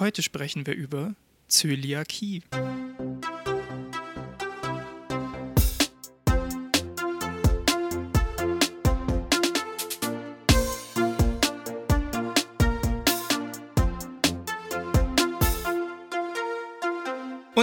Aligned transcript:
Heute 0.00 0.22
sprechen 0.22 0.66
wir 0.66 0.74
über 0.74 1.14
Zöliakie. 1.48 2.42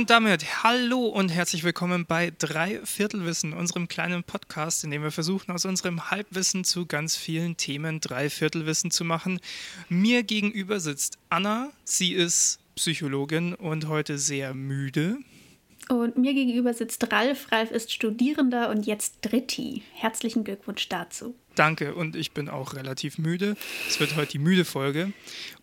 Und 0.07 0.11
damit 0.11 0.63
hallo 0.63 1.07
und 1.07 1.27
herzlich 1.27 1.65
willkommen 1.65 2.05
bei 2.05 2.31
Drei 2.39 2.79
Viertelwissen, 2.85 3.51
unserem 3.51 3.89
kleinen 3.89 4.23
Podcast, 4.23 4.85
in 4.85 4.91
dem 4.91 5.03
wir 5.03 5.11
versuchen, 5.11 5.51
aus 5.51 5.65
unserem 5.65 6.09
Halbwissen 6.09 6.63
zu 6.63 6.85
ganz 6.85 7.17
vielen 7.17 7.57
Themen 7.57 7.99
drei 7.99 8.29
Viertelwissen 8.29 8.89
zu 8.89 9.03
machen. 9.03 9.41
Mir 9.89 10.23
gegenüber 10.23 10.79
sitzt 10.79 11.17
Anna. 11.27 11.71
Sie 11.83 12.13
ist 12.13 12.59
Psychologin 12.77 13.53
und 13.53 13.89
heute 13.89 14.17
sehr 14.17 14.53
müde. 14.53 15.17
Und 15.89 16.17
mir 16.17 16.33
gegenüber 16.33 16.73
sitzt 16.73 17.11
Ralf. 17.11 17.51
Ralf 17.51 17.71
ist 17.71 17.93
Studierender 17.93 18.69
und 18.69 18.85
jetzt 18.85 19.19
Dritti. 19.21 19.83
Herzlichen 19.93 20.43
Glückwunsch 20.43 20.89
dazu. 20.89 21.35
Danke 21.55 21.95
und 21.95 22.15
ich 22.15 22.33
bin 22.33 22.49
auch 22.49 22.73
relativ 22.75 23.17
müde. 23.17 23.55
Es 23.87 23.99
wird 23.99 24.15
heute 24.15 24.33
die 24.33 24.39
müde 24.39 24.65
Folge. 24.65 25.13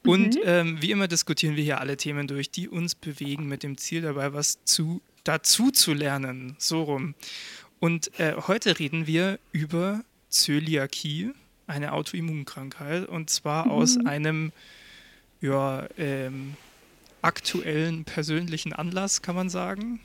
Und 0.04 0.36
mhm. 0.36 0.40
ähm, 0.44 0.82
wie 0.82 0.90
immer 0.90 1.08
diskutieren 1.08 1.56
wir 1.56 1.62
hier 1.62 1.80
alle 1.80 1.96
Themen 1.96 2.26
durch, 2.26 2.50
die 2.50 2.68
uns 2.68 2.94
bewegen, 2.94 3.46
mit 3.46 3.62
dem 3.62 3.76
Ziel 3.76 4.02
dabei, 4.02 4.32
was 4.32 4.64
zu, 4.64 5.02
dazu 5.24 5.70
zu 5.70 5.92
lernen. 5.92 6.56
So 6.58 6.82
rum. 6.82 7.14
Und 7.78 8.18
äh, 8.18 8.34
heute 8.48 8.78
reden 8.78 9.06
wir 9.06 9.38
über 9.52 10.02
Zöliakie, 10.30 11.32
eine 11.66 11.92
Autoimmunkrankheit, 11.92 13.08
und 13.08 13.30
zwar 13.30 13.66
mhm. 13.66 13.70
aus 13.70 13.98
einem 14.06 14.52
ja, 15.40 15.86
ähm, 15.98 16.54
aktuellen 17.20 18.04
persönlichen 18.04 18.72
Anlass, 18.72 19.22
kann 19.22 19.36
man 19.36 19.48
sagen. 19.48 20.00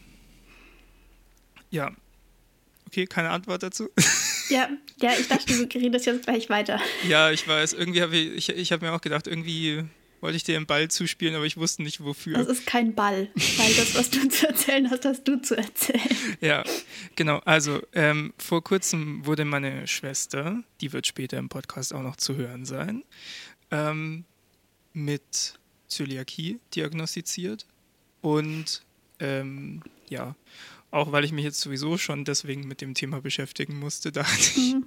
Ja. 1.69 1.91
Okay, 2.87 3.05
keine 3.05 3.29
Antwort 3.29 3.63
dazu. 3.63 3.89
Ja, 4.49 4.67
ja, 4.99 5.11
ich 5.11 5.27
dachte, 5.27 5.67
du 5.67 5.79
redest 5.79 6.07
jetzt 6.07 6.23
gleich 6.25 6.49
weiter. 6.49 6.81
Ja, 7.07 7.29
ich 7.29 7.47
weiß. 7.47 7.73
Irgendwie 7.73 8.01
habe 8.01 8.17
ich, 8.17 8.49
ich, 8.49 8.57
ich 8.57 8.71
habe 8.71 8.83
mir 8.83 8.93
auch 8.93 9.01
gedacht, 9.01 9.27
irgendwie 9.27 9.83
wollte 10.21 10.37
ich 10.37 10.43
dir 10.43 10.57
einen 10.57 10.65
Ball 10.65 10.89
zuspielen, 10.89 11.35
aber 11.35 11.45
ich 11.45 11.57
wusste 11.57 11.83
nicht 11.83 12.03
wofür. 12.03 12.37
Das 12.37 12.47
ist 12.47 12.65
kein 12.65 12.95
Ball, 12.95 13.29
weil 13.35 13.73
das, 13.75 13.95
was 13.95 14.09
du 14.09 14.27
zu 14.27 14.47
erzählen 14.47 14.89
hast, 14.89 15.05
hast 15.05 15.23
du 15.23 15.39
zu 15.41 15.55
erzählen. 15.55 16.01
Ja, 16.41 16.63
genau. 17.15 17.37
Also 17.45 17.81
ähm, 17.93 18.33
vor 18.37 18.63
kurzem 18.63 19.25
wurde 19.25 19.45
meine 19.45 19.87
Schwester, 19.87 20.63
die 20.81 20.91
wird 20.93 21.07
später 21.07 21.37
im 21.37 21.49
Podcast 21.49 21.93
auch 21.93 22.01
noch 22.01 22.15
zu 22.15 22.35
hören 22.35 22.65
sein, 22.65 23.03
ähm, 23.71 24.25
mit 24.93 25.59
Zöliakie 25.87 26.59
diagnostiziert. 26.75 27.65
Und 28.21 28.83
ähm, 29.19 29.81
ja, 30.09 30.35
auch 30.91 31.11
weil 31.11 31.23
ich 31.23 31.31
mich 31.31 31.45
jetzt 31.45 31.61
sowieso 31.61 31.97
schon 31.97 32.25
deswegen 32.25 32.67
mit 32.67 32.81
dem 32.81 32.93
Thema 32.93 33.21
beschäftigen 33.21 33.77
musste, 33.77 34.11
dachte 34.11 34.39
ich, 34.39 34.73
mhm. 34.73 34.85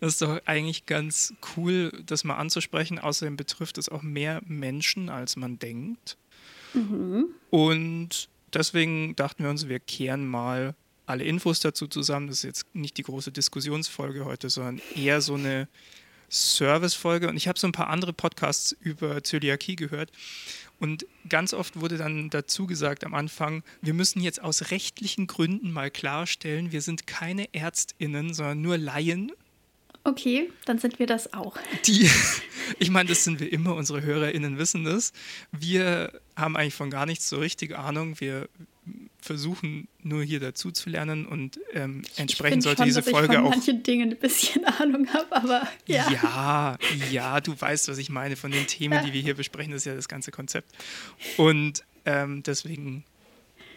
das 0.00 0.14
ist 0.14 0.22
doch 0.22 0.40
eigentlich 0.46 0.86
ganz 0.86 1.34
cool, 1.56 1.92
das 2.06 2.24
mal 2.24 2.36
anzusprechen. 2.36 2.98
Außerdem 2.98 3.36
betrifft 3.36 3.78
es 3.78 3.88
auch 3.88 4.02
mehr 4.02 4.40
Menschen, 4.46 5.08
als 5.08 5.36
man 5.36 5.58
denkt. 5.58 6.16
Mhm. 6.72 7.26
Und 7.50 8.28
deswegen 8.52 9.16
dachten 9.16 9.42
wir 9.42 9.50
uns, 9.50 9.68
wir 9.68 9.80
kehren 9.80 10.26
mal 10.26 10.74
alle 11.06 11.24
Infos 11.24 11.60
dazu 11.60 11.86
zusammen. 11.86 12.28
Das 12.28 12.38
ist 12.38 12.44
jetzt 12.44 12.74
nicht 12.74 12.96
die 12.96 13.02
große 13.02 13.30
Diskussionsfolge 13.30 14.24
heute, 14.24 14.48
sondern 14.48 14.80
eher 14.94 15.20
so 15.20 15.34
eine 15.34 15.68
Servicefolge. 16.28 17.28
Und 17.28 17.36
ich 17.36 17.48
habe 17.48 17.58
so 17.58 17.66
ein 17.66 17.72
paar 17.72 17.88
andere 17.88 18.12
Podcasts 18.12 18.72
über 18.80 19.22
Zöliakie 19.22 19.76
gehört. 19.76 20.10
Und 20.80 21.06
ganz 21.28 21.54
oft 21.54 21.80
wurde 21.80 21.96
dann 21.96 22.30
dazu 22.30 22.66
gesagt 22.66 23.04
am 23.04 23.14
Anfang, 23.14 23.62
wir 23.80 23.94
müssen 23.94 24.20
jetzt 24.20 24.42
aus 24.42 24.70
rechtlichen 24.70 25.26
Gründen 25.26 25.72
mal 25.72 25.90
klarstellen, 25.90 26.72
wir 26.72 26.82
sind 26.82 27.06
keine 27.06 27.52
Ärztinnen, 27.54 28.34
sondern 28.34 28.60
nur 28.60 28.76
Laien. 28.76 29.32
Okay, 30.02 30.50
dann 30.66 30.78
sind 30.78 30.98
wir 30.98 31.06
das 31.06 31.32
auch. 31.32 31.56
Die, 31.86 32.10
ich 32.78 32.90
meine, 32.90 33.08
das 33.08 33.24
sind 33.24 33.40
wir 33.40 33.50
immer, 33.50 33.74
unsere 33.74 34.02
HörerInnen 34.02 34.58
wissen 34.58 34.84
das. 34.84 35.12
Wir 35.50 36.20
haben 36.36 36.56
eigentlich 36.56 36.74
von 36.74 36.90
gar 36.90 37.06
nichts 37.06 37.28
so 37.28 37.38
richtig 37.38 37.76
Ahnung. 37.78 38.20
Wir 38.20 38.48
versuchen 39.24 39.88
nur 40.02 40.22
hier 40.22 40.38
dazu 40.38 40.70
zu 40.70 40.90
lernen 40.90 41.24
und 41.24 41.58
ähm, 41.72 42.02
entsprechend 42.16 42.62
sollte 42.62 42.82
schon, 42.82 42.86
diese 42.86 43.02
Folge 43.02 43.40
auch. 43.40 43.44
Ich 43.48 43.50
von 43.50 43.50
manchen 43.50 43.82
Dingen 43.82 44.10
ein 44.10 44.18
bisschen 44.18 44.64
Ahnung 44.80 45.08
habe, 45.14 45.34
aber 45.34 45.66
ja. 45.86 46.10
Ja, 46.10 46.78
ja, 47.10 47.40
du 47.40 47.58
weißt, 47.58 47.88
was 47.88 47.96
ich 47.96 48.10
meine. 48.10 48.36
Von 48.36 48.50
den 48.50 48.66
Themen, 48.66 48.94
ja. 48.94 49.02
die 49.02 49.14
wir 49.14 49.22
hier 49.22 49.34
besprechen, 49.34 49.72
das 49.72 49.82
ist 49.82 49.86
ja 49.86 49.94
das 49.94 50.08
ganze 50.08 50.30
Konzept. 50.30 50.70
Und 51.38 51.84
ähm, 52.04 52.42
deswegen 52.42 53.04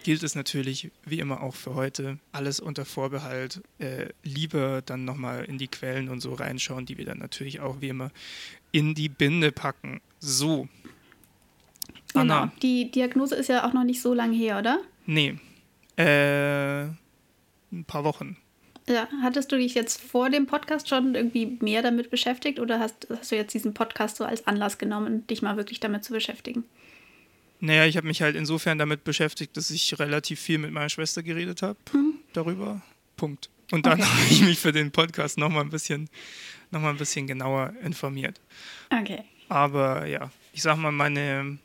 gilt 0.04 0.22
es 0.22 0.36
natürlich 0.36 0.92
wie 1.06 1.20
immer 1.20 1.42
auch 1.42 1.56
für 1.56 1.76
heute, 1.76 2.20
alles 2.34 2.60
unter 2.60 2.84
Vorbehalt. 2.84 3.62
Äh, 3.80 4.08
lieber 4.24 4.82
dann 4.82 5.06
nochmal 5.06 5.46
in 5.46 5.58
die 5.58 5.70
Quellen 5.70 6.10
und 6.10 6.20
so 6.20 6.34
reinschauen, 6.34 6.86
die 6.86 6.98
wir 6.98 7.06
dann 7.06 7.20
natürlich 7.20 7.62
auch 7.62 7.80
wie 7.80 7.88
immer 7.88 8.12
in 8.74 8.96
die 8.96 9.08
Binde 9.08 9.54
packen. 9.54 10.02
So. 10.20 10.68
Anna. 12.14 12.42
Genau. 12.42 12.54
Die 12.62 12.92
Diagnose 12.92 13.36
ist 13.36 13.48
ja 13.48 13.66
auch 13.66 13.72
noch 13.72 13.86
nicht 13.86 14.02
so 14.02 14.14
lange 14.14 14.36
her, 14.36 14.60
oder? 14.60 14.82
Nee. 15.08 15.40
Äh, 15.96 16.84
ein 16.84 17.86
paar 17.88 18.04
Wochen. 18.04 18.38
Ja, 18.88 19.08
hattest 19.22 19.52
du 19.52 19.58
dich 19.58 19.74
jetzt 19.74 20.00
vor 20.02 20.30
dem 20.30 20.46
Podcast 20.46 20.88
schon 20.88 21.16
irgendwie 21.16 21.58
mehr 21.60 21.82
damit 21.82 22.10
beschäftigt 22.10 22.60
oder 22.60 22.80
hast, 22.80 23.08
hast 23.10 23.32
du 23.32 23.36
jetzt 23.36 23.54
diesen 23.54 23.74
Podcast 23.74 24.18
so 24.18 24.24
als 24.24 24.48
Anlass 24.48 24.78
genommen, 24.78 25.28
dich 25.28 25.42
mal 25.42 25.58
wirklich 25.58 25.80
damit 25.80 26.06
zu 26.06 26.14
beschäftigen? 26.14 26.64
Naja, 27.60 27.86
ich 27.86 27.98
habe 27.98 28.08
mich 28.08 28.22
halt 28.22 28.36
insofern 28.36 28.78
damit 28.78 29.04
beschäftigt, 29.04 29.58
dass 29.58 29.72
ich 29.72 29.98
relativ 30.00 30.40
viel 30.40 30.60
mit 30.60 30.72
meiner 30.72 30.90
Schwester 30.90 31.24
geredet 31.24 31.64
habe 31.64 31.78
hm. 31.92 32.14
darüber. 32.34 32.82
Punkt. 33.18 33.50
Und 33.72 33.86
dann 33.86 34.00
okay. 34.00 34.10
habe 34.10 34.26
ich 34.30 34.42
mich 34.42 34.60
für 34.60 34.72
den 34.72 34.92
Podcast 34.92 35.38
nochmal 35.38 35.64
ein 35.64 35.70
bisschen, 35.70 36.10
noch 36.72 36.80
mal 36.80 36.92
ein 36.92 36.98
bisschen 36.98 37.28
genauer 37.28 37.74
informiert. 37.84 38.40
Okay. 38.90 39.24
Aber 39.50 40.06
ja, 40.06 40.32
ich 40.54 40.62
sag 40.62 40.78
mal, 40.78 40.92
meine, 40.92 41.58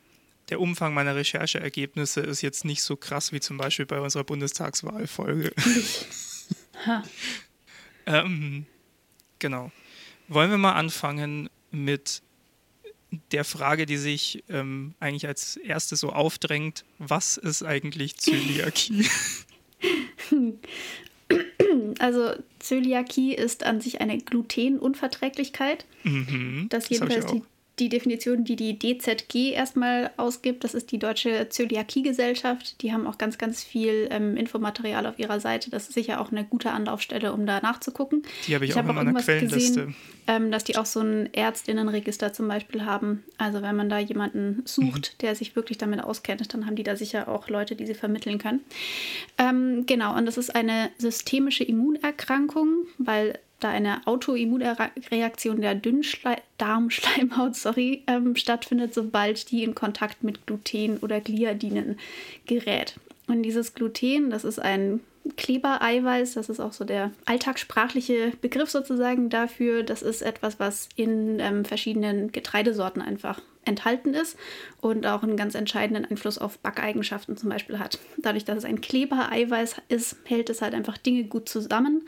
der 0.52 0.60
Umfang 0.60 0.92
meiner 0.92 1.16
Rechercheergebnisse 1.16 2.20
ist 2.20 2.42
jetzt 2.42 2.66
nicht 2.66 2.82
so 2.82 2.94
krass 2.94 3.32
wie 3.32 3.40
zum 3.40 3.56
Beispiel 3.56 3.86
bei 3.86 3.98
unserer 3.98 4.22
Bundestagswahlfolge. 4.22 5.50
ähm, 8.06 8.66
genau. 9.38 9.72
Wollen 10.28 10.50
wir 10.50 10.58
mal 10.58 10.74
anfangen 10.74 11.48
mit 11.70 12.20
der 13.30 13.46
Frage, 13.46 13.86
die 13.86 13.96
sich 13.96 14.44
ähm, 14.50 14.92
eigentlich 15.00 15.26
als 15.26 15.56
erste 15.56 15.96
so 15.96 16.10
aufdrängt: 16.10 16.84
Was 16.98 17.38
ist 17.38 17.62
eigentlich 17.62 18.18
Zöliakie? 18.18 19.08
Also 21.98 22.34
Zöliakie 22.58 23.34
ist 23.34 23.64
an 23.64 23.80
sich 23.80 24.02
eine 24.02 24.18
Glutenunverträglichkeit. 24.18 25.86
Mhm, 26.02 26.66
das 26.68 26.90
jedenfalls 26.90 27.24
die 27.24 27.42
die 27.82 27.88
Definition, 27.88 28.44
die 28.44 28.54
die 28.54 28.78
DZG 28.78 29.52
erstmal 29.52 30.10
ausgibt. 30.16 30.62
Das 30.62 30.74
ist 30.74 30.92
die 30.92 30.98
Deutsche 30.98 31.48
Zöliakie-Gesellschaft. 31.48 32.80
Die 32.80 32.92
haben 32.92 33.06
auch 33.08 33.18
ganz, 33.18 33.38
ganz 33.38 33.64
viel 33.64 34.08
ähm, 34.10 34.36
Infomaterial 34.36 35.04
auf 35.06 35.18
ihrer 35.18 35.40
Seite. 35.40 35.70
Das 35.70 35.88
ist 35.88 35.94
sicher 35.94 36.20
auch 36.20 36.30
eine 36.30 36.44
gute 36.44 36.70
Anlaufstelle, 36.70 37.32
um 37.32 37.44
da 37.44 37.60
nachzugucken. 37.60 38.22
Die 38.46 38.54
habe 38.54 38.64
ich, 38.64 38.70
ich 38.70 38.76
auch 38.76 38.88
in 38.88 38.94
meiner 38.94 39.14
Quellenliste. 39.14 39.86
Gesehen, 39.86 39.96
ähm, 40.28 40.52
dass 40.52 40.62
die 40.62 40.76
auch 40.76 40.86
so 40.86 41.00
ein 41.00 41.28
Ärztinnenregister 41.32 42.32
zum 42.32 42.46
Beispiel 42.46 42.84
haben. 42.84 43.24
Also 43.36 43.62
wenn 43.62 43.74
man 43.74 43.88
da 43.88 43.98
jemanden 43.98 44.62
sucht, 44.64 45.14
mhm. 45.14 45.18
der 45.22 45.34
sich 45.34 45.56
wirklich 45.56 45.78
damit 45.78 46.02
auskennt, 46.04 46.54
dann 46.54 46.66
haben 46.66 46.76
die 46.76 46.84
da 46.84 46.94
sicher 46.94 47.26
auch 47.26 47.48
Leute, 47.48 47.74
die 47.74 47.86
sie 47.86 47.94
vermitteln 47.94 48.38
können. 48.38 48.60
Ähm, 49.38 49.86
genau, 49.86 50.16
und 50.16 50.26
das 50.26 50.38
ist 50.38 50.54
eine 50.54 50.90
systemische 50.98 51.64
Immunerkrankung, 51.64 52.86
weil 52.98 53.38
da 53.64 53.70
eine 53.70 54.06
Autoimmunreaktion 54.06 55.60
der 55.60 55.74
Dünndarmschleimhaut 55.74 57.56
sorry, 57.56 58.02
ähm, 58.06 58.36
stattfindet, 58.36 58.94
sobald 58.94 59.50
die 59.50 59.62
in 59.62 59.74
Kontakt 59.74 60.22
mit 60.22 60.46
Gluten 60.46 60.98
oder 60.98 61.20
Gliadinen 61.20 61.98
gerät. 62.46 62.94
Und 63.26 63.42
dieses 63.42 63.74
Gluten, 63.74 64.30
das 64.30 64.44
ist 64.44 64.58
ein 64.58 65.00
Klebereiweiß, 65.36 66.34
das 66.34 66.48
ist 66.48 66.60
auch 66.60 66.72
so 66.72 66.84
der 66.84 67.12
alltagssprachliche 67.26 68.32
Begriff 68.40 68.70
sozusagen 68.70 69.30
dafür. 69.30 69.82
Das 69.82 70.02
ist 70.02 70.22
etwas, 70.22 70.58
was 70.58 70.88
in 70.96 71.38
ähm, 71.38 71.64
verschiedenen 71.64 72.32
Getreidesorten 72.32 73.00
einfach 73.00 73.40
enthalten 73.64 74.14
ist 74.14 74.36
und 74.80 75.06
auch 75.06 75.22
einen 75.22 75.36
ganz 75.36 75.54
entscheidenden 75.54 76.04
Einfluss 76.04 76.38
auf 76.38 76.58
Backeigenschaften 76.58 77.36
zum 77.36 77.50
Beispiel 77.50 77.78
hat. 77.78 77.98
Dadurch, 78.18 78.44
dass 78.44 78.58
es 78.58 78.64
ein 78.64 78.80
Klebereiweiß 78.80 79.76
ist, 79.88 80.16
hält 80.24 80.50
es 80.50 80.62
halt 80.62 80.74
einfach 80.74 80.98
Dinge 80.98 81.24
gut 81.24 81.48
zusammen 81.48 82.02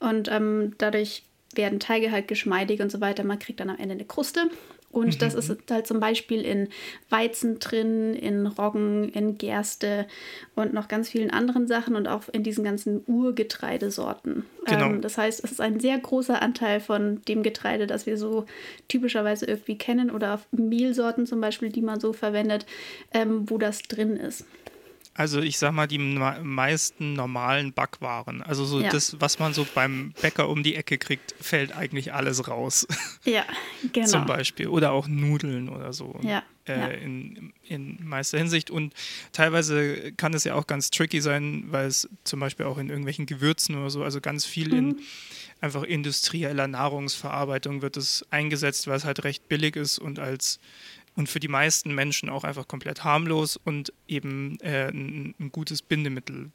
und 0.00 0.30
ähm, 0.30 0.74
dadurch 0.78 1.24
werden 1.54 1.80
Teige 1.80 2.10
halt 2.10 2.28
geschmeidig 2.28 2.80
und 2.80 2.90
so 2.90 3.00
weiter. 3.00 3.24
Man 3.24 3.38
kriegt 3.38 3.60
dann 3.60 3.70
am 3.70 3.78
Ende 3.78 3.94
eine 3.94 4.04
Kruste 4.04 4.50
Und 4.94 5.14
mhm. 5.14 5.18
das 5.18 5.34
ist 5.34 5.52
halt 5.70 5.86
zum 5.86 6.00
Beispiel 6.00 6.42
in 6.42 6.68
Weizen 7.10 7.58
drin, 7.58 8.14
in 8.14 8.46
Roggen, 8.46 9.08
in 9.10 9.36
Gerste 9.36 10.06
und 10.54 10.72
noch 10.72 10.88
ganz 10.88 11.10
vielen 11.10 11.30
anderen 11.30 11.66
Sachen 11.66 11.96
und 11.96 12.06
auch 12.06 12.28
in 12.32 12.44
diesen 12.44 12.64
ganzen 12.64 13.02
Urgetreidesorten. 13.06 14.44
Genau. 14.66 14.86
Ähm, 14.86 15.00
das 15.00 15.18
heißt, 15.18 15.42
es 15.42 15.52
ist 15.52 15.60
ein 15.60 15.80
sehr 15.80 15.98
großer 15.98 16.40
Anteil 16.40 16.80
von 16.80 17.22
dem 17.28 17.42
Getreide, 17.42 17.86
das 17.86 18.06
wir 18.06 18.16
so 18.16 18.46
typischerweise 18.88 19.46
irgendwie 19.46 19.76
kennen 19.76 20.10
oder 20.10 20.34
auf 20.34 20.46
Mehlsorten 20.52 21.26
zum 21.26 21.40
Beispiel, 21.40 21.70
die 21.70 21.82
man 21.82 21.98
so 21.98 22.12
verwendet, 22.12 22.64
ähm, 23.12 23.50
wo 23.50 23.58
das 23.58 23.82
drin 23.82 24.16
ist. 24.16 24.46
Also 25.14 25.40
ich 25.40 25.58
sag 25.58 25.72
mal, 25.72 25.86
die 25.86 25.98
meisten 25.98 27.12
normalen 27.12 27.72
Backwaren, 27.72 28.42
also 28.42 28.64
so 28.64 28.80
ja. 28.80 28.90
das, 28.90 29.16
was 29.20 29.38
man 29.38 29.54
so 29.54 29.64
beim 29.74 30.12
Bäcker 30.20 30.48
um 30.48 30.64
die 30.64 30.74
Ecke 30.74 30.98
kriegt, 30.98 31.34
fällt 31.40 31.74
eigentlich 31.76 32.12
alles 32.12 32.48
raus. 32.48 32.86
Ja, 33.24 33.44
genau. 33.92 34.08
Zum 34.08 34.26
Beispiel. 34.26 34.66
Oder 34.66 34.90
auch 34.92 35.06
Nudeln 35.06 35.68
oder 35.68 35.92
so. 35.92 36.18
Ja. 36.22 36.42
Äh, 36.66 36.78
ja. 36.78 36.86
in, 36.88 37.52
in 37.68 37.98
meister 38.04 38.38
Hinsicht. 38.38 38.70
Und 38.70 38.92
teilweise 39.32 40.12
kann 40.12 40.34
es 40.34 40.44
ja 40.44 40.54
auch 40.54 40.66
ganz 40.66 40.90
tricky 40.90 41.20
sein, 41.20 41.64
weil 41.68 41.86
es 41.86 42.08
zum 42.24 42.40
Beispiel 42.40 42.66
auch 42.66 42.78
in 42.78 42.88
irgendwelchen 42.88 43.26
Gewürzen 43.26 43.76
oder 43.76 43.90
so, 43.90 44.02
also 44.02 44.20
ganz 44.20 44.44
viel 44.44 44.68
mhm. 44.68 44.78
in 44.78 44.96
einfach 45.60 45.82
industrieller 45.82 46.68
Nahrungsverarbeitung 46.68 47.82
wird 47.82 47.96
es 47.96 48.24
eingesetzt, 48.30 48.86
weil 48.86 48.96
es 48.96 49.04
halt 49.04 49.24
recht 49.24 49.48
billig 49.48 49.76
ist 49.76 49.98
und 49.98 50.18
als 50.18 50.60
und 51.16 51.28
für 51.28 51.40
die 51.40 51.48
meisten 51.48 51.94
Menschen 51.94 52.28
auch 52.28 52.44
einfach 52.44 52.68
komplett 52.68 53.04
harmlos 53.04 53.56
und 53.56 53.92
eben 54.08 54.58
äh, 54.60 54.88
ein, 54.88 55.34
ein, 55.38 55.52
gutes 55.52 55.82
Bindemittel 55.82 56.50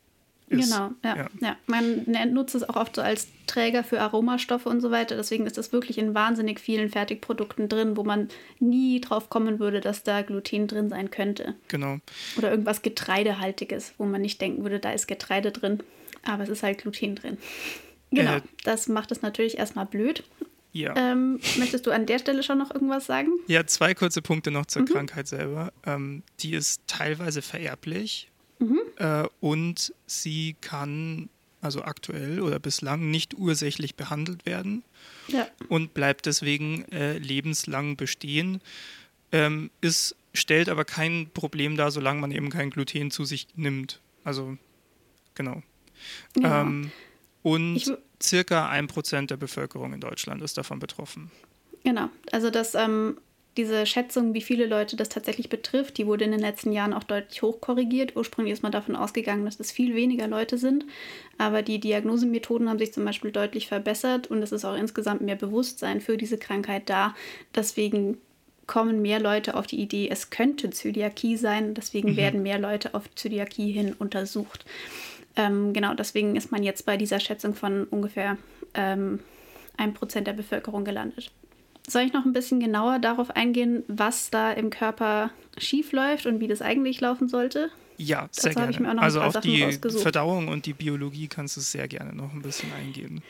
ist. 0.47 0.71
Genau, 0.71 0.91
ja, 1.03 1.15
ja. 1.15 1.29
ja. 1.41 1.57
Man 1.67 2.05
nutzt 2.33 2.55
es 2.55 2.67
auch 2.67 2.75
oft 2.75 2.95
so 2.95 3.01
als 3.01 3.27
Träger 3.47 3.83
für 3.83 4.01
Aromastoffe 4.01 4.65
und 4.65 4.81
so 4.81 4.91
weiter. 4.91 5.15
Deswegen 5.15 5.45
ist 5.45 5.57
das 5.57 5.71
wirklich 5.71 5.97
in 5.97 6.13
wahnsinnig 6.13 6.59
vielen 6.59 6.89
Fertigprodukten 6.89 7.69
drin, 7.69 7.95
wo 7.97 8.03
man 8.03 8.29
nie 8.59 8.99
drauf 8.99 9.29
kommen 9.29 9.59
würde, 9.59 9.79
dass 9.79 10.03
da 10.03 10.21
Gluten 10.23 10.67
drin 10.67 10.89
sein 10.89 11.11
könnte. 11.11 11.55
Genau. 11.67 11.99
Oder 12.37 12.51
irgendwas 12.51 12.81
Getreidehaltiges, 12.81 13.93
wo 13.97 14.05
man 14.05 14.21
nicht 14.21 14.41
denken 14.41 14.63
würde, 14.63 14.79
da 14.79 14.91
ist 14.91 15.07
Getreide 15.07 15.51
drin. 15.51 15.79
Aber 16.23 16.43
es 16.43 16.49
ist 16.49 16.63
halt 16.63 16.79
Gluten 16.79 17.15
drin. 17.15 17.37
Genau, 18.11 18.37
äh, 18.37 18.41
das 18.63 18.87
macht 18.87 19.11
es 19.11 19.21
natürlich 19.21 19.57
erstmal 19.57 19.85
blöd. 19.85 20.23
Ja. 20.71 20.93
Ähm, 20.95 21.39
möchtest 21.57 21.87
du 21.87 21.91
an 21.91 22.05
der 22.05 22.19
Stelle 22.19 22.43
schon 22.43 22.59
noch 22.59 22.73
irgendwas 22.73 23.05
sagen? 23.05 23.31
Ja, 23.47 23.65
zwei 23.65 23.93
kurze 23.93 24.21
Punkte 24.21 24.51
noch 24.51 24.67
zur 24.67 24.83
mhm. 24.83 24.87
Krankheit 24.87 25.27
selber. 25.27 25.73
Ähm, 25.85 26.23
die 26.41 26.53
ist 26.53 26.81
teilweise 26.87 27.41
vererblich 27.41 28.29
mhm. 28.59 28.79
äh, 28.97 29.23
und 29.39 29.93
sie 30.05 30.55
kann 30.61 31.29
also 31.61 31.83
aktuell 31.83 32.39
oder 32.39 32.59
bislang 32.59 33.11
nicht 33.11 33.37
ursächlich 33.37 33.95
behandelt 33.95 34.45
werden 34.45 34.83
ja. 35.27 35.47
und 35.67 35.93
bleibt 35.93 36.25
deswegen 36.25 36.85
äh, 36.91 37.17
lebenslang 37.17 37.97
bestehen. 37.97 38.61
Ähm, 39.31 39.69
ist, 39.81 40.15
stellt 40.33 40.69
aber 40.69 40.85
kein 40.85 41.29
Problem 41.33 41.77
dar, 41.77 41.91
solange 41.91 42.21
man 42.21 42.31
eben 42.31 42.49
kein 42.49 42.69
Gluten 42.69 43.11
zu 43.11 43.25
sich 43.25 43.47
nimmt. 43.55 43.99
Also, 44.23 44.57
genau. 45.35 45.61
Ja. 46.39 46.61
Ähm, 46.61 46.91
und 47.43 47.75
ich, 47.75 47.91
circa 48.21 48.69
ein 48.69 48.87
Prozent 48.87 49.31
der 49.31 49.37
Bevölkerung 49.37 49.93
in 49.93 50.01
Deutschland 50.01 50.41
ist 50.41 50.57
davon 50.57 50.79
betroffen. 50.79 51.31
Genau, 51.83 52.09
also 52.31 52.49
das, 52.49 52.75
ähm, 52.75 53.17
diese 53.57 53.85
Schätzung, 53.85 54.33
wie 54.33 54.41
viele 54.41 54.67
Leute 54.67 54.95
das 54.95 55.09
tatsächlich 55.09 55.49
betrifft, 55.49 55.97
die 55.97 56.05
wurde 56.05 56.23
in 56.23 56.31
den 56.31 56.39
letzten 56.39 56.71
Jahren 56.71 56.93
auch 56.93 57.03
deutlich 57.03 57.41
hochkorrigiert. 57.41 58.15
Ursprünglich 58.15 58.53
ist 58.53 58.63
man 58.63 58.71
davon 58.71 58.95
ausgegangen, 58.95 59.43
dass 59.45 59.59
es 59.59 59.71
viel 59.71 59.95
weniger 59.95 60.27
Leute 60.27 60.57
sind, 60.57 60.85
aber 61.37 61.61
die 61.61 61.79
Diagnosemethoden 61.79 62.69
haben 62.69 62.79
sich 62.79 62.93
zum 62.93 63.05
Beispiel 63.05 63.31
deutlich 63.31 63.67
verbessert 63.67 64.27
und 64.27 64.41
es 64.43 64.51
ist 64.51 64.65
auch 64.65 64.75
insgesamt 64.75 65.21
mehr 65.21 65.35
Bewusstsein 65.35 65.99
für 65.99 66.15
diese 66.15 66.37
Krankheit 66.37 66.89
da. 66.89 67.15
Deswegen 67.55 68.17
kommen 68.67 69.01
mehr 69.01 69.19
Leute 69.19 69.55
auf 69.55 69.65
die 69.65 69.81
Idee, 69.81 70.09
es 70.09 70.29
könnte 70.29 70.69
Zöliakie 70.69 71.35
sein, 71.37 71.73
deswegen 71.73 72.11
mhm. 72.11 72.17
werden 72.17 72.43
mehr 72.43 72.59
Leute 72.59 72.93
auf 72.93 73.13
Zöliakie 73.15 73.71
hin 73.71 73.95
untersucht. 73.97 74.63
Ähm, 75.39 75.71
genau, 75.71 75.93
deswegen 75.93 76.35
ist 76.35 76.51
man 76.51 76.63
jetzt 76.63 76.85
bei 76.85 76.97
dieser 76.97 77.21
Schätzung 77.21 77.55
von 77.55 77.85
ungefähr 77.85 78.37
ähm, 78.73 79.21
1% 79.77 80.21
der 80.21 80.33
Bevölkerung 80.33 80.83
gelandet. 80.83 81.31
Soll 81.87 82.01
ich 82.01 82.13
noch 82.13 82.25
ein 82.25 82.33
bisschen 82.33 82.59
genauer 82.59 82.99
darauf 82.99 83.31
eingehen, 83.31 83.83
was 83.87 84.29
da 84.31 84.51
im 84.51 84.69
Körper 84.69 85.31
schief 85.57 85.93
läuft 85.93 86.25
und 86.25 86.41
wie 86.41 86.49
das 86.49 86.61
eigentlich 86.61 86.99
laufen 86.99 87.29
sollte? 87.29 87.71
Ja, 87.97 88.27
sehr 88.31 88.53
Dazu 88.53 88.83
gerne. 88.83 89.01
also 89.01 89.21
auf 89.21 89.33
Sachen 89.33 89.49
die 89.49 89.79
Verdauung 89.89 90.49
und 90.49 90.65
die 90.65 90.73
Biologie 90.73 91.27
kannst 91.29 91.55
du 91.55 91.61
sehr 91.61 91.87
gerne 91.87 92.13
noch 92.13 92.33
ein 92.33 92.41
bisschen 92.41 92.71
eingehen. 92.73 93.21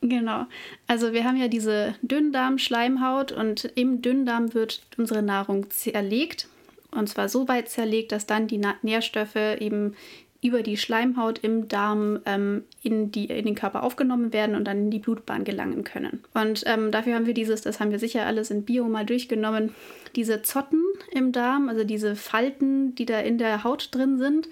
Genau. 0.00 0.46
Also 0.86 1.12
wir 1.12 1.24
haben 1.24 1.36
ja 1.36 1.48
diese 1.48 1.96
Dünndarm-Schleimhaut 2.02 3.32
und 3.32 3.64
im 3.74 4.00
Dünndarm 4.00 4.54
wird 4.54 4.82
unsere 4.96 5.22
Nahrung 5.22 5.70
zerlegt. 5.70 6.48
Und 6.90 7.08
zwar 7.08 7.28
so 7.28 7.48
weit 7.48 7.68
zerlegt, 7.68 8.12
dass 8.12 8.26
dann 8.26 8.46
die 8.46 8.60
Nährstoffe 8.82 9.36
eben 9.36 9.94
über 10.40 10.62
die 10.62 10.76
Schleimhaut 10.76 11.40
im 11.40 11.66
Darm 11.66 12.20
ähm, 12.24 12.62
in, 12.82 13.10
die, 13.10 13.24
in 13.24 13.44
den 13.44 13.56
Körper 13.56 13.82
aufgenommen 13.82 14.32
werden 14.32 14.54
und 14.54 14.64
dann 14.64 14.78
in 14.78 14.90
die 14.90 15.00
Blutbahn 15.00 15.42
gelangen 15.42 15.82
können. 15.82 16.22
Und 16.32 16.62
ähm, 16.66 16.92
dafür 16.92 17.16
haben 17.16 17.26
wir 17.26 17.34
dieses, 17.34 17.62
das 17.62 17.80
haben 17.80 17.90
wir 17.90 17.98
sicher 17.98 18.24
alles 18.24 18.52
in 18.52 18.64
Bio 18.64 18.84
mal 18.84 19.04
durchgenommen, 19.04 19.74
diese 20.14 20.42
Zotten 20.42 20.82
im 21.10 21.32
Darm, 21.32 21.68
also 21.68 21.82
diese 21.82 22.14
Falten, 22.14 22.94
die 22.94 23.04
da 23.04 23.18
in 23.18 23.38
der 23.38 23.64
Haut 23.64 23.88
drin 23.92 24.18
sind, 24.18 24.48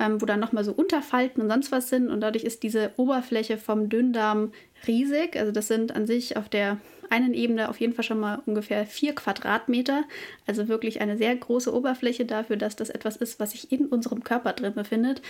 ähm, 0.00 0.20
wo 0.20 0.26
dann 0.26 0.40
nochmal 0.40 0.64
so 0.64 0.72
Unterfalten 0.72 1.42
und 1.42 1.48
sonst 1.48 1.70
was 1.70 1.88
sind. 1.88 2.08
Und 2.08 2.20
dadurch 2.20 2.44
ist 2.44 2.64
diese 2.64 2.90
Oberfläche 2.96 3.58
vom 3.58 3.88
Dünndarm 3.88 4.50
riesig. 4.88 5.36
Also 5.36 5.52
das 5.52 5.68
sind 5.68 5.94
an 5.94 6.06
sich 6.06 6.36
auf 6.36 6.48
der 6.48 6.78
einen 7.10 7.34
Ebene 7.34 7.68
auf 7.68 7.80
jeden 7.80 7.92
Fall 7.92 8.04
schon 8.04 8.20
mal 8.20 8.42
ungefähr 8.46 8.86
vier 8.86 9.14
Quadratmeter. 9.14 10.04
Also 10.46 10.68
wirklich 10.68 11.00
eine 11.00 11.16
sehr 11.16 11.34
große 11.34 11.72
Oberfläche 11.74 12.24
dafür, 12.24 12.56
dass 12.56 12.76
das 12.76 12.90
etwas 12.90 13.16
ist, 13.16 13.40
was 13.40 13.52
sich 13.52 13.72
in 13.72 13.86
unserem 13.86 14.24
Körper 14.24 14.52
drin 14.52 14.74
befindet. 14.74 15.22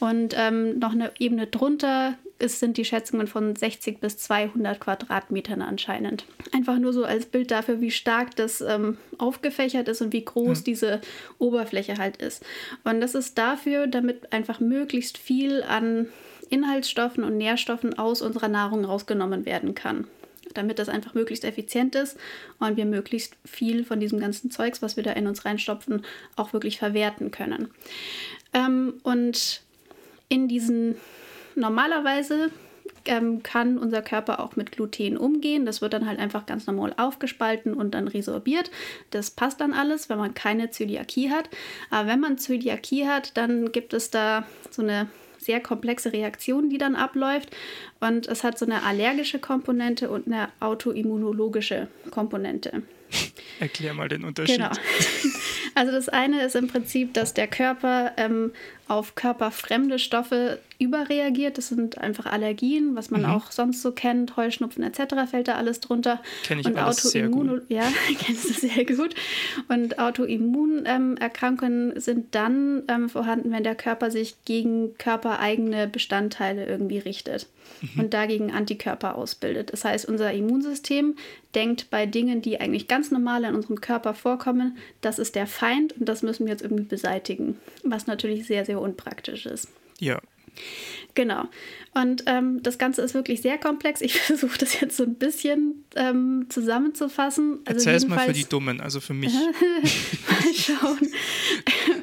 Und 0.00 0.34
ähm, 0.36 0.78
noch 0.78 0.92
eine 0.92 1.10
Ebene 1.18 1.46
drunter 1.46 2.14
ist, 2.38 2.60
sind 2.60 2.76
die 2.76 2.84
Schätzungen 2.84 3.26
von 3.26 3.56
60 3.56 4.00
bis 4.00 4.16
200 4.18 4.78
Quadratmetern 4.78 5.60
anscheinend. 5.60 6.24
Einfach 6.52 6.78
nur 6.78 6.92
so 6.92 7.04
als 7.04 7.26
Bild 7.26 7.50
dafür, 7.50 7.80
wie 7.80 7.90
stark 7.90 8.36
das 8.36 8.60
ähm, 8.60 8.96
aufgefächert 9.18 9.88
ist 9.88 10.00
und 10.00 10.12
wie 10.12 10.24
groß 10.24 10.58
ja. 10.58 10.64
diese 10.64 11.00
Oberfläche 11.38 11.98
halt 11.98 12.18
ist. 12.18 12.44
Und 12.84 13.00
das 13.00 13.14
ist 13.14 13.38
dafür, 13.38 13.88
damit 13.88 14.32
einfach 14.32 14.60
möglichst 14.60 15.18
viel 15.18 15.64
an 15.64 16.06
Inhaltsstoffen 16.48 17.24
und 17.24 17.36
Nährstoffen 17.36 17.98
aus 17.98 18.22
unserer 18.22 18.48
Nahrung 18.48 18.84
rausgenommen 18.84 19.44
werden 19.44 19.74
kann 19.74 20.06
damit 20.54 20.78
das 20.78 20.88
einfach 20.88 21.14
möglichst 21.14 21.44
effizient 21.44 21.94
ist 21.94 22.16
und 22.58 22.76
wir 22.76 22.84
möglichst 22.84 23.36
viel 23.44 23.84
von 23.84 24.00
diesem 24.00 24.20
ganzen 24.20 24.50
Zeugs, 24.50 24.82
was 24.82 24.96
wir 24.96 25.02
da 25.02 25.12
in 25.12 25.26
uns 25.26 25.44
reinstopfen, 25.44 26.04
auch 26.36 26.52
wirklich 26.52 26.78
verwerten 26.78 27.30
können. 27.30 27.70
Ähm, 28.52 28.94
und 29.02 29.62
in 30.28 30.48
diesen 30.48 30.96
normalerweise 31.54 32.50
ähm, 33.04 33.42
kann 33.42 33.78
unser 33.78 34.02
Körper 34.02 34.40
auch 34.40 34.56
mit 34.56 34.72
Gluten 34.72 35.16
umgehen. 35.16 35.66
Das 35.66 35.80
wird 35.80 35.92
dann 35.92 36.06
halt 36.06 36.18
einfach 36.18 36.46
ganz 36.46 36.66
normal 36.66 36.94
aufgespalten 36.96 37.74
und 37.74 37.92
dann 37.92 38.08
resorbiert. 38.08 38.70
Das 39.10 39.30
passt 39.30 39.60
dann 39.60 39.72
alles, 39.72 40.08
wenn 40.08 40.18
man 40.18 40.34
keine 40.34 40.70
Zöliakie 40.70 41.30
hat. 41.30 41.48
Aber 41.90 42.08
wenn 42.08 42.20
man 42.20 42.38
Zöliakie 42.38 43.06
hat, 43.06 43.36
dann 43.36 43.72
gibt 43.72 43.92
es 43.92 44.10
da 44.10 44.46
so 44.70 44.82
eine 44.82 45.08
sehr 45.38 45.60
komplexe 45.60 46.12
Reaktion, 46.12 46.70
die 46.70 46.78
dann 46.78 46.96
abläuft. 46.96 47.50
Und 48.00 48.26
es 48.26 48.44
hat 48.44 48.58
so 48.58 48.66
eine 48.66 48.82
allergische 48.82 49.38
Komponente 49.38 50.10
und 50.10 50.26
eine 50.26 50.48
autoimmunologische 50.60 51.88
Komponente. 52.10 52.82
Erklär 53.60 53.94
mal 53.94 54.08
den 54.08 54.24
Unterschied. 54.24 54.56
Genau. 54.56 54.70
Also 55.74 55.92
das 55.92 56.08
eine 56.08 56.42
ist 56.42 56.56
im 56.56 56.66
Prinzip, 56.66 57.14
dass 57.14 57.34
der 57.34 57.46
Körper 57.46 58.12
ähm, 58.16 58.52
auf 58.88 59.14
körperfremde 59.14 59.98
Stoffe 59.98 60.58
überreagiert. 60.78 61.58
Das 61.58 61.68
sind 61.68 61.98
einfach 61.98 62.26
Allergien, 62.26 62.96
was 62.96 63.10
man 63.10 63.22
mhm. 63.22 63.30
auch 63.30 63.50
sonst 63.50 63.82
so 63.82 63.92
kennt. 63.92 64.36
Heuschnupfen 64.36 64.82
etc. 64.82 65.14
fällt 65.30 65.48
da 65.48 65.56
alles 65.56 65.80
drunter. 65.80 66.20
Kenn 66.44 66.58
ich 66.58 66.66
und 66.66 66.76
alles 66.76 67.06
Autoimmun 67.06 67.46
sehr 67.46 67.58
gut. 67.58 67.70
Ja, 67.70 67.92
kennst 68.18 68.48
du 68.48 68.54
sehr 68.54 68.84
gut. 68.84 69.14
Und 69.68 69.98
Autoimmunerkrankungen 69.98 71.92
ähm, 71.92 72.00
sind 72.00 72.34
dann 72.34 72.82
ähm, 72.88 73.08
vorhanden, 73.08 73.50
wenn 73.52 73.64
der 73.64 73.74
Körper 73.74 74.10
sich 74.10 74.36
gegen 74.44 74.96
körpereigene 74.98 75.88
Bestandteile 75.88 76.66
irgendwie 76.66 76.98
richtet 76.98 77.48
mhm. 77.80 78.00
und 78.00 78.14
dagegen 78.14 78.52
Antikörper 78.52 79.16
ausbildet. 79.16 79.72
Das 79.72 79.84
heißt, 79.84 80.06
unser 80.06 80.32
Immunsystem 80.32 81.16
denkt 81.54 81.90
bei 81.90 82.06
Dingen, 82.06 82.42
die 82.42 82.60
eigentlich 82.60 82.88
ganz 82.88 83.10
normal 83.10 83.44
in 83.44 83.54
unserem 83.54 83.80
Körper 83.80 84.14
vorkommen, 84.14 84.76
das 85.00 85.18
ist 85.18 85.34
der 85.34 85.46
Feind 85.46 85.94
und 85.98 86.08
das 86.08 86.22
müssen 86.22 86.46
wir 86.46 86.52
jetzt 86.52 86.62
irgendwie 86.62 86.84
beseitigen. 86.84 87.56
Was 87.84 88.06
natürlich 88.06 88.46
sehr, 88.46 88.64
sehr 88.64 88.77
unpraktisch 88.80 89.46
ist. 89.46 89.68
Ja. 89.98 90.20
Genau. 91.14 91.48
Und 91.94 92.24
ähm, 92.26 92.62
das 92.62 92.78
Ganze 92.78 93.02
ist 93.02 93.14
wirklich 93.14 93.42
sehr 93.42 93.58
komplex. 93.58 94.00
Ich 94.00 94.20
versuche 94.20 94.58
das 94.58 94.80
jetzt 94.80 94.96
so 94.96 95.04
ein 95.04 95.16
bisschen 95.16 95.84
ähm, 95.96 96.46
zusammenzufassen. 96.48 97.60
Also 97.64 97.78
Erzähl 97.78 97.94
es 97.94 98.06
mal 98.06 98.20
für 98.20 98.32
die 98.32 98.44
Dummen, 98.44 98.80
also 98.80 99.00
für 99.00 99.14
mich. 99.14 99.32
mal 99.34 100.54
schauen. 100.54 101.08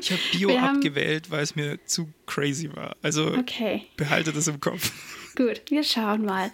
Ich 0.01 0.11
habe 0.11 0.21
Bio 0.31 0.49
Wir 0.49 0.63
abgewählt, 0.63 1.31
weil 1.31 1.43
es 1.43 1.55
mir 1.55 1.79
zu 1.85 2.09
crazy 2.25 2.69
war. 2.75 2.95
Also 3.01 3.33
okay. 3.35 3.83
behalte 3.95 4.33
das 4.33 4.47
im 4.47 4.59
Kopf. 4.59 4.91
Gut, 5.35 5.63
wir 5.69 5.83
schauen 5.83 6.23
mal. 6.23 6.51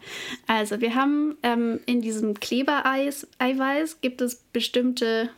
Also, 0.47 0.81
wir 0.81 0.95
haben 0.95 1.37
ähm, 1.43 1.79
in 1.85 2.01
diesem 2.01 2.39
Klebereiweiß 2.39 4.01
gibt 4.01 4.21
es 4.21 4.37
bestimmte 4.51 5.29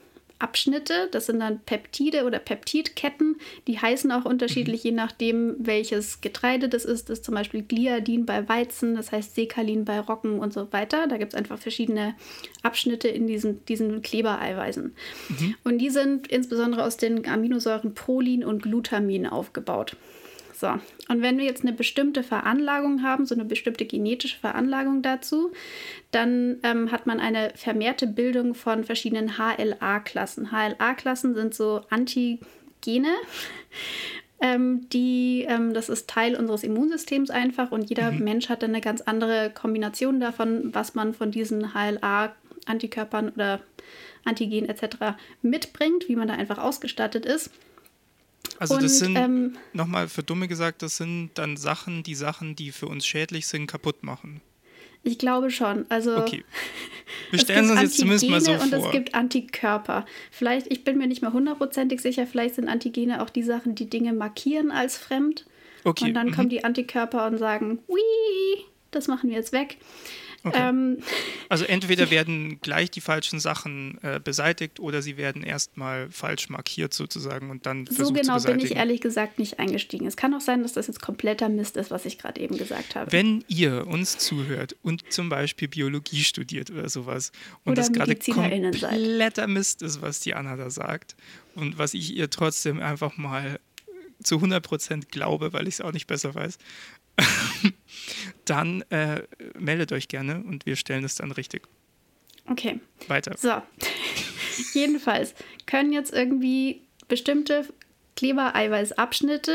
Abschnitte. 0.44 1.08
Das 1.12 1.28
sind 1.28 1.40
dann 1.40 1.62
Peptide 1.62 2.26
oder 2.26 2.38
Peptidketten. 2.38 3.38
Die 3.68 3.80
heißen 3.80 4.12
auch 4.12 4.26
unterschiedlich, 4.26 4.84
mhm. 4.84 4.90
je 4.90 4.96
nachdem, 4.96 5.56
welches 5.58 6.20
Getreide 6.22 6.68
das 6.68 6.84
ist. 6.84 7.10
Das 7.10 7.20
ist 7.20 7.26
zum 7.26 7.34
Beispiel 7.34 7.64
Gliadin 7.64 8.26
bei 8.26 8.48
Weizen, 8.50 8.96
das 8.96 9.12
heißt 9.12 9.36
Sekalin 9.36 9.86
bei 9.86 10.00
Roggen 10.00 10.40
und 10.40 10.54
so 10.54 10.72
weiter. 10.72 11.08
Da 11.08 11.18
gibt 11.18 11.34
es 11.34 11.40
einfach 11.40 11.58
verschiedene 11.58 12.14
Abschnitte 12.62 13.08
in 13.08 13.26
diesen, 13.26 13.64
diesen 13.66 14.02
Klebereiweißen. 14.02 14.94
Mhm. 15.30 15.56
Und 15.64 15.78
die 15.78 15.90
sind 15.90 16.28
insbesondere 16.28 16.84
aus 16.84 16.98
den 16.98 17.26
Aminosäuren 17.28 17.94
Prolin 17.94 18.44
und 18.44 18.64
Glutamin 18.64 19.26
aufgebaut. 19.26 19.96
So, 20.64 20.70
und 21.10 21.22
wenn 21.22 21.38
wir 21.38 21.44
jetzt 21.44 21.64
eine 21.64 21.74
bestimmte 21.74 22.24
Veranlagung 22.24 23.04
haben, 23.04 23.26
so 23.26 23.36
eine 23.36 23.44
bestimmte 23.44 23.84
genetische 23.84 24.40
Veranlagung 24.40 25.02
dazu, 25.02 25.52
dann 26.12 26.56
ähm, 26.64 26.90
hat 26.90 27.06
man 27.06 27.20
eine 27.20 27.52
vermehrte 27.54 28.08
Bildung 28.08 28.56
von 28.56 28.86
verschiedenen 28.86 29.38
HLA-Klassen. 29.38 30.52
HLA-Klassen 30.54 31.36
sind 31.36 31.54
so 31.54 31.82
Antigene. 31.90 33.10
Ähm, 34.42 34.90
die, 34.90 35.46
ähm, 35.48 35.74
das 35.74 35.88
ist 35.88 36.10
Teil 36.10 36.36
unseres 36.36 36.64
Immunsystems 36.66 37.30
einfach 37.30 37.72
und 37.72 37.90
jeder 37.90 38.12
mhm. 38.12 38.26
Mensch 38.26 38.50
hat 38.50 38.62
dann 38.62 38.72
eine 38.72 38.82
ganz 38.82 39.00
andere 39.00 39.52
Kombination 39.54 40.20
davon, 40.20 40.74
was 40.74 40.96
man 40.96 41.14
von 41.14 41.32
diesen 41.32 41.74
HLA-Antikörpern 41.74 43.30
oder 43.30 43.62
Antigen 44.26 44.68
etc. 44.68 45.16
mitbringt, 45.42 46.10
wie 46.10 46.18
man 46.18 46.28
da 46.28 46.34
einfach 46.34 46.58
ausgestattet 46.58 47.26
ist. 47.26 47.52
Also 48.72 48.82
das 48.82 49.00
sind, 49.00 49.16
ähm, 49.16 49.58
nochmal 49.74 50.08
für 50.08 50.24
Dumme 50.24 50.48
gesagt, 50.48 50.82
das 50.82 50.98
sind 50.98 51.32
dann 51.36 51.58
Sachen, 51.58 52.04
die 52.04 52.16
Sachen, 52.16 52.56
die 52.56 52.72
für 52.72 52.88
uns 52.88 53.06
schädlich 53.06 53.48
sind, 53.48 53.68
kaputt 53.68 54.04
machen. 54.04 54.42
Ich 55.04 55.18
glaube 55.18 55.52
schon. 55.52 55.86
Also 55.90 56.18
okay. 56.18 56.46
Wir 57.32 57.40
stellen 57.40 57.70
uns 57.70 57.82
jetzt 57.82 57.98
zumindest 57.98 58.30
mal 58.30 58.40
so 58.40 58.54
vor. 58.54 58.64
Und 58.64 58.74
es 58.74 58.92
gibt 58.92 59.14
Antikörper. 59.14 60.06
Vielleicht, 60.32 60.72
ich 60.72 60.84
bin 60.84 60.98
mir 60.98 61.08
nicht 61.08 61.22
mehr 61.22 61.34
hundertprozentig 61.34 62.00
sicher, 62.00 62.26
vielleicht 62.26 62.56
sind 62.56 62.70
Antigene 62.70 63.22
auch 63.22 63.30
die 63.30 63.44
Sachen, 63.44 63.76
die 63.76 63.90
Dinge 63.90 64.14
markieren 64.14 64.72
als 64.72 64.98
fremd. 64.98 65.46
Okay. 65.84 66.06
Und 66.06 66.14
dann 66.14 66.28
mhm. 66.28 66.32
kommen 66.32 66.50
die 66.50 66.64
Antikörper 66.64 67.28
und 67.28 67.38
sagen, 67.38 67.80
Wii, 67.88 68.66
das 68.92 69.08
machen 69.08 69.30
wir 69.30 69.36
jetzt 69.36 69.52
weg. 69.52 69.78
Okay. 70.46 70.58
Ähm, 70.60 70.98
also 71.48 71.64
entweder 71.64 72.12
werden 72.12 72.60
gleich 72.62 72.92
die 72.92 73.00
falschen 73.00 73.40
Sachen 73.40 73.98
äh, 74.04 74.20
beseitigt 74.22 74.80
oder 74.80 75.02
sie 75.02 75.16
werden 75.16 75.42
erstmal 75.42 76.10
falsch 76.12 76.50
markiert 76.50 76.94
sozusagen 76.94 77.50
und 77.50 77.66
dann 77.66 77.86
So 77.86 78.12
genau 78.12 78.40
bin 78.42 78.60
ich 78.60 78.76
ehrlich 78.76 79.00
gesagt 79.00 79.40
nicht 79.40 79.60
eingestiegen. 79.60 80.06
Es 80.06 80.18
kann 80.18 80.34
auch 80.34 80.42
sein, 80.42 80.62
dass 80.62 80.74
das 80.74 80.88
jetzt 80.88 81.02
kompletter 81.02 81.48
Mist 81.48 81.78
ist, 81.78 81.92
was 81.92 82.06
ich 82.06 82.18
gerade 82.18 82.42
eben 82.42 82.58
gesagt 82.58 82.96
habe. 82.96 83.12
Wenn 83.12 83.46
ihr 83.48 83.88
uns 83.88 84.18
zuhört 84.18 84.76
und 84.84 85.12
zum 85.14 85.30
Beispiel 85.30 85.70
Biologie 85.70 86.24
studiert 86.24 86.72
oder 86.72 86.90
sowas 86.90 87.32
und 87.64 87.74
oder 87.74 87.82
das 87.82 87.94
gerade 87.94 88.16
kompletter 88.16 89.48
Mist 89.48 89.82
ist, 89.82 90.02
was 90.02 90.20
die 90.20 90.34
Anna 90.34 90.58
da 90.58 90.70
sagt 90.70 91.16
und 91.56 91.78
was 91.78 91.94
ich 91.94 92.16
ihr 92.16 92.30
trotzdem 92.30 92.82
einfach 92.82 93.16
mal 93.16 93.60
zu 94.24 94.38
100% 94.38 95.10
glaube, 95.10 95.54
weil 95.54 95.68
ich 95.68 95.76
es 95.76 95.82
auch 95.82 95.92
nicht 95.92 96.08
besser 96.08 96.34
weiß, 96.34 96.58
dann 98.46 98.84
äh, 98.90 99.24
meldet 99.58 99.92
euch 99.92 100.08
gerne 100.08 100.44
und 100.44 100.66
wir 100.66 100.76
stellen 100.76 101.04
es 101.04 101.16
dann 101.16 101.32
richtig. 101.32 101.68
Okay. 102.50 102.80
Weiter. 103.08 103.36
So. 103.38 103.62
Jedenfalls 104.74 105.34
können 105.66 105.94
jetzt 105.94 106.14
irgendwie 106.14 106.82
bestimmte 107.08 107.68
Klebereiweißabschnitte 108.16 109.54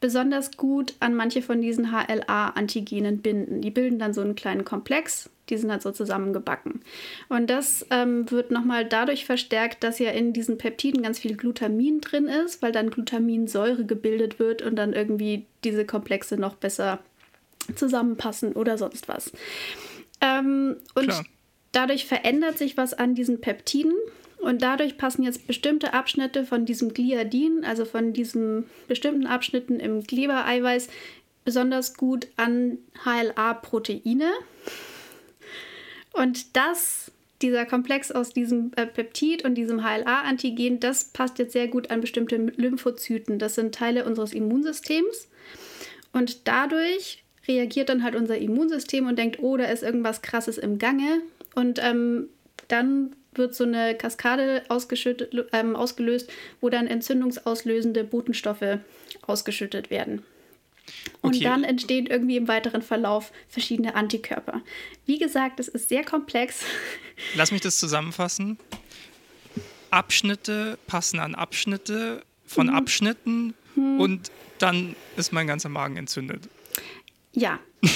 besonders 0.00 0.56
gut 0.56 0.94
an 1.00 1.14
manche 1.14 1.42
von 1.42 1.62
diesen 1.62 1.92
HLA-Antigenen 1.92 3.22
binden. 3.22 3.62
Die 3.62 3.70
bilden 3.70 3.98
dann 3.98 4.12
so 4.12 4.20
einen 4.20 4.34
kleinen 4.34 4.64
Komplex, 4.64 5.30
die 5.52 5.58
sind 5.58 5.70
halt 5.70 5.82
so 5.82 5.92
zusammengebacken. 5.92 6.80
Und 7.28 7.50
das 7.50 7.86
ähm, 7.90 8.28
wird 8.30 8.50
nochmal 8.50 8.84
dadurch 8.84 9.26
verstärkt, 9.26 9.84
dass 9.84 9.98
ja 9.98 10.10
in 10.10 10.32
diesen 10.32 10.58
Peptiden 10.58 11.02
ganz 11.02 11.18
viel 11.18 11.36
Glutamin 11.36 12.00
drin 12.00 12.26
ist, 12.26 12.62
weil 12.62 12.72
dann 12.72 12.90
Glutaminsäure 12.90 13.84
gebildet 13.84 14.38
wird 14.38 14.62
und 14.62 14.76
dann 14.76 14.94
irgendwie 14.94 15.46
diese 15.62 15.84
Komplexe 15.84 16.36
noch 16.36 16.54
besser 16.54 16.98
zusammenpassen 17.76 18.54
oder 18.54 18.78
sonst 18.78 19.08
was. 19.08 19.30
Ähm, 20.20 20.76
und 20.94 21.08
Klar. 21.08 21.24
dadurch 21.72 22.06
verändert 22.06 22.58
sich 22.58 22.76
was 22.76 22.94
an 22.94 23.14
diesen 23.14 23.40
Peptiden 23.40 23.94
und 24.38 24.62
dadurch 24.62 24.96
passen 24.96 25.22
jetzt 25.22 25.46
bestimmte 25.46 25.92
Abschnitte 25.92 26.44
von 26.44 26.64
diesem 26.64 26.94
Gliadin, 26.94 27.64
also 27.64 27.84
von 27.84 28.12
diesen 28.12 28.64
bestimmten 28.88 29.26
Abschnitten 29.26 29.78
im 29.78 30.04
Klebereiweiß, 30.04 30.88
besonders 31.44 31.94
gut 31.94 32.28
an 32.36 32.78
HLA-Proteine. 33.04 34.30
Und 36.12 36.56
das, 36.56 37.10
dieser 37.40 37.66
Komplex 37.66 38.12
aus 38.12 38.32
diesem 38.32 38.72
äh, 38.76 38.86
Peptid 38.86 39.44
und 39.44 39.54
diesem 39.54 39.82
HLA-Antigen, 39.82 40.80
das 40.80 41.04
passt 41.04 41.38
jetzt 41.38 41.52
sehr 41.52 41.68
gut 41.68 41.90
an 41.90 42.00
bestimmte 42.00 42.36
Lymphozyten. 42.36 43.38
Das 43.38 43.54
sind 43.54 43.74
Teile 43.74 44.04
unseres 44.04 44.32
Immunsystems. 44.32 45.28
Und 46.12 46.46
dadurch 46.46 47.24
reagiert 47.48 47.88
dann 47.88 48.02
halt 48.02 48.14
unser 48.14 48.38
Immunsystem 48.38 49.06
und 49.06 49.18
denkt, 49.18 49.38
oh, 49.40 49.56
da 49.56 49.64
ist 49.64 49.82
irgendwas 49.82 50.22
Krasses 50.22 50.58
im 50.58 50.78
Gange. 50.78 51.22
Und 51.54 51.80
ähm, 51.82 52.28
dann 52.68 53.16
wird 53.34 53.54
so 53.54 53.64
eine 53.64 53.94
Kaskade 53.94 54.62
ähm, 55.52 55.76
ausgelöst, 55.76 56.30
wo 56.60 56.68
dann 56.68 56.86
entzündungsauslösende 56.86 58.04
Botenstoffe 58.04 58.78
ausgeschüttet 59.26 59.90
werden. 59.90 60.22
Und 61.20 61.36
okay. 61.36 61.44
dann 61.44 61.64
entstehen 61.64 62.06
irgendwie 62.06 62.36
im 62.36 62.48
weiteren 62.48 62.82
Verlauf 62.82 63.32
verschiedene 63.48 63.94
Antikörper. 63.94 64.62
Wie 65.06 65.18
gesagt, 65.18 65.60
es 65.60 65.68
ist 65.68 65.88
sehr 65.88 66.04
komplex. 66.04 66.64
Lass 67.34 67.52
mich 67.52 67.60
das 67.60 67.78
zusammenfassen. 67.78 68.58
Abschnitte 69.90 70.78
passen 70.86 71.20
an 71.20 71.34
Abschnitte 71.34 72.24
von 72.46 72.68
mhm. 72.68 72.74
Abschnitten 72.74 73.54
mhm. 73.74 74.00
und 74.00 74.30
dann 74.58 74.96
ist 75.16 75.32
mein 75.32 75.46
ganzer 75.46 75.68
Magen 75.68 75.96
entzündet. 75.96 76.48
Ja. 77.32 77.58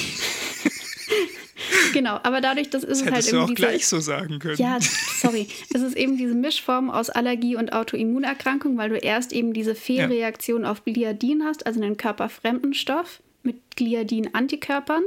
genau, 1.97 2.21
aber 2.23 2.41
dadurch, 2.41 2.71
das 2.71 2.85
ist 2.85 3.01
das 3.01 3.09
es 3.09 3.13
halt 3.13 3.27
irgendwie. 3.33 3.55
Du 3.55 3.63
auch 3.65 3.69
gleich 3.69 3.87
so 3.87 4.01
sagen 4.01 4.39
können. 4.39 4.59
Ja, 4.59 4.79
sorry. 5.21 5.49
es 5.73 5.83
ist 5.83 5.97
eben 5.97 6.17
diese 6.17 6.35
Mischform 6.35 6.91
aus 6.91 7.11
Allergie 7.11 7.57
und 7.57 7.73
Autoimmunerkrankung, 7.73 8.77
weil 8.77 8.91
du 8.91 8.97
erst 8.97 9.33
eben 9.33 9.53
diese 9.53 9.75
Fehlreaktion 9.75 10.63
ja. 10.63 10.71
auf 10.71 10.85
Gliadin 10.85 11.45
hast, 11.45 11.67
also 11.67 11.83
einen 11.83 11.97
körperfremden 11.97 12.75
Stoff 12.75 13.21
mit 13.47 13.77
Gliadin-Antikörpern. 13.77 15.05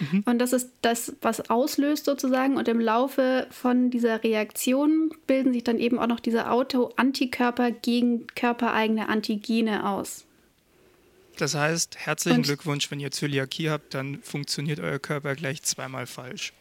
Mhm. 0.00 0.22
Und 0.24 0.38
das 0.38 0.52
ist 0.52 0.70
das, 0.80 1.14
was 1.20 1.50
auslöst 1.50 2.06
sozusagen. 2.06 2.56
Und 2.56 2.66
im 2.66 2.80
Laufe 2.80 3.46
von 3.50 3.90
dieser 3.90 4.24
Reaktion 4.24 5.12
bilden 5.26 5.52
sich 5.52 5.62
dann 5.62 5.78
eben 5.78 5.98
auch 5.98 6.06
noch 6.08 6.20
diese 6.20 6.50
Auto-Antikörper 6.50 7.70
gegen 7.70 8.26
körpereigene 8.34 9.08
Antigene 9.08 9.88
aus. 9.88 10.24
Das 11.38 11.54
heißt, 11.54 11.96
herzlichen 11.98 12.38
und 12.38 12.46
Glückwunsch, 12.46 12.90
wenn 12.90 13.00
ihr 13.00 13.10
Zöliakie 13.10 13.70
habt, 13.70 13.94
dann 13.94 14.20
funktioniert 14.22 14.80
euer 14.80 14.98
Körper 14.98 15.34
gleich 15.34 15.62
zweimal 15.62 16.06
falsch. 16.06 16.52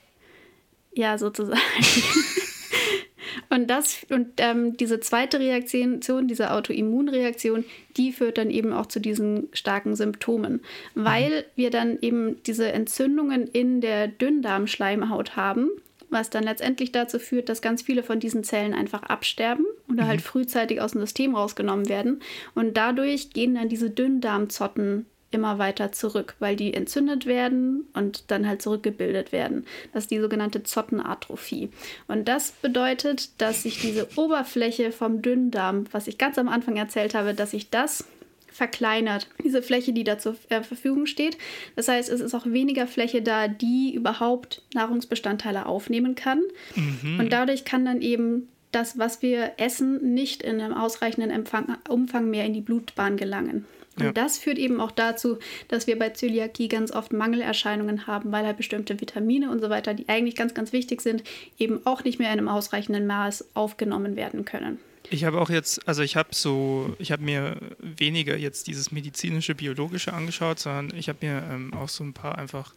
Ja, 0.93 1.17
sozusagen. 1.17 1.59
und 3.49 3.69
das 3.69 4.05
und 4.09 4.27
ähm, 4.37 4.75
diese 4.77 4.99
zweite 4.99 5.39
Reaktion, 5.39 6.27
diese 6.27 6.51
Autoimmunreaktion, 6.51 7.65
die 7.97 8.11
führt 8.11 8.37
dann 8.37 8.49
eben 8.49 8.73
auch 8.73 8.87
zu 8.87 8.99
diesen 8.99 9.49
starken 9.53 9.95
Symptomen, 9.95 10.61
weil 10.95 11.29
mhm. 11.29 11.43
wir 11.55 11.69
dann 11.69 11.97
eben 12.01 12.41
diese 12.43 12.71
Entzündungen 12.71 13.47
in 13.47 13.81
der 13.81 14.07
Dünndarmschleimhaut 14.07 15.35
haben 15.35 15.69
was 16.11 16.29
dann 16.29 16.43
letztendlich 16.43 16.91
dazu 16.91 17.17
führt, 17.17 17.49
dass 17.49 17.61
ganz 17.61 17.81
viele 17.81 18.03
von 18.03 18.19
diesen 18.19 18.43
Zellen 18.43 18.73
einfach 18.73 19.03
absterben 19.03 19.65
oder 19.89 20.03
mhm. 20.03 20.07
halt 20.07 20.21
frühzeitig 20.21 20.81
aus 20.81 20.91
dem 20.91 21.01
System 21.01 21.35
rausgenommen 21.35 21.89
werden. 21.89 22.21
Und 22.53 22.77
dadurch 22.77 23.31
gehen 23.31 23.55
dann 23.55 23.69
diese 23.69 23.89
Dünndarmzotten 23.89 25.05
immer 25.31 25.57
weiter 25.57 25.91
zurück, 25.91 26.35
weil 26.39 26.55
die 26.55 26.73
entzündet 26.73 27.25
werden 27.25 27.87
und 27.93 28.29
dann 28.29 28.47
halt 28.47 28.61
zurückgebildet 28.61 29.31
werden. 29.31 29.65
Das 29.93 30.03
ist 30.03 30.11
die 30.11 30.19
sogenannte 30.19 30.63
Zottenatrophie. 30.63 31.69
Und 32.07 32.27
das 32.27 32.51
bedeutet, 32.51 33.41
dass 33.41 33.63
sich 33.63 33.79
diese 33.79 34.07
Oberfläche 34.17 34.91
vom 34.91 35.21
Dünndarm, 35.21 35.85
was 35.91 36.07
ich 36.07 36.17
ganz 36.17 36.37
am 36.37 36.49
Anfang 36.49 36.75
erzählt 36.75 37.15
habe, 37.15 37.33
dass 37.33 37.51
sich 37.51 37.69
das 37.69 38.05
verkleinert, 38.51 39.27
diese 39.43 39.61
Fläche, 39.61 39.93
die 39.93 40.03
da 40.03 40.17
zur 40.17 40.35
äh, 40.49 40.61
Verfügung 40.61 41.05
steht. 41.05 41.37
Das 41.75 41.87
heißt, 41.87 42.09
es 42.09 42.21
ist 42.21 42.35
auch 42.35 42.45
weniger 42.45 42.85
Fläche 42.85 43.21
da, 43.21 43.47
die 43.47 43.93
überhaupt 43.95 44.61
Nahrungsbestandteile 44.73 45.65
aufnehmen 45.65 46.15
kann. 46.15 46.41
Mhm. 46.75 47.19
Und 47.19 47.33
dadurch 47.33 47.65
kann 47.65 47.85
dann 47.85 48.01
eben 48.01 48.49
das, 48.71 48.97
was 48.97 49.21
wir 49.21 49.53
essen, 49.57 50.13
nicht 50.13 50.43
in 50.43 50.61
einem 50.61 50.73
ausreichenden 50.73 51.31
Empfang, 51.31 51.77
Umfang 51.89 52.29
mehr 52.29 52.45
in 52.45 52.53
die 52.53 52.61
Blutbahn 52.61 53.17
gelangen. 53.17 53.65
Und 53.97 54.05
ja. 54.05 54.11
das 54.13 54.37
führt 54.37 54.57
eben 54.57 54.79
auch 54.79 54.91
dazu, 54.91 55.37
dass 55.67 55.85
wir 55.85 55.99
bei 55.99 56.09
Zöliakie 56.09 56.69
ganz 56.69 56.91
oft 56.91 57.11
Mangelerscheinungen 57.11 58.07
haben, 58.07 58.31
weil 58.31 58.45
halt 58.45 58.57
bestimmte 58.57 58.99
Vitamine 59.01 59.51
und 59.51 59.59
so 59.59 59.69
weiter, 59.69 59.93
die 59.93 60.07
eigentlich 60.07 60.35
ganz, 60.35 60.53
ganz 60.53 60.71
wichtig 60.71 61.01
sind, 61.01 61.23
eben 61.57 61.85
auch 61.85 62.03
nicht 62.03 62.17
mehr 62.17 62.31
in 62.31 62.39
einem 62.39 62.47
ausreichenden 62.47 63.05
Maß 63.05 63.49
aufgenommen 63.53 64.15
werden 64.15 64.45
können. 64.45 64.79
Ich 65.09 65.25
habe 65.25 65.41
auch 65.41 65.49
jetzt, 65.49 65.87
also 65.87 66.03
ich 66.03 66.15
habe 66.15 66.29
so, 66.31 66.95
ich 66.99 67.11
habe 67.11 67.23
mir 67.23 67.57
weniger 67.79 68.37
jetzt 68.37 68.67
dieses 68.67 68.91
medizinische, 68.91 69.55
biologische 69.55 70.13
angeschaut, 70.13 70.59
sondern 70.59 70.97
ich 70.97 71.09
habe 71.09 71.25
mir 71.25 71.43
ähm, 71.51 71.73
auch 71.73 71.89
so 71.89 72.03
ein 72.03 72.13
paar 72.13 72.37
einfach 72.37 72.73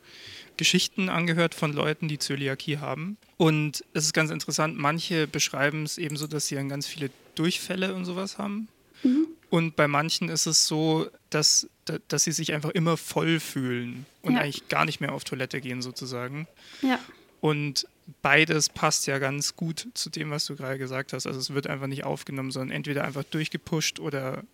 Geschichten 0.57 1.09
angehört 1.09 1.54
von 1.54 1.73
Leuten, 1.73 2.09
die 2.09 2.19
Zöliakie 2.19 2.78
haben. 2.78 3.16
Und 3.37 3.85
es 3.93 4.04
ist 4.04 4.14
ganz 4.14 4.31
interessant, 4.31 4.78
manche 4.78 5.26
beschreiben 5.26 5.85
es 5.85 5.99
eben 5.99 6.16
so, 6.16 6.26
dass 6.26 6.47
sie 6.47 6.54
dann 6.54 6.69
ganz 6.69 6.87
viele 6.87 7.11
Durchfälle 7.35 7.95
und 7.95 8.04
sowas 8.04 8.38
haben. 8.38 8.69
Mhm. 9.02 9.26
Und 9.50 9.76
bei 9.76 9.87
manchen 9.87 10.28
ist 10.28 10.47
es 10.47 10.66
so, 10.66 11.09
dass, 11.31 11.69
dass 12.09 12.25
sie 12.25 12.33
sich 12.33 12.52
einfach 12.52 12.71
immer 12.71 12.97
voll 12.97 13.38
fühlen 13.38 14.07
und 14.23 14.35
ja. 14.35 14.40
eigentlich 14.40 14.69
gar 14.69 14.85
nicht 14.85 15.00
mehr 15.00 15.12
auf 15.12 15.25
Toilette 15.25 15.61
gehen 15.61 15.83
sozusagen. 15.83 16.49
Ja. 16.83 16.99
Und 17.40 17.87
beides 18.23 18.68
passt 18.68 19.06
ja 19.06 19.18
ganz 19.18 19.56
gut 19.56 19.88
zu 19.94 20.11
dem, 20.11 20.30
was 20.30 20.46
du 20.46 20.56
gerade 20.56 20.78
gesagt 20.78 21.12
hast. 21.12 21.26
Also 21.26 21.38
es 21.38 21.54
wird 21.54 21.66
einfach 21.66 21.87
nicht 21.87 22.04
aufgenommen, 22.04 22.50
sondern 22.50 22.76
entweder 22.76 23.04
einfach 23.04 23.25
durchgepusht 23.25 24.00
oder 24.00 24.44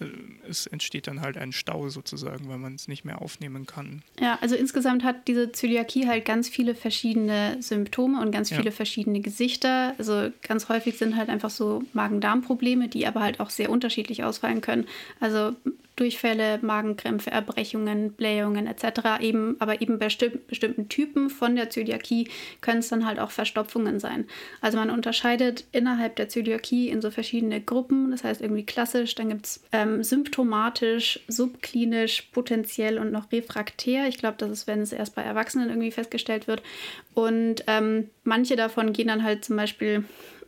äh, 0.00 0.06
es 0.48 0.66
entsteht 0.66 1.06
dann 1.06 1.20
halt 1.20 1.36
ein 1.36 1.52
Stau 1.52 1.88
sozusagen, 1.88 2.48
weil 2.48 2.58
man 2.58 2.74
es 2.74 2.88
nicht 2.88 3.04
mehr 3.04 3.20
aufnehmen 3.20 3.66
kann. 3.66 4.02
Ja, 4.20 4.38
also 4.40 4.54
insgesamt 4.54 5.02
hat 5.02 5.26
diese 5.26 5.50
Zöliakie 5.52 6.06
halt 6.06 6.24
ganz 6.24 6.48
viele 6.48 6.74
verschiedene 6.74 7.56
Symptome 7.60 8.20
und 8.20 8.30
ganz 8.30 8.50
viele 8.50 8.66
ja. 8.66 8.70
verschiedene 8.70 9.20
Gesichter. 9.20 9.94
Also 9.98 10.30
ganz 10.42 10.68
häufig 10.68 10.98
sind 10.98 11.16
halt 11.16 11.28
einfach 11.28 11.50
so 11.50 11.82
Magen-Darm-Probleme, 11.92 12.88
die 12.88 13.06
aber 13.06 13.20
halt 13.20 13.40
auch 13.40 13.50
sehr 13.50 13.70
unterschiedlich 13.70 14.22
ausfallen 14.22 14.60
können. 14.60 14.86
Also 15.20 15.54
Durchfälle, 15.96 16.58
Magenkrämpfe, 16.62 17.30
Erbrechungen, 17.30 18.12
Blähungen 18.12 18.66
etc. 18.66 19.20
Eben, 19.20 19.56
aber 19.60 19.80
eben 19.80 19.98
bei 19.98 20.08
bestimmten 20.48 20.88
Typen 20.88 21.30
von 21.30 21.54
der 21.54 21.70
Zöliakie 21.70 22.28
können 22.60 22.80
es 22.80 22.88
dann 22.88 23.06
halt 23.06 23.18
auch 23.18 23.30
Verstopfungen 23.30 24.00
sein. 24.00 24.26
Also 24.60 24.76
man 24.76 24.90
unterscheidet 24.90 25.64
innerhalb 25.72 26.16
der 26.16 26.28
Zöliakie 26.28 26.88
in 26.88 27.00
so 27.00 27.10
verschiedene 27.10 27.60
Gruppen. 27.60 28.10
Das 28.10 28.24
heißt 28.24 28.40
irgendwie 28.40 28.66
klassisch, 28.66 29.14
dann 29.14 29.28
gibt 29.28 29.46
es 29.46 29.62
ähm, 29.72 30.02
symptomatisch, 30.02 31.20
subklinisch, 31.28 32.22
potenziell 32.32 32.98
und 32.98 33.12
noch 33.12 33.30
refraktär. 33.30 34.08
Ich 34.08 34.18
glaube, 34.18 34.36
das 34.38 34.50
ist, 34.50 34.66
wenn 34.66 34.80
es 34.80 34.92
erst 34.92 35.14
bei 35.14 35.22
Erwachsenen 35.22 35.68
irgendwie 35.68 35.90
festgestellt 35.90 36.48
wird. 36.48 36.62
Und 37.14 37.62
ähm, 37.68 38.10
manche 38.24 38.56
davon 38.56 38.92
gehen 38.92 39.08
dann 39.08 39.22
halt 39.22 39.44
zum 39.44 39.56
Beispiel 39.56 40.04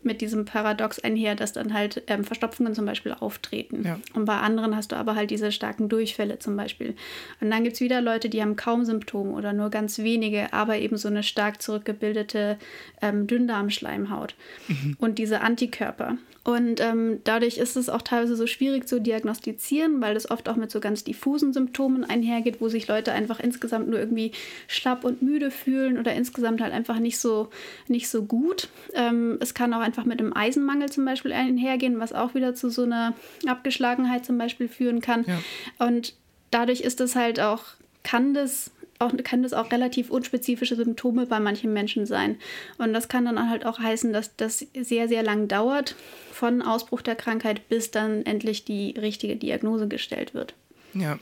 mit 0.06 0.20
diesem 0.20 0.44
Paradox 0.44 0.98
einher, 0.98 1.34
dass 1.34 1.52
dann 1.52 1.74
halt 1.74 2.02
ähm, 2.06 2.24
Verstopfungen 2.24 2.74
zum 2.74 2.86
Beispiel 2.86 3.12
auftreten. 3.12 3.82
Ja. 3.84 4.00
Und 4.14 4.24
bei 4.24 4.38
anderen 4.38 4.76
hast 4.76 4.92
du 4.92 4.96
aber 4.96 5.14
halt 5.14 5.30
diese 5.30 5.52
starken 5.52 5.88
Durchfälle 5.88 6.38
zum 6.38 6.56
Beispiel. 6.56 6.94
Und 7.40 7.50
dann 7.50 7.64
gibt 7.64 7.74
es 7.74 7.80
wieder 7.80 8.00
Leute, 8.00 8.28
die 8.28 8.40
haben 8.40 8.56
kaum 8.56 8.84
Symptome 8.84 9.32
oder 9.32 9.52
nur 9.52 9.70
ganz 9.70 9.98
wenige, 9.98 10.52
aber 10.52 10.78
eben 10.78 10.96
so 10.96 11.08
eine 11.08 11.22
stark 11.22 11.60
zurückgebildete 11.60 12.58
ähm, 13.02 13.26
Dünndarmschleimhaut 13.26 14.34
mhm. 14.68 14.96
und 14.98 15.18
diese 15.18 15.40
Antikörper. 15.42 16.16
Und 16.46 16.80
ähm, 16.80 17.22
dadurch 17.24 17.58
ist 17.58 17.76
es 17.76 17.88
auch 17.88 18.02
teilweise 18.02 18.36
so 18.36 18.46
schwierig 18.46 18.86
zu 18.86 19.00
diagnostizieren, 19.00 20.00
weil 20.00 20.14
das 20.14 20.30
oft 20.30 20.48
auch 20.48 20.54
mit 20.54 20.70
so 20.70 20.78
ganz 20.78 21.02
diffusen 21.02 21.52
Symptomen 21.52 22.04
einhergeht, 22.04 22.60
wo 22.60 22.68
sich 22.68 22.86
Leute 22.86 23.10
einfach 23.10 23.40
insgesamt 23.40 23.88
nur 23.88 23.98
irgendwie 23.98 24.30
schlapp 24.68 25.02
und 25.02 25.22
müde 25.22 25.50
fühlen 25.50 25.98
oder 25.98 26.14
insgesamt 26.14 26.60
halt 26.60 26.72
einfach 26.72 27.00
nicht 27.00 27.18
so, 27.18 27.48
nicht 27.88 28.08
so 28.08 28.22
gut. 28.22 28.68
Ähm, 28.94 29.38
es 29.40 29.54
kann 29.54 29.74
auch 29.74 29.80
einfach 29.80 29.95
mit 30.04 30.20
einem 30.20 30.32
Eisenmangel 30.34 30.90
zum 30.90 31.04
Beispiel 31.04 31.32
einhergehen, 31.32 31.98
was 31.98 32.12
auch 32.12 32.34
wieder 32.34 32.54
zu 32.54 32.70
so 32.70 32.82
einer 32.82 33.14
Abgeschlagenheit 33.46 34.24
zum 34.24 34.38
Beispiel 34.38 34.68
führen 34.68 35.00
kann. 35.00 35.24
Ja. 35.26 35.86
Und 35.86 36.14
dadurch 36.50 36.80
ist 36.80 37.00
es 37.00 37.16
halt 37.16 37.40
auch, 37.40 37.64
kann 38.02 38.34
das 38.34 38.70
auch, 38.98 39.12
kann 39.24 39.42
das 39.42 39.52
auch 39.52 39.70
relativ 39.70 40.10
unspezifische 40.10 40.76
Symptome 40.76 41.26
bei 41.26 41.40
manchen 41.40 41.72
Menschen 41.72 42.06
sein. 42.06 42.36
Und 42.78 42.92
das 42.92 43.08
kann 43.08 43.24
dann 43.24 43.50
halt 43.50 43.66
auch 43.66 43.78
heißen, 43.78 44.12
dass 44.12 44.36
das 44.36 44.66
sehr, 44.74 45.08
sehr 45.08 45.22
lang 45.22 45.48
dauert, 45.48 45.94
von 46.32 46.62
Ausbruch 46.62 47.02
der 47.02 47.16
Krankheit 47.16 47.68
bis 47.68 47.90
dann 47.90 48.24
endlich 48.24 48.64
die 48.64 48.90
richtige 48.92 49.36
Diagnose 49.36 49.88
gestellt 49.88 50.34
wird. 50.34 50.54
Ja, 50.94 51.18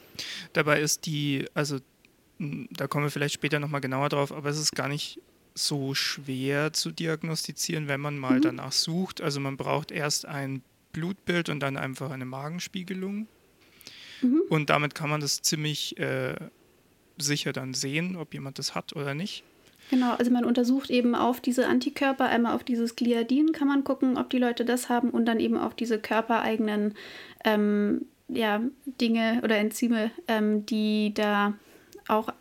dabei 0.52 0.80
ist 0.80 1.06
die, 1.06 1.46
also 1.54 1.78
da 2.38 2.86
kommen 2.86 3.06
wir 3.06 3.10
vielleicht 3.10 3.34
später 3.34 3.58
nochmal 3.58 3.80
genauer 3.80 4.08
drauf, 4.08 4.32
aber 4.32 4.50
es 4.50 4.58
ist 4.58 4.74
gar 4.74 4.88
nicht 4.88 5.20
so 5.54 5.94
schwer 5.94 6.72
zu 6.72 6.90
diagnostizieren, 6.90 7.88
wenn 7.88 8.00
man 8.00 8.18
mal 8.18 8.38
mhm. 8.38 8.42
danach 8.42 8.72
sucht. 8.72 9.20
Also 9.20 9.40
man 9.40 9.56
braucht 9.56 9.90
erst 9.92 10.26
ein 10.26 10.62
Blutbild 10.92 11.48
und 11.48 11.60
dann 11.60 11.76
einfach 11.76 12.10
eine 12.10 12.24
Magenspiegelung. 12.24 13.28
Mhm. 14.22 14.42
Und 14.48 14.70
damit 14.70 14.94
kann 14.94 15.10
man 15.10 15.20
das 15.20 15.42
ziemlich 15.42 15.98
äh, 15.98 16.34
sicher 17.18 17.52
dann 17.52 17.74
sehen, 17.74 18.16
ob 18.16 18.34
jemand 18.34 18.58
das 18.58 18.74
hat 18.74 18.94
oder 18.96 19.14
nicht. 19.14 19.44
Genau, 19.90 20.14
also 20.14 20.30
man 20.30 20.44
untersucht 20.44 20.90
eben 20.90 21.14
auf 21.14 21.40
diese 21.40 21.66
Antikörper, 21.66 22.24
einmal 22.24 22.54
auf 22.54 22.64
dieses 22.64 22.96
Gliadin 22.96 23.52
kann 23.52 23.68
man 23.68 23.84
gucken, 23.84 24.16
ob 24.16 24.30
die 24.30 24.38
Leute 24.38 24.64
das 24.64 24.88
haben 24.88 25.10
und 25.10 25.26
dann 25.26 25.40
eben 25.40 25.58
auf 25.58 25.74
diese 25.74 25.98
körpereigenen 25.98 26.94
ähm, 27.44 28.06
ja, 28.28 28.62
Dinge 28.86 29.40
oder 29.44 29.58
Enzyme, 29.58 30.10
ähm, 30.26 30.64
die 30.64 31.12
da 31.12 31.52
auch 32.08 32.32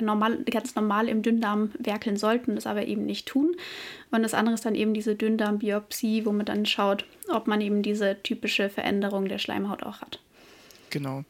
normal, 0.00 0.44
ganz 0.44 0.74
normal 0.74 1.08
im 1.08 1.22
Dünndarm 1.22 1.70
werkeln 1.78 2.16
sollten, 2.16 2.54
das 2.54 2.66
aber 2.66 2.86
eben 2.86 3.04
nicht 3.04 3.26
tun. 3.26 3.56
Und 4.10 4.22
das 4.22 4.34
andere 4.34 4.54
ist 4.54 4.64
dann 4.64 4.74
eben 4.74 4.94
diese 4.94 5.14
Dünndarmbiopsie, 5.14 6.26
wo 6.26 6.32
man 6.32 6.46
dann 6.46 6.66
schaut, 6.66 7.04
ob 7.28 7.46
man 7.46 7.60
eben 7.60 7.82
diese 7.82 8.22
typische 8.22 8.70
Veränderung 8.70 9.28
der 9.28 9.38
Schleimhaut 9.38 9.82
auch 9.82 10.00
hat. 10.00 10.20
Genau. 10.90 11.24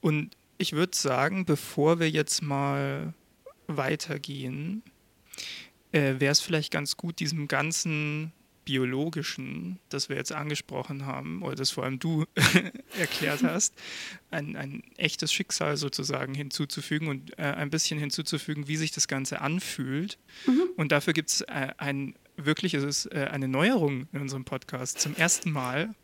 Und 0.00 0.30
ich 0.58 0.72
würde 0.72 0.96
sagen, 0.96 1.44
bevor 1.44 2.00
wir 2.00 2.10
jetzt 2.10 2.42
mal 2.42 3.14
weitergehen, 3.66 4.82
äh, 5.92 6.14
wäre 6.18 6.32
es 6.32 6.40
vielleicht 6.40 6.72
ganz 6.72 6.96
gut, 6.96 7.18
diesem 7.18 7.48
ganzen 7.48 8.32
biologischen, 8.64 9.78
das 9.88 10.08
wir 10.08 10.16
jetzt 10.16 10.32
angesprochen 10.32 11.06
haben, 11.06 11.42
oder 11.42 11.56
das 11.56 11.70
vor 11.70 11.84
allem 11.84 11.98
du 11.98 12.24
erklärt 12.98 13.42
hast, 13.42 13.74
ein, 14.30 14.56
ein 14.56 14.82
echtes 14.96 15.32
Schicksal 15.32 15.76
sozusagen 15.76 16.34
hinzuzufügen 16.34 17.08
und 17.08 17.38
äh, 17.38 17.42
ein 17.42 17.70
bisschen 17.70 17.98
hinzuzufügen, 17.98 18.68
wie 18.68 18.76
sich 18.76 18.90
das 18.92 19.08
Ganze 19.08 19.40
anfühlt. 19.40 20.18
Mhm. 20.46 20.62
Und 20.76 20.92
dafür 20.92 21.12
gibt 21.12 21.30
es 21.30 21.40
äh, 21.42 21.68
ein 21.78 22.14
wirklich, 22.36 22.74
es 22.74 22.84
ist 22.84 23.06
äh, 23.06 23.28
eine 23.30 23.48
Neuerung 23.48 24.08
in 24.12 24.20
unserem 24.20 24.44
Podcast. 24.44 25.00
Zum 25.00 25.14
ersten 25.16 25.50
Mal 25.50 25.94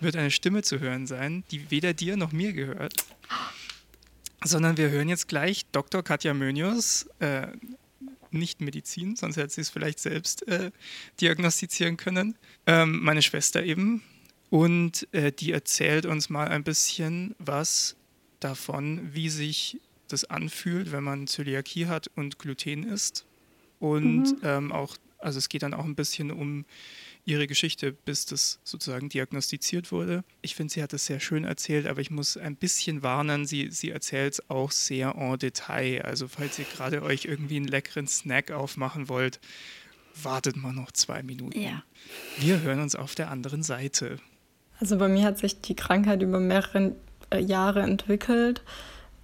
wird 0.00 0.16
eine 0.16 0.30
Stimme 0.30 0.62
zu 0.62 0.80
hören 0.80 1.06
sein, 1.06 1.44
die 1.50 1.70
weder 1.70 1.94
dir 1.94 2.16
noch 2.16 2.32
mir 2.32 2.52
gehört 2.52 2.94
sondern 4.44 4.76
wir 4.76 4.90
hören 4.90 5.08
jetzt 5.08 5.28
gleich 5.28 5.66
Dr. 5.72 6.02
Katja 6.02 6.34
Mönius, 6.34 7.08
äh, 7.18 7.48
nicht 8.32 8.60
Medizin, 8.60 9.16
sonst 9.16 9.36
hätte 9.36 9.54
sie 9.54 9.60
es 9.60 9.70
vielleicht 9.70 9.98
selbst 9.98 10.46
äh, 10.48 10.70
diagnostizieren 11.20 11.96
können. 11.96 12.36
Ähm, 12.66 13.00
meine 13.02 13.22
Schwester 13.22 13.62
eben. 13.62 14.02
Und 14.50 15.06
äh, 15.12 15.32
die 15.32 15.52
erzählt 15.52 16.06
uns 16.06 16.28
mal 16.28 16.48
ein 16.48 16.64
bisschen 16.64 17.34
was 17.38 17.96
davon, 18.40 19.14
wie 19.14 19.28
sich 19.28 19.78
das 20.08 20.24
anfühlt, 20.24 20.92
wenn 20.92 21.04
man 21.04 21.26
Zöliakie 21.26 21.86
hat 21.86 22.10
und 22.16 22.38
Gluten 22.38 22.82
isst. 22.82 23.26
Und 23.78 24.22
mhm. 24.22 24.38
ähm, 24.42 24.72
auch, 24.72 24.96
also 25.18 25.38
es 25.38 25.48
geht 25.48 25.62
dann 25.62 25.74
auch 25.74 25.84
ein 25.84 25.94
bisschen 25.94 26.30
um 26.30 26.64
ihre 27.24 27.46
Geschichte, 27.46 27.92
bis 27.92 28.26
das 28.26 28.58
sozusagen 28.64 29.08
diagnostiziert 29.08 29.92
wurde. 29.92 30.24
Ich 30.42 30.54
finde, 30.54 30.72
sie 30.72 30.82
hat 30.82 30.92
es 30.92 31.06
sehr 31.06 31.20
schön 31.20 31.44
erzählt, 31.44 31.86
aber 31.86 32.00
ich 32.00 32.10
muss 32.10 32.36
ein 32.36 32.56
bisschen 32.56 33.02
warnen, 33.02 33.46
sie, 33.46 33.70
sie 33.70 33.90
erzählt 33.90 34.34
es 34.34 34.50
auch 34.50 34.70
sehr 34.70 35.14
en 35.16 35.38
Detail. 35.38 36.02
Also 36.02 36.28
falls 36.28 36.58
ihr 36.58 36.64
gerade 36.64 37.02
euch 37.02 37.24
irgendwie 37.24 37.56
einen 37.56 37.68
leckeren 37.68 38.06
Snack 38.06 38.50
aufmachen 38.50 39.08
wollt, 39.08 39.40
wartet 40.22 40.56
mal 40.56 40.72
noch 40.72 40.90
zwei 40.92 41.22
Minuten. 41.22 41.60
Ja. 41.60 41.82
Wir 42.38 42.60
hören 42.60 42.80
uns 42.80 42.96
auf 42.96 43.14
der 43.14 43.30
anderen 43.30 43.62
Seite. 43.62 44.18
Also 44.78 44.96
bei 44.96 45.08
mir 45.08 45.24
hat 45.24 45.38
sich 45.38 45.60
die 45.60 45.76
Krankheit 45.76 46.22
über 46.22 46.40
mehrere 46.40 46.96
äh, 47.30 47.38
Jahre 47.38 47.82
entwickelt. 47.82 48.62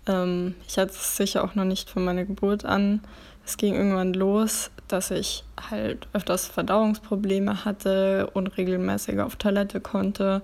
Ähm, 0.07 0.55
ich 0.69 0.79
hatte 0.79 0.93
es 0.93 1.17
sicher 1.17 1.43
auch 1.43 1.55
noch 1.55 1.65
nicht 1.65 1.91
von 1.91 2.05
meiner 2.05 2.25
Geburt 2.25 2.65
an. 2.65 3.01
Es 3.47 3.57
ging 3.57 3.77
irgendwann 3.77 4.13
los, 4.13 4.73
dass 4.89 5.13
ich 5.13 5.45
halt 5.71 6.09
öfters 6.13 6.47
Verdauungsprobleme 6.47 7.65
hatte, 7.65 8.29
unregelmäßig 8.35 9.21
auf 9.21 9.37
Toilette 9.37 9.81
konnte. 9.81 10.43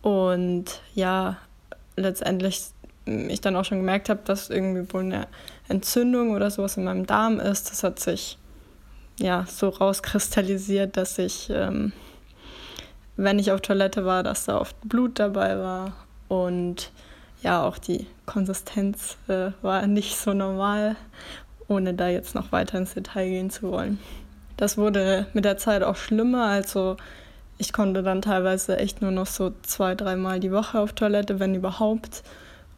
Und 0.00 0.80
ja, 0.94 1.38
letztendlich 1.96 2.66
ich 3.04 3.40
dann 3.40 3.56
auch 3.56 3.64
schon 3.64 3.78
gemerkt 3.78 4.08
habe, 4.08 4.20
dass 4.24 4.48
irgendwie 4.48 4.90
wohl 4.92 5.02
eine 5.02 5.26
Entzündung 5.68 6.30
oder 6.30 6.50
sowas 6.50 6.76
in 6.76 6.84
meinem 6.84 7.04
Darm 7.04 7.40
ist. 7.40 7.70
Das 7.70 7.82
hat 7.82 7.98
sich 7.98 8.38
ja 9.18 9.44
so 9.48 9.68
rauskristallisiert, 9.68 10.96
dass 10.96 11.18
ich, 11.18 11.50
ähm, 11.50 11.92
wenn 13.16 13.40
ich 13.40 13.50
auf 13.50 13.60
Toilette 13.60 14.04
war, 14.04 14.22
dass 14.22 14.44
da 14.44 14.58
oft 14.58 14.76
Blut 14.84 15.18
dabei 15.18 15.58
war. 15.58 15.92
Und 16.28 16.92
ja, 17.42 17.62
auch 17.62 17.76
die 17.76 18.06
Konsistenz 18.24 19.18
äh, 19.28 19.50
war 19.60 19.86
nicht 19.86 20.16
so 20.16 20.32
normal 20.32 20.96
ohne 21.68 21.94
da 21.94 22.08
jetzt 22.08 22.34
noch 22.34 22.52
weiter 22.52 22.78
ins 22.78 22.94
Detail 22.94 23.28
gehen 23.28 23.50
zu 23.50 23.70
wollen. 23.70 23.98
Das 24.56 24.78
wurde 24.78 25.26
mit 25.32 25.44
der 25.44 25.56
Zeit 25.56 25.82
auch 25.82 25.96
schlimmer, 25.96 26.46
also 26.46 26.96
ich 27.58 27.72
konnte 27.72 28.02
dann 28.02 28.22
teilweise 28.22 28.78
echt 28.78 29.00
nur 29.02 29.10
noch 29.10 29.26
so 29.26 29.52
zwei, 29.62 29.94
dreimal 29.94 30.40
die 30.40 30.52
Woche 30.52 30.80
auf 30.80 30.92
Toilette, 30.92 31.38
wenn 31.40 31.54
überhaupt. 31.54 32.22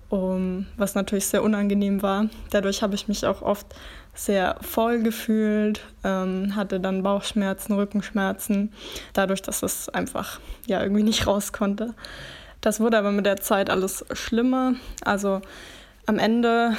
um, 0.09 0.66
was 0.77 0.94
natürlich 0.94 1.27
sehr 1.27 1.42
unangenehm 1.42 2.03
war. 2.03 2.27
Dadurch 2.51 2.83
habe 2.83 2.94
ich 2.94 3.09
mich 3.09 3.27
auch 3.27 3.42
oft 3.42 3.66
sehr 4.14 4.57
voll 4.61 5.03
gefühlt, 5.03 5.81
ähm, 6.05 6.55
hatte 6.57 6.81
dann 6.81 7.03
Bauchschmerzen, 7.03 7.75
Rückenschmerzen, 7.75 8.72
dadurch, 9.12 9.42
dass 9.42 9.62
es 9.62 9.88
einfach 9.88 10.40
ja 10.66 10.83
irgendwie 10.83 11.03
nicht 11.03 11.27
raus 11.27 11.53
konnte. 11.53 11.94
Das 12.61 12.81
wurde 12.81 12.99
aber 12.99 13.12
mit 13.12 13.27
der 13.27 13.37
Zeit 13.37 13.68
alles 13.68 14.05
schlimmer. 14.12 14.75
Also 15.05 15.42
am 16.07 16.18
Ende 16.18 16.77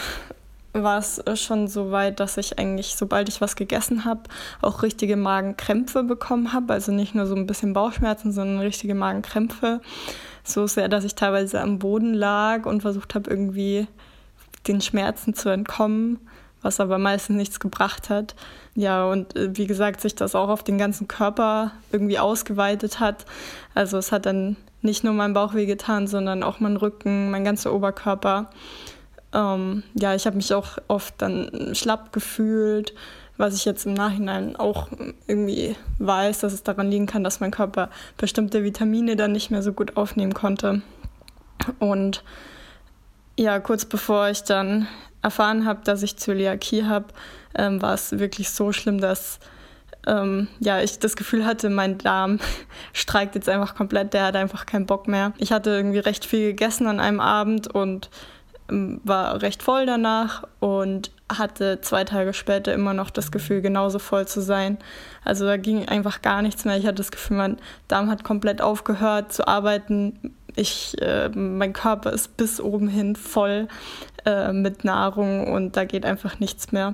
war 0.74 1.00
es 1.00 1.22
schon 1.36 1.68
so 1.68 1.92
weit, 1.92 2.20
dass 2.20 2.38
ich 2.38 2.60
eigentlich, 2.60 2.96
sobald 2.96 3.30
ich 3.30 3.42
was 3.42 3.56
gegessen 3.56 4.06
habe, 4.06 4.22
auch 4.62 4.84
richtige 4.84 5.16
Magenkrämpfe 5.16 6.04
bekommen 6.04 6.54
habe. 6.54 6.74
Also 6.74 6.92
nicht 6.92 7.16
nur 7.16 7.26
so 7.26 7.36
ein 7.36 7.48
bisschen 7.48 7.74
Bauchschmerzen, 7.74 8.32
sondern 8.32 8.60
richtige 8.60 8.96
Magenkrämpfe. 8.96 9.82
So 10.44 10.68
sehr, 10.68 10.88
dass 10.88 11.04
ich 11.04 11.16
teilweise 11.16 11.62
am 11.62 11.80
Boden 11.80 12.14
lag 12.14 12.66
und 12.66 12.82
versucht 12.82 13.16
habe, 13.16 13.30
irgendwie 13.30 13.88
den 14.68 14.82
Schmerzen 14.82 15.34
zu 15.34 15.50
entkommen, 15.50 16.20
was 16.62 16.80
aber 16.80 16.98
meistens 16.98 17.38
nichts 17.38 17.60
gebracht 17.60 18.10
hat. 18.10 18.36
Ja, 18.76 19.06
und 19.06 19.36
äh, 19.36 19.56
wie 19.58 19.68
gesagt, 19.68 20.02
sich 20.02 20.16
das 20.16 20.36
auch 20.36 20.50
auf 20.50 20.64
den 20.64 20.78
ganzen 20.78 21.08
Körper 21.08 21.72
irgendwie 21.92 22.20
ausgeweitet 22.20 23.00
hat. 23.00 23.26
Also 23.74 23.98
es 23.98 24.12
hat 24.12 24.26
dann 24.26 24.56
nicht 24.82 25.04
nur 25.04 25.14
mein 25.14 25.34
Bauch 25.34 25.54
wehgetan, 25.54 26.08
sondern 26.08 26.44
auch 26.44 26.60
mein 26.60 26.78
Rücken, 26.78 27.32
mein 27.32 27.44
ganzer 27.44 27.74
Oberkörper. 27.74 28.50
Ähm, 29.38 29.84
ja, 29.94 30.16
ich 30.16 30.26
habe 30.26 30.36
mich 30.36 30.54
auch 30.54 30.80
oft 30.88 31.14
dann 31.20 31.72
schlapp 31.74 32.12
gefühlt, 32.12 32.96
was 33.38 33.54
ich 33.54 33.66
jetzt 33.66 33.86
im 33.86 33.94
Nachhinein 33.94 34.56
auch 34.56 34.88
irgendwie 35.28 35.76
weiß, 36.00 36.40
dass 36.40 36.54
es 36.54 36.64
daran 36.64 36.90
liegen 36.90 37.06
kann, 37.06 37.24
dass 37.24 37.40
mein 37.40 37.52
Körper 37.52 37.90
bestimmte 38.18 38.64
Vitamine 38.64 39.16
dann 39.16 39.34
nicht 39.34 39.52
mehr 39.52 39.62
so 39.62 39.74
gut 39.74 39.96
aufnehmen 39.96 40.34
konnte. 40.34 40.82
Und 41.78 42.24
ja, 43.38 43.60
kurz 43.60 43.86
bevor 43.86 44.30
ich 44.30 44.42
dann 44.42 44.88
erfahren 45.22 45.66
habe, 45.66 45.82
dass 45.84 46.02
ich 46.02 46.18
Zöliakie 46.18 46.86
habe, 46.86 47.06
ähm, 47.56 47.80
war 47.80 47.94
es 47.94 48.18
wirklich 48.18 48.50
so 48.50 48.72
schlimm, 48.72 49.00
dass 49.00 49.40
ähm, 50.08 50.48
ja, 50.60 50.82
ich 50.82 50.98
das 50.98 51.16
Gefühl 51.16 51.46
hatte, 51.46 51.70
mein 51.70 52.00
Darm 52.00 52.40
streikt 52.94 53.36
jetzt 53.36 53.50
einfach 53.50 53.76
komplett, 53.76 54.14
der 54.14 54.26
hat 54.26 54.36
einfach 54.36 54.66
keinen 54.66 54.88
Bock 54.88 55.08
mehr. 55.08 55.34
Ich 55.38 55.52
hatte 55.52 55.70
irgendwie 55.70 56.00
recht 56.00 56.26
viel 56.26 56.48
gegessen 56.48 56.88
an 56.88 57.00
einem 57.00 57.20
Abend 57.20 57.68
und 57.68 58.10
war 58.70 59.42
recht 59.42 59.64
voll 59.64 59.86
danach 59.86 60.44
und 60.60 61.12
hatte 61.32 61.80
zwei 61.82 62.04
Tage 62.04 62.34
später 62.34 62.74
immer 62.74 62.94
noch 62.94 63.10
das 63.10 63.32
Gefühl, 63.32 63.62
genauso 63.62 64.00
voll 64.00 64.28
zu 64.28 64.42
sein. 64.42 64.78
Also 65.24 65.46
da 65.46 65.58
ging 65.58 65.88
einfach 65.88 66.22
gar 66.22 66.42
nichts 66.42 66.66
mehr. 66.66 66.78
Ich 66.78 66.86
hatte 66.86 66.96
das 66.96 67.12
Gefühl, 67.12 67.38
mein 67.38 67.58
Darm 67.88 68.10
hat 68.10 68.24
komplett 68.24 68.62
aufgehört 68.62 69.34
zu 69.34 69.48
arbeiten. 69.48 70.34
Ich, 70.56 70.96
äh, 71.02 71.30
mein 71.30 71.74
Körper 71.74 72.12
ist 72.12 72.36
bis 72.38 72.60
oben 72.60 72.88
hin 72.88 73.16
voll 73.16 73.68
äh, 74.26 74.52
mit 74.52 74.84
Nahrung 74.84 75.52
und 75.52 75.78
da 75.78 75.86
geht 75.86 76.06
einfach 76.06 76.40
nichts 76.40 76.72
mehr. 76.72 76.94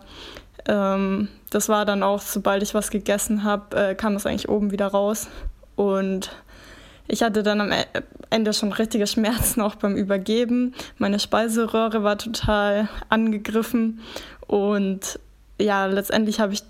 Ähm, 0.68 1.30
das 1.50 1.70
war 1.70 1.86
dann 1.86 2.04
auch, 2.04 2.22
sobald 2.22 2.64
ich 2.64 2.74
was 2.74 2.90
gegessen 2.90 3.44
habe, 3.44 3.76
äh, 3.76 3.96
kam 3.96 4.16
es 4.16 4.26
eigentlich 4.26 4.50
oben 4.50 4.72
wieder 4.72 4.88
raus. 4.88 5.28
Und 5.76 6.32
ich 7.08 7.24
hatte 7.24 7.44
dann 7.44 7.62
am 7.62 7.72
e-, 7.72 7.86
Ende 8.30 8.54
schon 8.54 8.72
richtige 8.72 9.08
Schmerzen 9.08 9.62
auch 9.62 9.76
beim 9.76 9.96
Übergeben. 9.96 10.74
Meine 10.98 11.20
Speiseröhre 11.20 12.04
war 12.04 12.18
total 12.18 12.88
angegriffen 13.10 14.00
und 14.48 15.20
ja, 15.60 15.86
letztendlich 15.86 16.40
habe 16.40 16.54
ich 16.54 16.64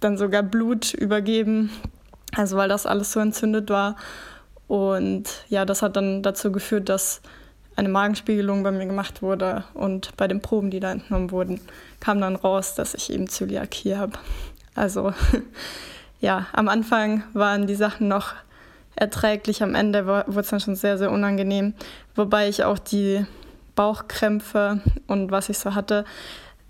dann 0.00 0.18
sogar 0.18 0.42
Blut 0.42 0.94
übergeben, 0.94 1.70
also 2.34 2.56
weil 2.56 2.68
das 2.68 2.86
alles 2.86 3.12
so 3.12 3.20
entzündet 3.20 3.70
war. 3.70 3.96
Und 4.68 5.44
ja, 5.48 5.64
das 5.64 5.82
hat 5.82 5.96
dann 5.96 6.22
dazu 6.22 6.50
geführt, 6.50 6.88
dass 6.88 7.20
eine 7.76 7.88
Magenspiegelung 7.88 8.62
bei 8.62 8.72
mir 8.72 8.86
gemacht 8.86 9.22
wurde 9.22 9.64
und 9.74 10.16
bei 10.16 10.26
den 10.26 10.40
Proben, 10.40 10.70
die 10.70 10.80
da 10.80 10.92
entnommen 10.92 11.30
wurden, 11.30 11.60
kam 12.00 12.20
dann 12.20 12.36
raus, 12.36 12.74
dass 12.74 12.94
ich 12.94 13.12
eben 13.12 13.28
Zöliakie 13.28 13.96
habe. 13.96 14.18
Also 14.74 15.12
ja, 16.20 16.46
am 16.52 16.68
Anfang 16.68 17.22
waren 17.32 17.66
die 17.66 17.74
Sachen 17.74 18.08
noch 18.08 18.34
erträglich. 18.96 19.62
Am 19.62 19.74
Ende 19.74 20.06
wurde 20.06 20.40
es 20.40 20.48
dann 20.48 20.60
schon 20.60 20.76
sehr, 20.76 20.98
sehr 20.98 21.10
unangenehm. 21.10 21.74
Wobei 22.14 22.48
ich 22.48 22.64
auch 22.64 22.78
die 22.78 23.24
Bauchkrämpfe 23.74 24.80
und 25.06 25.30
was 25.30 25.48
ich 25.48 25.58
so 25.58 25.74
hatte, 25.74 26.04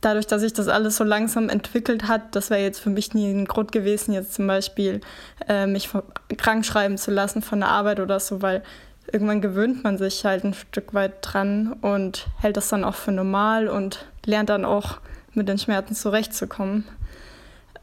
dadurch, 0.01 0.27
dass 0.27 0.43
sich 0.43 0.53
das 0.53 0.69
alles 0.69 0.97
so 0.97 1.05
langsam 1.05 1.49
entwickelt 1.49 2.09
hat, 2.09 2.35
das 2.37 2.51
wäre 2.51 2.61
jetzt 2.61 2.81
für 2.81 2.91
mich 2.91 3.15
nie 3.15 3.33
ein 3.33 3.47
Grund 3.47 3.73
gewesen, 3.73 4.13
jetzt 4.13 4.35
zum 4.35 4.47
Beispiel 4.47 5.01
äh, 5.49 5.67
mich 5.67 5.89
krank 6.37 6.67
schreiben 6.67 6.99
zu 6.99 7.11
lassen 7.11 7.43
von 7.43 7.61
der 7.61 7.71
Arbeit 7.71 8.01
oder 8.01 8.21
so, 8.21 8.43
weil 8.43 8.63
irgendwann 9.11 9.41
gewöhnt 9.41 9.85
man 9.85 9.99
sich 9.99 10.25
halt 10.25 10.45
ein 10.45 10.55
Stück 10.55 10.95
weit 10.95 11.15
dran 11.23 11.73
und 11.81 12.27
hält 12.41 12.57
das 12.57 12.69
dann 12.69 12.85
auch 12.85 12.95
für 12.95 13.13
normal 13.13 13.69
und 13.69 14.07
lernt 14.25 14.51
dann 14.51 14.65
auch 14.65 14.99
mit 15.33 15.49
den 15.49 15.59
Schmerzen 15.59 15.95
zurechtzukommen. 15.95 16.85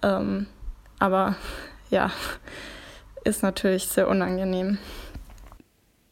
Ähm, 0.01 0.47
aber 0.99 1.35
ja, 1.89 2.11
ist 3.23 3.43
natürlich 3.43 3.87
sehr 3.87 4.07
unangenehm. 4.07 4.77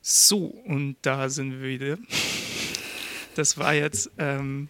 So, 0.02 0.45
und 0.45 0.97
da 1.02 1.30
sind 1.30 1.62
wir 1.62 1.67
wieder. 1.67 1.97
Das 3.36 3.58
war 3.58 3.74
jetzt 3.74 4.10
ähm, 4.17 4.69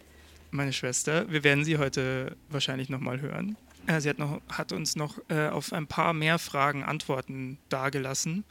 meine 0.50 0.72
Schwester. 0.72 1.30
Wir 1.30 1.42
werden 1.42 1.64
sie 1.64 1.78
heute 1.78 2.36
wahrscheinlich 2.48 2.88
nochmal 2.88 3.20
hören. 3.20 3.56
Äh, 3.86 4.00
sie 4.00 4.08
hat, 4.08 4.18
noch, 4.18 4.40
hat 4.50 4.72
uns 4.72 4.94
noch 4.94 5.18
äh, 5.28 5.48
auf 5.48 5.72
ein 5.72 5.86
paar 5.86 6.12
mehr 6.12 6.38
Fragen 6.38 6.84
Antworten 6.84 7.58
dargelassen. 7.68 8.44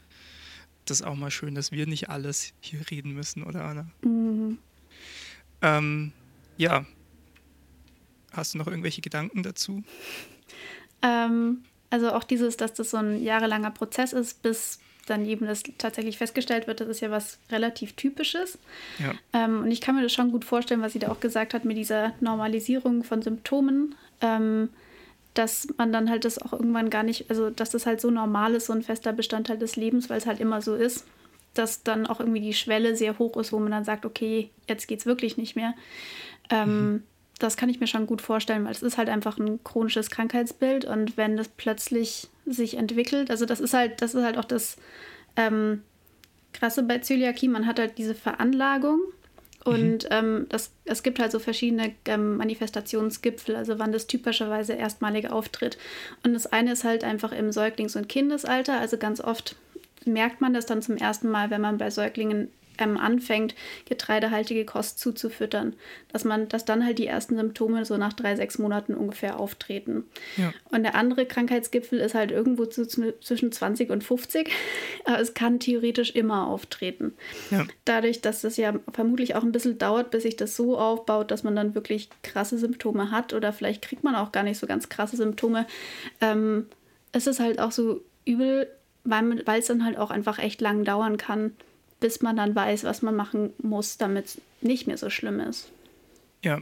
Das 0.84 1.00
ist 1.00 1.06
auch 1.06 1.14
mal 1.14 1.30
schön, 1.30 1.54
dass 1.54 1.70
wir 1.70 1.86
nicht 1.86 2.10
alles 2.10 2.52
hier 2.60 2.80
reden 2.90 3.12
müssen, 3.12 3.44
oder 3.44 3.64
Anna? 3.64 3.86
Mhm. 4.02 4.58
Ähm, 5.62 6.12
ja. 6.56 6.84
Hast 8.32 8.54
du 8.54 8.58
noch 8.58 8.66
irgendwelche 8.66 9.00
Gedanken 9.00 9.42
dazu? 9.42 9.84
Ähm, 11.02 11.64
also 11.92 12.10
auch 12.12 12.24
dieses, 12.24 12.56
dass 12.56 12.72
das 12.72 12.90
so 12.90 12.96
ein 12.96 13.22
jahrelanger 13.22 13.70
Prozess 13.70 14.14
ist, 14.14 14.42
bis 14.42 14.78
dann 15.06 15.26
eben 15.26 15.46
das 15.46 15.62
tatsächlich 15.76 16.16
festgestellt 16.16 16.66
wird, 16.66 16.80
das 16.80 16.88
ist 16.88 17.00
ja 17.00 17.10
was 17.10 17.38
relativ 17.50 17.92
Typisches. 17.92 18.58
Ja. 18.98 19.12
Ähm, 19.34 19.64
und 19.64 19.70
ich 19.70 19.82
kann 19.82 19.94
mir 19.94 20.02
das 20.02 20.14
schon 20.14 20.32
gut 20.32 20.46
vorstellen, 20.46 20.80
was 20.80 20.94
sie 20.94 21.00
da 21.00 21.10
auch 21.10 21.20
gesagt 21.20 21.52
hat 21.52 21.66
mit 21.66 21.76
dieser 21.76 22.14
Normalisierung 22.20 23.04
von 23.04 23.20
Symptomen, 23.20 23.94
ähm, 24.22 24.70
dass 25.34 25.68
man 25.76 25.92
dann 25.92 26.08
halt 26.08 26.24
das 26.24 26.40
auch 26.40 26.54
irgendwann 26.54 26.88
gar 26.88 27.02
nicht, 27.02 27.28
also 27.28 27.50
dass 27.50 27.68
das 27.68 27.84
halt 27.84 28.00
so 28.00 28.10
normal 28.10 28.54
ist, 28.54 28.66
so 28.66 28.72
ein 28.72 28.82
fester 28.82 29.12
Bestandteil 29.12 29.58
des 29.58 29.76
Lebens, 29.76 30.08
weil 30.08 30.16
es 30.16 30.26
halt 30.26 30.40
immer 30.40 30.62
so 30.62 30.74
ist, 30.74 31.04
dass 31.52 31.82
dann 31.82 32.06
auch 32.06 32.20
irgendwie 32.20 32.40
die 32.40 32.54
Schwelle 32.54 32.96
sehr 32.96 33.18
hoch 33.18 33.36
ist, 33.36 33.52
wo 33.52 33.58
man 33.58 33.72
dann 33.72 33.84
sagt, 33.84 34.06
okay, 34.06 34.48
jetzt 34.66 34.88
geht 34.88 35.00
es 35.00 35.06
wirklich 35.06 35.36
nicht 35.36 35.56
mehr. 35.56 35.74
Ähm, 36.48 36.92
mhm 36.92 37.02
das 37.42 37.56
kann 37.56 37.68
ich 37.68 37.80
mir 37.80 37.86
schon 37.86 38.06
gut 38.06 38.20
vorstellen, 38.20 38.64
weil 38.64 38.72
es 38.72 38.82
ist 38.82 38.98
halt 38.98 39.08
einfach 39.08 39.38
ein 39.38 39.62
chronisches 39.64 40.10
Krankheitsbild 40.10 40.84
und 40.84 41.16
wenn 41.16 41.36
das 41.36 41.48
plötzlich 41.48 42.28
sich 42.46 42.76
entwickelt, 42.76 43.30
also 43.30 43.46
das 43.46 43.60
ist 43.60 43.74
halt, 43.74 44.02
das 44.02 44.14
ist 44.14 44.24
halt 44.24 44.38
auch 44.38 44.44
das 44.44 44.76
ähm, 45.36 45.82
Krasse 46.52 46.82
bei 46.82 46.98
Zöliakie, 46.98 47.48
man 47.48 47.66
hat 47.66 47.78
halt 47.78 47.98
diese 47.98 48.14
Veranlagung 48.14 49.00
und 49.64 50.04
mhm. 50.04 50.08
ähm, 50.10 50.46
das, 50.48 50.72
es 50.84 51.02
gibt 51.02 51.18
halt 51.18 51.32
so 51.32 51.38
verschiedene 51.38 51.94
ähm, 52.06 52.36
Manifestationsgipfel, 52.36 53.54
also 53.56 53.78
wann 53.78 53.92
das 53.92 54.06
typischerweise 54.06 54.72
erstmalig 54.72 55.30
auftritt. 55.30 55.78
Und 56.24 56.34
das 56.34 56.46
eine 56.46 56.72
ist 56.72 56.84
halt 56.84 57.04
einfach 57.04 57.32
im 57.32 57.50
Säuglings- 57.50 57.96
und 57.96 58.08
Kindesalter, 58.08 58.78
also 58.78 58.96
ganz 58.96 59.20
oft 59.20 59.56
merkt 60.04 60.40
man 60.40 60.52
das 60.52 60.66
dann 60.66 60.82
zum 60.82 60.96
ersten 60.96 61.30
Mal, 61.30 61.50
wenn 61.50 61.60
man 61.60 61.78
bei 61.78 61.90
Säuglingen 61.90 62.50
ähm, 62.78 62.96
anfängt, 62.96 63.54
getreidehaltige 63.86 64.64
Kost 64.64 64.98
zuzufüttern, 64.98 65.74
dass 66.12 66.24
man, 66.24 66.48
dass 66.48 66.64
dann 66.64 66.84
halt 66.84 66.98
die 66.98 67.06
ersten 67.06 67.36
Symptome 67.36 67.84
so 67.84 67.96
nach 67.96 68.12
drei, 68.12 68.36
sechs 68.36 68.58
Monaten 68.58 68.94
ungefähr 68.94 69.38
auftreten. 69.38 70.04
Ja. 70.36 70.52
Und 70.70 70.82
der 70.82 70.94
andere 70.94 71.26
Krankheitsgipfel 71.26 71.98
ist 71.98 72.14
halt 72.14 72.30
irgendwo 72.30 72.66
zu, 72.66 72.86
zwischen 72.86 73.52
20 73.52 73.90
und 73.90 74.04
50, 74.04 74.50
aber 75.04 75.20
es 75.20 75.34
kann 75.34 75.60
theoretisch 75.60 76.10
immer 76.10 76.46
auftreten. 76.46 77.14
Ja. 77.50 77.66
Dadurch, 77.84 78.20
dass 78.20 78.42
das 78.42 78.56
ja 78.56 78.74
vermutlich 78.92 79.34
auch 79.34 79.42
ein 79.42 79.52
bisschen 79.52 79.78
dauert, 79.78 80.10
bis 80.10 80.22
sich 80.22 80.36
das 80.36 80.56
so 80.56 80.78
aufbaut, 80.78 81.30
dass 81.30 81.42
man 81.42 81.56
dann 81.56 81.74
wirklich 81.74 82.08
krasse 82.22 82.58
Symptome 82.58 83.10
hat 83.10 83.32
oder 83.32 83.52
vielleicht 83.52 83.82
kriegt 83.82 84.04
man 84.04 84.14
auch 84.14 84.32
gar 84.32 84.42
nicht 84.42 84.58
so 84.58 84.66
ganz 84.66 84.88
krasse 84.88 85.16
Symptome. 85.16 85.66
Ähm, 86.20 86.66
es 87.12 87.26
ist 87.26 87.40
halt 87.40 87.60
auch 87.60 87.72
so 87.72 88.02
übel, 88.24 88.68
weil 89.04 89.58
es 89.58 89.66
dann 89.66 89.84
halt 89.84 89.98
auch 89.98 90.10
einfach 90.10 90.38
echt 90.38 90.60
lang 90.60 90.84
dauern 90.84 91.16
kann, 91.16 91.52
bis 92.02 92.20
man 92.20 92.36
dann 92.36 92.54
weiß, 92.54 92.82
was 92.82 93.00
man 93.00 93.14
machen 93.14 93.52
muss, 93.62 93.96
damit 93.96 94.26
es 94.26 94.40
nicht 94.60 94.86
mehr 94.88 94.98
so 94.98 95.08
schlimm 95.08 95.40
ist. 95.40 95.70
Ja. 96.42 96.60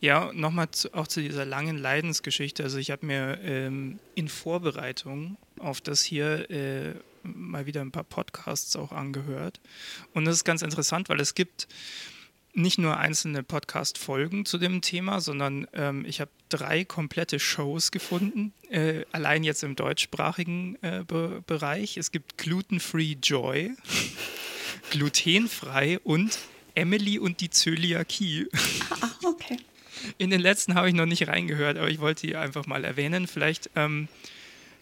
Ja, 0.00 0.32
nochmal 0.32 0.68
auch 0.92 1.06
zu 1.06 1.20
dieser 1.20 1.44
langen 1.44 1.76
Leidensgeschichte. 1.78 2.62
Also 2.62 2.78
ich 2.78 2.90
habe 2.90 3.04
mir 3.04 3.38
ähm, 3.42 3.98
in 4.14 4.28
Vorbereitung 4.28 5.36
auf 5.58 5.80
das 5.80 6.02
hier 6.02 6.48
äh, 6.50 6.94
mal 7.22 7.66
wieder 7.66 7.80
ein 7.80 7.92
paar 7.92 8.04
Podcasts 8.04 8.74
auch 8.76 8.92
angehört. 8.92 9.60
Und 10.14 10.24
das 10.24 10.36
ist 10.36 10.44
ganz 10.44 10.62
interessant, 10.62 11.08
weil 11.08 11.20
es 11.20 11.34
gibt 11.34 11.68
nicht 12.54 12.78
nur 12.78 12.98
einzelne 12.98 13.42
Podcast-Folgen 13.42 14.44
zu 14.44 14.58
dem 14.58 14.80
Thema, 14.80 15.20
sondern 15.20 15.66
ähm, 15.72 16.04
ich 16.06 16.20
habe 16.20 16.30
drei 16.48 16.84
komplette 16.84 17.40
Shows 17.40 17.90
gefunden, 17.90 18.52
äh, 18.68 19.04
allein 19.10 19.42
jetzt 19.42 19.62
im 19.62 19.74
deutschsprachigen 19.74 20.76
äh, 20.82 21.04
Be 21.06 21.42
Bereich. 21.46 21.96
Es 21.96 22.12
gibt 22.12 22.38
Gluten 22.38 22.78
Free 22.78 23.16
Joy 23.22 23.72
glutenfrei 24.92 25.98
und 26.00 26.38
Emily 26.74 27.18
und 27.18 27.40
die 27.40 27.48
Zöliakie. 27.48 28.46
Ah, 28.90 29.10
okay. 29.24 29.56
In 30.18 30.30
den 30.30 30.40
letzten 30.40 30.74
habe 30.74 30.88
ich 30.88 30.94
noch 30.94 31.06
nicht 31.06 31.26
reingehört, 31.28 31.78
aber 31.78 31.88
ich 31.88 31.98
wollte 31.98 32.26
die 32.26 32.36
einfach 32.36 32.66
mal 32.66 32.84
erwähnen. 32.84 33.26
Vielleicht 33.26 33.70
ähm, 33.74 34.08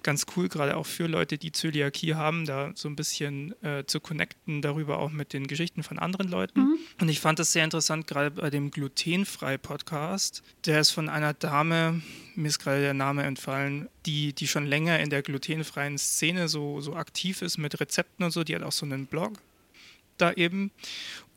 ganz 0.03 0.27
cool, 0.35 0.49
gerade 0.49 0.77
auch 0.77 0.87
für 0.87 1.07
Leute, 1.07 1.39
die 1.39 1.53
Zöliakie 1.53 2.15
haben, 2.17 2.45
da 2.45 2.73
so 2.75 2.89
ein 2.89 2.97
bisschen 2.97 3.55
äh, 3.63 3.85
zu 3.87 4.01
connecten, 4.01 4.63
darüber 4.63 4.99
auch 4.99 5.11
mit 5.11 5.33
den 5.33 5.47
Geschichten 5.47 5.85
von 5.85 5.99
anderen 5.99 6.29
Leuten. 6.29 6.61
Mhm. 6.61 6.79
Und 7.01 7.09
ich 7.09 7.21
fand 7.21 7.39
das 7.39 7.53
sehr 7.53 7.65
interessant, 7.65 8.09
gerade 8.09 8.33
bei 8.33 8.51
dem 8.51 8.73
Glutenfrei-Podcast. 8.73 10.43
Der 10.67 10.81
ist 10.81 10.91
von 10.91 11.09
einer 11.09 11.35
Dame, 11.35 12.03
mir 12.35 12.49
ist 12.49 12.59
gerade 12.59 12.81
der 12.81 12.95
Name 12.95 13.23
entfallen, 13.23 13.89
die, 14.07 14.33
die 14.33 14.49
schon 14.49 14.67
länger 14.67 14.99
in 14.99 15.11
der 15.11 15.23
glutenfreien 15.23 15.99
Szene 15.99 16.49
so, 16.49 16.81
so 16.81 16.97
aktiv 16.97 17.43
ist 17.43 17.59
mit 17.59 17.81
Rezepten 17.81 18.25
und 18.25 18.33
so. 18.33 18.43
Die 18.43 18.57
hat 18.57 18.65
auch 18.65 18.73
so 18.73 18.87
einen 18.87 19.07
Blog 19.07 19.35
da 20.21 20.33
eben. 20.33 20.71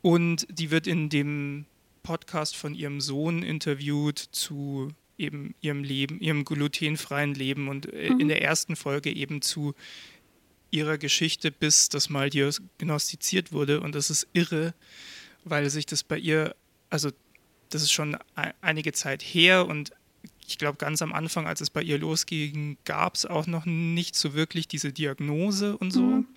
Und 0.02 0.48
die 0.50 0.72
wird 0.72 0.88
in 0.88 1.10
dem 1.10 1.66
Podcast 2.04 2.56
von 2.56 2.76
ihrem 2.76 3.00
Sohn 3.02 3.44
interviewt 3.44 4.20
zu 4.20 4.90
eben 5.18 5.56
ihrem 5.62 5.84
Leben, 5.84 6.20
ihrem 6.20 6.44
glutenfreien 6.44 7.34
Leben 7.34 7.68
und 7.68 7.92
äh, 7.92 8.10
mhm. 8.10 8.20
in 8.20 8.28
der 8.28 8.42
ersten 8.42 8.76
Folge 8.76 9.12
eben 9.12 9.42
zu 9.42 9.74
ihrer 10.72 10.98
Geschichte, 10.98 11.52
bis 11.52 11.90
das 11.90 12.10
mal 12.10 12.30
diagnostiziert 12.30 13.52
wurde. 13.52 13.80
Und 13.82 13.94
das 13.96 14.10
ist 14.10 14.28
irre, 14.34 14.74
weil 15.44 15.70
sich 15.70 15.86
das 15.86 16.04
bei 16.04 16.18
ihr, 16.18 16.56
also 16.90 17.12
das 17.70 17.84
ist 17.84 17.92
schon 17.92 18.18
einige 18.62 18.92
Zeit 18.92 19.22
her 19.22 19.68
und 19.68 19.92
ich 20.48 20.58
glaube, 20.58 20.78
ganz 20.78 21.02
am 21.02 21.14
Anfang, 21.14 21.48
als 21.48 21.62
es 21.62 21.70
bei 21.70 21.82
ihr 21.82 21.98
losging, 21.98 22.78
gab 22.86 23.16
es 23.16 23.26
auch 23.26 23.48
noch 23.48 23.66
nicht 23.66 24.16
so 24.16 24.34
wirklich 24.34 24.68
diese 24.68 24.92
Diagnose 24.92 25.78
und 25.78 25.92
so. 25.92 26.02
Mhm. 26.02 26.28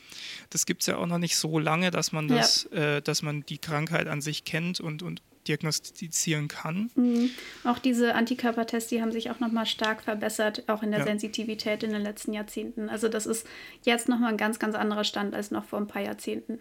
Das 0.50 0.66
gibt 0.66 0.82
es 0.82 0.86
ja 0.86 0.96
auch 0.96 1.06
noch 1.06 1.18
nicht 1.18 1.36
so 1.36 1.58
lange, 1.58 1.90
dass 1.90 2.12
man 2.12 2.28
das, 2.28 2.68
ja. 2.72 2.96
äh, 2.96 3.02
dass 3.02 3.22
man 3.22 3.44
die 3.46 3.58
Krankheit 3.58 4.06
an 4.06 4.20
sich 4.20 4.44
kennt 4.44 4.80
und, 4.80 5.02
und 5.02 5.22
diagnostizieren 5.48 6.48
kann. 6.48 6.90
Mhm. 6.94 7.30
Auch 7.64 7.78
diese 7.78 8.14
Antikörpertests, 8.14 8.88
die 8.90 9.00
haben 9.00 9.12
sich 9.12 9.30
auch 9.30 9.40
nochmal 9.40 9.66
stark 9.66 10.02
verbessert, 10.02 10.64
auch 10.66 10.82
in 10.82 10.90
der 10.90 11.00
ja. 11.00 11.06
Sensitivität 11.06 11.82
in 11.82 11.92
den 11.92 12.02
letzten 12.02 12.32
Jahrzehnten. 12.32 12.88
Also 12.88 13.08
das 13.08 13.26
ist 13.26 13.46
jetzt 13.82 14.08
nochmal 14.08 14.32
ein 14.32 14.36
ganz, 14.36 14.58
ganz 14.58 14.74
anderer 14.74 15.04
Stand 15.04 15.34
als 15.34 15.50
noch 15.50 15.64
vor 15.64 15.78
ein 15.78 15.86
paar 15.86 16.02
Jahrzehnten. 16.02 16.58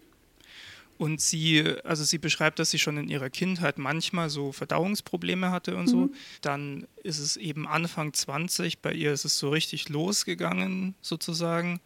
Und 0.97 1.19
sie, 1.19 1.63
also 1.84 2.03
sie 2.03 2.17
beschreibt, 2.17 2.60
dass 2.60 2.71
sie 2.71 2.79
schon 2.79 2.97
in 2.97 3.10
ihrer 3.10 3.29
Kindheit 3.29 3.77
manchmal 3.77 4.29
so 4.29 4.51
Verdauungsprobleme 4.51 5.51
hatte 5.51 5.75
und 5.75 5.86
mhm. 5.86 5.89
so. 5.89 6.10
Dann 6.41 6.88
ist 7.03 7.19
es 7.19 7.36
eben 7.36 7.67
Anfang 7.67 8.13
20, 8.13 8.79
bei 8.79 8.93
ihr 8.93 9.12
ist 9.12 9.25
es 9.25 9.38
so 9.38 9.49
richtig 9.49 9.89
losgegangen 9.89 10.95
sozusagen. 11.01 11.81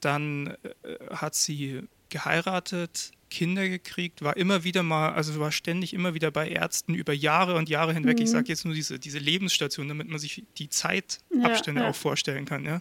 Dann 0.00 0.48
äh, 0.82 1.14
hat 1.14 1.34
sie 1.34 1.82
geheiratet, 2.08 3.10
Kinder 3.34 3.68
gekriegt, 3.68 4.22
war 4.22 4.36
immer 4.36 4.62
wieder 4.62 4.84
mal, 4.84 5.12
also 5.12 5.38
war 5.40 5.50
ständig 5.50 5.92
immer 5.92 6.14
wieder 6.14 6.30
bei 6.30 6.48
Ärzten 6.48 6.94
über 6.94 7.12
Jahre 7.12 7.56
und 7.56 7.68
Jahre 7.68 7.92
hinweg. 7.92 8.18
Mhm. 8.18 8.22
Ich 8.22 8.30
sage 8.30 8.48
jetzt 8.48 8.64
nur 8.64 8.74
diese, 8.74 8.98
diese 8.98 9.18
Lebensstation, 9.18 9.88
damit 9.88 10.08
man 10.08 10.20
sich 10.20 10.44
die 10.56 10.68
Zeitabstände 10.68 11.80
ja, 11.80 11.86
ja. 11.86 11.90
auch 11.90 11.96
vorstellen 11.96 12.44
kann. 12.44 12.64
Ja? 12.64 12.80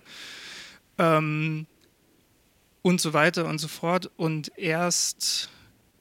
Ähm, 0.99 1.65
und 2.83 3.01
so 3.01 3.13
weiter 3.13 3.45
und 3.45 3.57
so 3.57 3.67
fort. 3.67 4.11
Und 4.15 4.51
erst, 4.57 5.49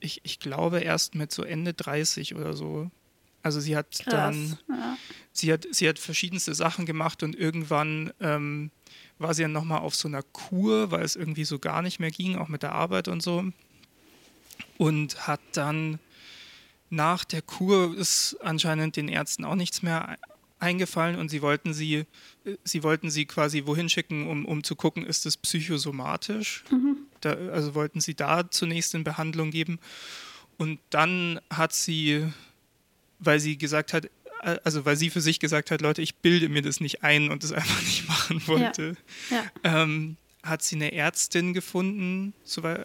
ich, 0.02 0.20
ich 0.24 0.38
glaube, 0.38 0.80
erst 0.80 1.14
mit 1.14 1.32
so 1.32 1.42
Ende 1.42 1.74
30 1.74 2.34
oder 2.34 2.54
so. 2.54 2.90
Also 3.42 3.60
sie 3.60 3.76
hat 3.76 3.90
Krass. 3.90 4.04
dann, 4.10 4.58
ja. 4.68 4.96
sie, 5.32 5.52
hat, 5.52 5.66
sie 5.70 5.88
hat 5.88 5.98
verschiedenste 5.98 6.54
Sachen 6.54 6.86
gemacht 6.86 7.22
und 7.22 7.34
irgendwann 7.34 8.12
ähm, 8.20 8.70
war 9.18 9.34
sie 9.34 9.42
dann 9.42 9.52
nochmal 9.52 9.80
auf 9.80 9.94
so 9.94 10.06
einer 10.06 10.22
Kur, 10.22 10.90
weil 10.90 11.04
es 11.04 11.16
irgendwie 11.16 11.44
so 11.44 11.58
gar 11.58 11.82
nicht 11.82 11.98
mehr 11.98 12.10
ging, 12.10 12.36
auch 12.36 12.48
mit 12.48 12.62
der 12.62 12.72
Arbeit 12.72 13.08
und 13.08 13.22
so 13.22 13.52
und 14.78 15.26
hat 15.26 15.40
dann 15.52 15.98
nach 16.90 17.24
der 17.24 17.42
Kur 17.42 17.96
ist 17.96 18.36
anscheinend 18.42 18.96
den 18.96 19.08
Ärzten 19.08 19.44
auch 19.44 19.54
nichts 19.54 19.82
mehr 19.82 20.18
eingefallen 20.58 21.18
und 21.18 21.28
sie 21.28 21.42
wollten 21.42 21.72
sie, 21.72 22.04
sie 22.64 22.82
wollten 22.82 23.10
sie 23.10 23.24
quasi 23.26 23.64
wohin 23.66 23.88
schicken, 23.88 24.28
um, 24.28 24.44
um 24.44 24.62
zu 24.62 24.76
gucken, 24.76 25.04
ist 25.04 25.26
es 25.26 25.36
psychosomatisch. 25.36 26.64
Mhm. 26.70 26.98
Da, 27.24 27.32
also 27.32 27.74
wollten 27.74 28.00
sie 28.00 28.14
da 28.14 28.50
zunächst 28.50 28.94
in 28.94 29.04
Behandlung 29.04 29.50
geben. 29.50 29.78
Und 30.58 30.78
dann 30.90 31.40
hat 31.50 31.72
sie, 31.72 32.26
weil 33.18 33.40
sie 33.40 33.56
gesagt 33.56 33.92
hat, 33.92 34.10
also 34.64 34.84
weil 34.84 34.96
sie 34.96 35.10
für 35.10 35.20
sich 35.20 35.38
gesagt 35.38 35.70
hat, 35.70 35.80
Leute, 35.80 36.02
ich 36.02 36.16
bilde 36.16 36.48
mir 36.48 36.62
das 36.62 36.80
nicht 36.80 37.02
ein 37.02 37.30
und 37.30 37.42
das 37.42 37.52
einfach 37.52 37.82
nicht 37.82 38.08
machen 38.08 38.46
wollte, 38.46 38.96
ja. 39.30 39.44
Ja. 39.64 39.82
Ähm, 39.82 40.16
hat 40.42 40.62
sie 40.62 40.76
eine 40.76 40.92
Ärztin 40.92 41.52
gefunden, 41.52 42.34
so, 42.42 42.62
äh, 42.62 42.84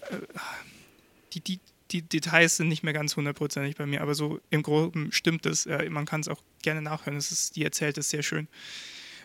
die, 1.33 1.41
die, 1.41 1.59
die 1.91 2.01
Details 2.01 2.57
sind 2.57 2.67
nicht 2.67 2.83
mehr 2.83 2.93
ganz 2.93 3.15
hundertprozentig 3.15 3.75
bei 3.75 3.85
mir, 3.85 4.01
aber 4.01 4.13
so 4.13 4.39
im 4.49 4.61
Groben 4.61 5.11
stimmt 5.11 5.45
es. 5.45 5.65
Äh, 5.65 5.89
man 5.89 6.05
kann 6.05 6.21
es 6.21 6.27
auch 6.27 6.41
gerne 6.61 6.81
nachhören. 6.81 7.17
Es 7.17 7.31
ist, 7.31 7.55
die 7.55 7.63
erzählt 7.63 7.97
es 7.97 8.09
sehr 8.09 8.23
schön. 8.23 8.47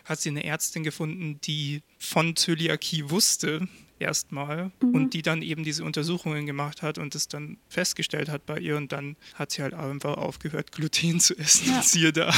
Hat 0.05 0.19
sie 0.19 0.29
eine 0.29 0.43
Ärztin 0.43 0.83
gefunden, 0.83 1.39
die 1.43 1.81
von 1.99 2.35
Zöliakie 2.35 3.09
wusste, 3.09 3.67
erstmal, 4.03 4.71
mhm. 4.81 4.95
und 4.95 5.13
die 5.13 5.21
dann 5.21 5.41
eben 5.41 5.63
diese 5.63 5.83
Untersuchungen 5.83 6.45
gemacht 6.45 6.81
hat 6.81 6.97
und 6.97 7.15
es 7.15 7.27
dann 7.27 7.57
festgestellt 7.67 8.29
hat 8.29 8.45
bei 8.45 8.59
ihr. 8.59 8.77
Und 8.77 8.91
dann 8.91 9.15
hat 9.33 9.51
sie 9.51 9.61
halt 9.61 9.73
einfach 9.73 10.17
aufgehört, 10.17 10.71
Gluten 10.71 11.19
zu 11.19 11.37
essen. 11.37 11.71
Ja. 11.71 11.81
Siehe 11.83 12.13
da. 12.13 12.33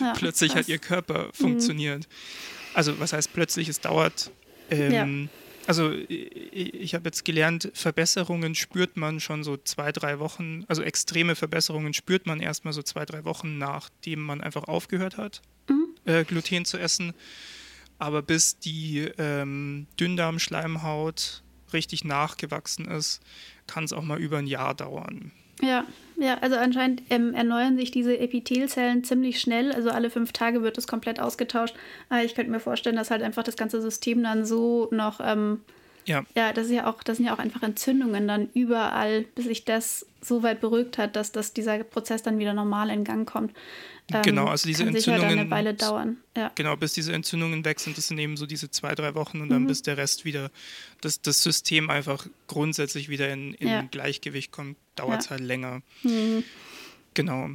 Ja, 0.00 0.14
plötzlich 0.16 0.52
krass. 0.52 0.60
hat 0.60 0.68
ihr 0.68 0.78
Körper 0.78 1.26
mhm. 1.26 1.32
funktioniert. 1.32 2.08
Also, 2.72 2.98
was 2.98 3.12
heißt 3.12 3.32
plötzlich? 3.32 3.68
Es 3.68 3.80
dauert. 3.80 4.30
Ähm, 4.70 4.92
ja 4.92 5.06
also 5.66 5.92
ich, 5.92 6.74
ich 6.74 6.94
habe 6.94 7.04
jetzt 7.06 7.24
gelernt, 7.24 7.70
Verbesserungen 7.74 8.54
spürt 8.54 8.96
man 8.96 9.20
schon 9.20 9.44
so 9.44 9.56
zwei, 9.56 9.92
drei 9.92 10.18
Wochen, 10.18 10.64
also 10.68 10.82
extreme 10.82 11.34
Verbesserungen 11.34 11.94
spürt 11.94 12.26
man 12.26 12.40
erstmal 12.40 12.72
so 12.72 12.82
zwei, 12.82 13.04
drei 13.04 13.24
Wochen, 13.24 13.58
nachdem 13.58 14.20
man 14.20 14.40
einfach 14.40 14.64
aufgehört 14.64 15.16
hat, 15.16 15.42
mhm. 15.68 15.94
äh, 16.04 16.24
Gluten 16.24 16.64
zu 16.64 16.78
essen. 16.78 17.14
Aber 17.98 18.22
bis 18.22 18.58
die 18.58 19.10
ähm, 19.18 19.86
Dünndarmschleimhaut 19.98 21.42
richtig 21.72 22.04
nachgewachsen 22.04 22.86
ist, 22.86 23.20
kann 23.66 23.84
es 23.84 23.92
auch 23.92 24.02
mal 24.02 24.18
über 24.18 24.38
ein 24.38 24.46
Jahr 24.46 24.74
dauern. 24.74 25.32
Ja, 25.62 25.84
ja, 26.16 26.38
also 26.38 26.56
anscheinend 26.56 27.02
ähm, 27.10 27.34
erneuern 27.34 27.76
sich 27.76 27.90
diese 27.90 28.18
Epithelzellen 28.18 29.04
ziemlich 29.04 29.40
schnell. 29.40 29.72
Also 29.72 29.90
alle 29.90 30.10
fünf 30.10 30.32
Tage 30.32 30.62
wird 30.62 30.78
es 30.78 30.86
komplett 30.86 31.20
ausgetauscht. 31.20 31.74
Aber 32.08 32.22
ich 32.24 32.34
könnte 32.34 32.50
mir 32.50 32.60
vorstellen, 32.60 32.96
dass 32.96 33.10
halt 33.10 33.22
einfach 33.22 33.44
das 33.44 33.56
ganze 33.56 33.80
System 33.80 34.22
dann 34.22 34.44
so 34.44 34.88
noch 34.90 35.20
ähm, 35.22 35.60
ja. 36.06 36.24
Ja, 36.36 36.52
das 36.52 36.66
ist 36.66 36.72
ja 36.72 36.90
auch, 36.90 37.02
das 37.02 37.18
sind 37.18 37.26
ja 37.26 37.34
auch 37.34 37.38
einfach 37.38 37.62
Entzündungen 37.62 38.28
dann 38.28 38.48
überall, 38.54 39.22
bis 39.34 39.46
sich 39.46 39.64
das 39.64 40.06
so 40.20 40.42
weit 40.42 40.60
beruhigt 40.60 40.98
hat, 40.98 41.16
dass 41.16 41.32
das, 41.32 41.52
dieser 41.52 41.82
Prozess 41.84 42.22
dann 42.22 42.38
wieder 42.38 42.54
normal 42.54 42.90
in 42.90 43.04
Gang 43.04 43.28
kommt. 43.28 43.52
Ähm, 44.12 44.22
genau, 44.22 44.46
also 44.46 44.66
diese 44.66 44.84
kann 44.84 44.94
Entzündungen. 44.94 45.30
Sicher 45.30 45.40
eine 45.40 45.50
Weile 45.50 45.74
dauern. 45.74 46.18
Ja. 46.36 46.50
Genau, 46.54 46.76
bis 46.76 46.92
diese 46.92 47.12
Entzündungen 47.12 47.64
weg 47.64 47.80
sind, 47.80 47.96
das 47.96 48.08
sind 48.08 48.18
eben 48.18 48.36
so 48.36 48.44
diese 48.44 48.70
zwei, 48.70 48.94
drei 48.94 49.14
Wochen 49.14 49.40
und 49.40 49.48
dann 49.48 49.62
mhm. 49.62 49.66
bis 49.68 49.82
der 49.82 49.96
Rest 49.96 50.24
wieder, 50.24 50.50
dass 51.00 51.22
das 51.22 51.42
System 51.42 51.88
einfach 51.88 52.26
grundsätzlich 52.46 53.08
wieder 53.08 53.30
in, 53.32 53.54
in 53.54 53.68
ja. 53.68 53.82
Gleichgewicht 53.90 54.52
kommt, 54.52 54.76
dauert 54.96 55.20
es 55.20 55.26
ja. 55.26 55.30
halt 55.32 55.40
länger. 55.40 55.80
Mhm. 56.02 56.44
Genau. 57.14 57.48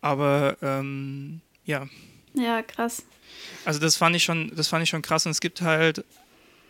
Aber 0.00 0.56
ähm, 0.62 1.40
ja. 1.64 1.88
Ja, 2.34 2.62
krass. 2.62 3.04
Also 3.64 3.78
das 3.78 3.96
fand 3.96 4.16
ich 4.16 4.24
schon, 4.24 4.50
das 4.54 4.68
fand 4.68 4.82
ich 4.82 4.88
schon 4.88 5.02
krass. 5.02 5.26
Und 5.26 5.32
es 5.32 5.40
gibt 5.40 5.60
halt 5.60 6.04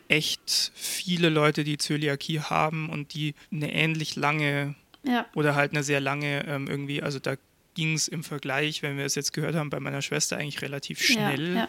echt 0.09 0.73
viele 0.75 1.29
Leute, 1.29 1.65
die 1.65 1.79
Zöliakie 1.79 2.41
haben 2.41 2.89
und 2.89 3.15
die 3.15 3.35
eine 3.51 3.73
ähnlich 3.73 4.17
lange 4.17 4.75
ja. 5.05 5.27
oder 5.35 5.55
halt 5.55 5.73
eine 5.73 5.83
sehr 5.83 6.01
lange 6.01 6.47
ähm, 6.47 6.69
irgendwie, 6.69 7.03
also 7.03 7.19
da 7.19 7.37
ging 7.75 7.95
es 7.95 8.09
im 8.09 8.23
Vergleich, 8.23 8.83
wenn 8.83 8.97
wir 8.99 9.05
es 9.05 9.15
jetzt 9.15 9.33
gehört 9.33 9.55
haben, 9.55 9.71
bei 9.71 9.81
meiner 9.81 10.03
Schwester 10.03 10.37
eigentlich 10.37 10.63
relativ 10.63 11.01
schnell, 11.01 11.55
ja, 11.55 11.55
ja. 11.55 11.69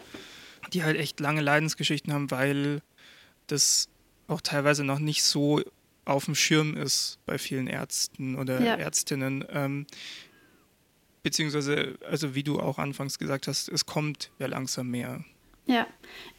die 0.74 0.84
halt 0.84 0.98
echt 0.98 1.20
lange 1.20 1.42
Leidensgeschichten 1.42 2.14
haben, 2.14 2.30
weil 2.32 2.82
das 3.48 3.90
auch 4.28 4.42
teilweise 4.42 4.84
noch 4.84 5.00
nicht 5.00 5.24
so 5.24 5.62
auf 6.06 6.26
dem 6.26 6.36
Schirm 6.36 6.76
ist 6.76 7.20
bei 7.26 7.38
vielen 7.38 7.68
Ärzten 7.68 8.36
oder 8.36 8.60
Ärztinnen. 8.60 9.46
Ähm, 9.50 9.88
beziehungsweise, 11.24 11.98
also 12.10 12.36
wie 12.36 12.44
du 12.44 12.60
auch 12.60 12.78
anfangs 12.78 13.18
gesagt 13.18 13.48
hast, 13.48 13.70
es 13.70 13.86
kommt 13.86 14.32
ja 14.40 14.48
langsam 14.48 14.90
mehr. 14.90 15.24
Ja, 15.66 15.88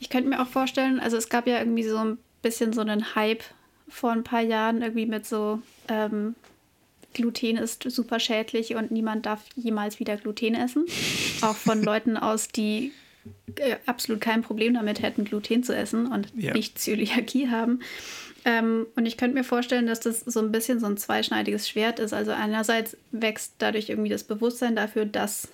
ich 0.01 0.11
könnte 0.11 0.29
mir 0.29 0.43
auch 0.43 0.49
vorstellen, 0.49 1.01
also 1.01 1.17
es 1.17 1.29
gab 1.29 1.47
ja 1.47 1.59
irgendwie 1.59 1.85
so 1.85 1.97
ein 1.97 2.19
bisschen 2.43 2.73
so 2.73 2.83
einen 2.83 3.15
Hype 3.15 3.43
vor 3.89 4.13
ein 4.13 4.25
paar 4.25 4.43
Jahren 4.43 4.83
irgendwie 4.83 5.07
mit 5.07 5.27
so 5.27 5.61
ähm, 5.89 6.35
Gluten 7.15 7.57
ist 7.57 7.83
super 7.85 8.19
schädlich 8.21 8.75
und 8.75 8.91
niemand 8.91 9.25
darf 9.25 9.41
jemals 9.55 10.01
wieder 10.01 10.17
Gluten 10.17 10.55
essen. 10.55 10.85
Auch 11.41 11.57
von 11.57 11.83
Leuten 11.83 12.17
aus, 12.17 12.49
die 12.49 12.93
äh, 13.57 13.77
absolut 13.87 14.21
kein 14.21 14.43
Problem 14.43 14.75
damit 14.75 15.01
hätten, 15.01 15.25
Gluten 15.25 15.63
zu 15.63 15.75
essen 15.75 16.07
und 16.07 16.33
ja. 16.37 16.53
nicht 16.53 16.79
Zöliakie 16.79 17.49
haben. 17.49 17.81
Ähm, 18.45 18.87
und 18.97 19.07
ich 19.07 19.17
könnte 19.17 19.37
mir 19.37 19.45
vorstellen, 19.45 19.87
dass 19.87 20.01
das 20.01 20.21
so 20.21 20.41
ein 20.41 20.53
bisschen 20.53 20.81
so 20.81 20.87
ein 20.87 20.99
zweischneidiges 20.99 21.69
Schwert 21.69 21.99
ist. 21.99 22.13
Also 22.13 22.33
einerseits 22.33 22.97
wächst 23.11 23.55
dadurch 23.59 23.89
irgendwie 23.89 24.11
das 24.11 24.25
Bewusstsein 24.25 24.77
dafür, 24.77 25.07
dass 25.07 25.49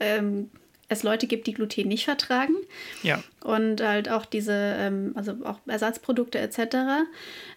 ähm, 0.00 0.50
es 0.88 1.02
Leute 1.02 1.26
gibt, 1.26 1.46
die 1.46 1.54
Gluten 1.54 1.88
nicht 1.88 2.04
vertragen. 2.04 2.54
Ja. 3.02 3.22
Und 3.42 3.82
halt 3.82 4.08
auch 4.08 4.24
diese, 4.24 4.76
ähm, 4.78 5.12
also 5.14 5.36
auch 5.44 5.58
Ersatzprodukte 5.66 6.38
etc., 6.38 7.06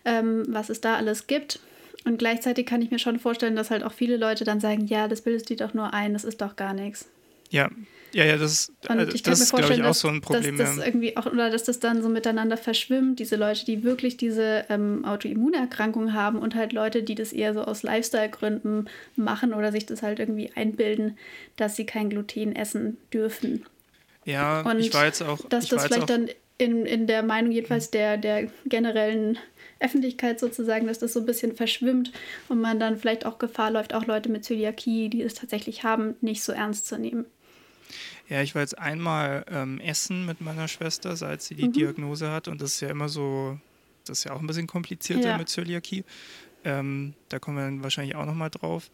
ähm, 0.06 0.46
was 0.48 0.70
es 0.70 0.82
da 0.82 0.96
alles 0.96 1.28
gibt. 1.28 1.60
Und 2.06 2.18
gleichzeitig 2.18 2.66
kann 2.66 2.82
ich 2.82 2.92
mir 2.92 3.00
schon 3.00 3.20
vorstellen, 3.20 3.56
dass 3.56 3.72
halt 3.72 3.84
auch 3.84 3.94
viele 3.94 4.18
Leute 4.18 4.46
dann 4.46 4.60
sagen, 4.60 4.88
ja, 4.88 5.08
das 5.08 5.22
bildest 5.22 5.50
du 5.50 5.56
doch 5.56 5.74
nur 5.74 5.94
ein, 5.94 6.14
das 6.14 6.24
ist 6.24 6.42
doch 6.42 6.56
gar 6.56 6.74
nichts. 6.74 7.10
Ja, 7.50 7.70
ja, 8.14 8.26
ja, 8.26 8.38
das, 8.38 8.72
äh, 8.88 9.06
das 9.06 9.40
ist, 9.40 9.54
glaube 9.54 9.74
ich, 9.74 9.84
auch 9.84 9.94
so 9.94 10.08
ein 10.08 10.22
Problem. 10.22 10.58
Dass 10.58 10.78
das 10.78 10.86
irgendwie 10.86 11.16
auch, 11.18 11.26
oder 11.26 11.50
dass 11.50 11.64
das 11.64 11.80
dann 11.80 12.02
so 12.02 12.10
miteinander 12.10 12.58
verschwimmt, 12.58 13.20
diese 13.20 13.36
Leute, 13.36 13.66
die 13.66 13.84
wirklich 13.84 14.18
diese 14.18 14.66
ähm, 14.70 15.06
Autoimmunerkrankung 15.06 16.14
haben 16.14 16.40
und 16.40 16.56
halt 16.56 16.74
Leute, 16.74 17.04
die 17.04 17.16
das 17.16 17.34
eher 17.34 17.54
so 17.54 17.64
aus 17.64 17.84
Lifestyle-Gründen 17.84 18.90
machen 19.16 19.54
oder 19.54 19.72
sich 19.72 19.86
das 19.86 20.02
halt 20.02 20.20
irgendwie 20.20 20.52
einbilden, 20.56 21.18
dass 21.56 21.76
sie 21.76 21.86
kein 21.86 22.10
Gluten 22.10 22.56
essen 22.56 22.98
dürfen. 23.14 23.66
Ja, 24.26 24.62
und 24.62 24.80
ich 24.80 24.94
war 24.94 25.06
jetzt 25.06 25.22
auch. 25.22 25.40
Dass 25.50 25.68
das 25.68 25.88
vielleicht 25.88 26.10
dann 26.10 26.30
in, 26.58 26.86
in 26.86 27.08
der 27.08 27.24
Meinung 27.24 27.52
jedenfalls 27.52 27.90
der, 27.90 28.18
der 28.18 28.48
generellen 28.66 29.38
Öffentlichkeit 29.80 30.40
sozusagen, 30.40 30.88
dass 30.88 31.00
das 31.00 31.14
so 31.14 31.22
ein 31.22 31.26
bisschen 31.26 31.56
verschwimmt 31.56 32.12
und 32.50 32.60
man 32.60 32.80
dann 32.80 32.98
vielleicht 32.98 33.26
auch 33.26 33.40
Gefahr 33.40 33.72
läuft, 33.72 33.94
auch 33.94 34.06
Leute 34.06 34.30
mit 34.30 34.44
Zöliakie, 34.44 35.10
die 35.10 35.22
es 35.22 35.36
tatsächlich 35.36 35.84
haben, 35.84 36.16
nicht 36.22 36.44
so 36.44 36.52
ernst 36.52 36.86
zu 36.86 36.98
nehmen. 36.98 37.26
Ja, 38.28 38.42
ich 38.42 38.56
war 38.56 38.62
jetzt 38.62 38.78
einmal 38.78 39.46
ähm, 39.50 39.80
essen 39.80 40.26
mit 40.26 40.42
meiner 40.42 40.68
Schwester, 40.68 41.16
seit 41.16 41.42
sie 41.42 41.56
die 41.56 41.68
mhm. 41.68 41.74
Diagnose 41.74 42.32
hat. 42.32 42.48
Und 42.48 42.62
das 42.62 42.74
ist 42.74 42.82
ja 42.82 42.90
immer 42.90 43.10
so, 43.10 43.60
das 44.06 44.20
ist 44.20 44.24
ja 44.26 44.34
auch 44.34 44.40
ein 44.40 44.48
bisschen 44.48 44.68
komplizierter 44.68 45.30
ja. 45.30 45.38
mit 45.38 45.50
Zöliakie. 45.50 46.04
Ähm, 46.64 47.14
da 47.30 47.40
kommen 47.40 47.58
wir 47.58 47.64
dann 47.64 47.84
wahrscheinlich 47.84 48.16
auch 48.16 48.26
nochmal 48.26 48.50
drauf. 48.50 48.92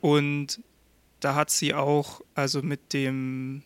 Und 0.00 0.60
da 1.20 1.34
hat 1.34 1.50
sie 1.50 1.74
auch, 1.74 2.20
also 2.34 2.62
mit 2.62 2.92
dem 2.92 3.62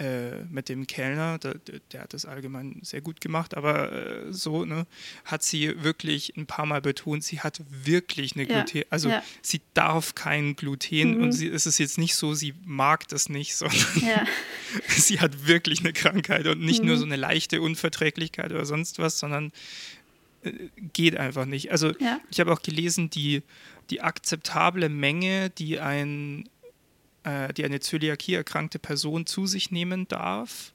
äh, 0.00 0.44
mit 0.48 0.70
dem 0.70 0.86
Kellner, 0.86 1.36
der, 1.36 1.56
der, 1.92 2.00
hat 2.00 2.14
das 2.14 2.24
allgemein 2.24 2.78
sehr 2.80 3.02
gut 3.02 3.20
gemacht, 3.20 3.54
aber 3.54 3.92
äh, 3.92 4.32
so, 4.32 4.64
ne, 4.64 4.86
hat 5.26 5.42
sie 5.42 5.84
wirklich 5.84 6.34
ein 6.38 6.46
paar 6.46 6.64
Mal 6.64 6.80
betont, 6.80 7.22
sie 7.22 7.40
hat 7.40 7.60
wirklich 7.68 8.34
eine 8.34 8.48
ja. 8.48 8.62
Gluten, 8.62 8.84
also 8.88 9.10
ja. 9.10 9.22
sie 9.42 9.60
darf 9.74 10.14
kein 10.14 10.56
Gluten 10.56 11.16
mhm. 11.16 11.22
und 11.22 11.32
sie, 11.32 11.48
es 11.48 11.66
ist 11.66 11.78
jetzt 11.78 11.98
nicht 11.98 12.14
so, 12.14 12.32
sie 12.32 12.54
mag 12.64 13.08
das 13.08 13.28
nicht, 13.28 13.54
sondern 13.56 13.78
ja. 14.00 14.26
sie 14.88 15.20
hat 15.20 15.46
wirklich 15.46 15.80
eine 15.80 15.92
Krankheit 15.92 16.46
und 16.46 16.62
nicht 16.62 16.80
mhm. 16.80 16.88
nur 16.88 16.96
so 16.96 17.04
eine 17.04 17.16
leichte 17.16 17.60
Unverträglichkeit 17.60 18.52
oder 18.52 18.64
sonst 18.64 18.98
was, 19.00 19.18
sondern 19.18 19.52
äh, 20.44 20.52
geht 20.94 21.18
einfach 21.18 21.44
nicht. 21.44 21.72
Also 21.72 21.92
ich 22.30 22.40
habe 22.40 22.54
auch 22.54 22.62
gelesen, 22.62 23.10
die, 23.10 23.42
die 23.90 24.00
akzeptable 24.00 24.88
Menge, 24.88 25.50
die 25.50 25.78
ein 25.78 26.48
äh, 27.24 27.52
die 27.52 27.64
eine 27.64 27.80
Zöliakie 27.80 28.34
erkrankte 28.34 28.78
Person 28.78 29.26
zu 29.26 29.46
sich 29.46 29.70
nehmen 29.70 30.08
darf, 30.08 30.72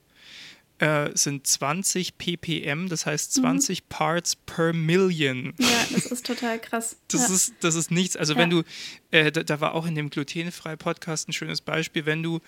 äh, 0.78 1.10
sind 1.14 1.46
20 1.46 2.18
ppm, 2.18 2.88
das 2.88 3.06
heißt 3.06 3.34
20 3.34 3.82
mhm. 3.82 3.86
Parts 3.88 4.36
per 4.36 4.72
Million. 4.72 5.54
Ja, 5.58 5.86
das 5.92 6.06
ist 6.06 6.26
total 6.26 6.58
krass. 6.58 6.96
Das, 7.08 7.28
ja. 7.28 7.34
ist, 7.34 7.54
das 7.60 7.74
ist 7.74 7.90
nichts. 7.90 8.16
Also 8.16 8.34
ja. 8.34 8.40
wenn 8.40 8.50
du, 8.50 8.62
äh, 9.10 9.32
da, 9.32 9.42
da, 9.42 9.60
war 9.60 9.74
auch 9.74 9.86
in 9.86 9.94
dem 9.94 10.10
glutenfrei 10.10 10.76
Podcast 10.76 11.28
ein 11.28 11.32
schönes 11.32 11.60
Beispiel, 11.60 12.04
wenn 12.04 12.22
du 12.22 12.40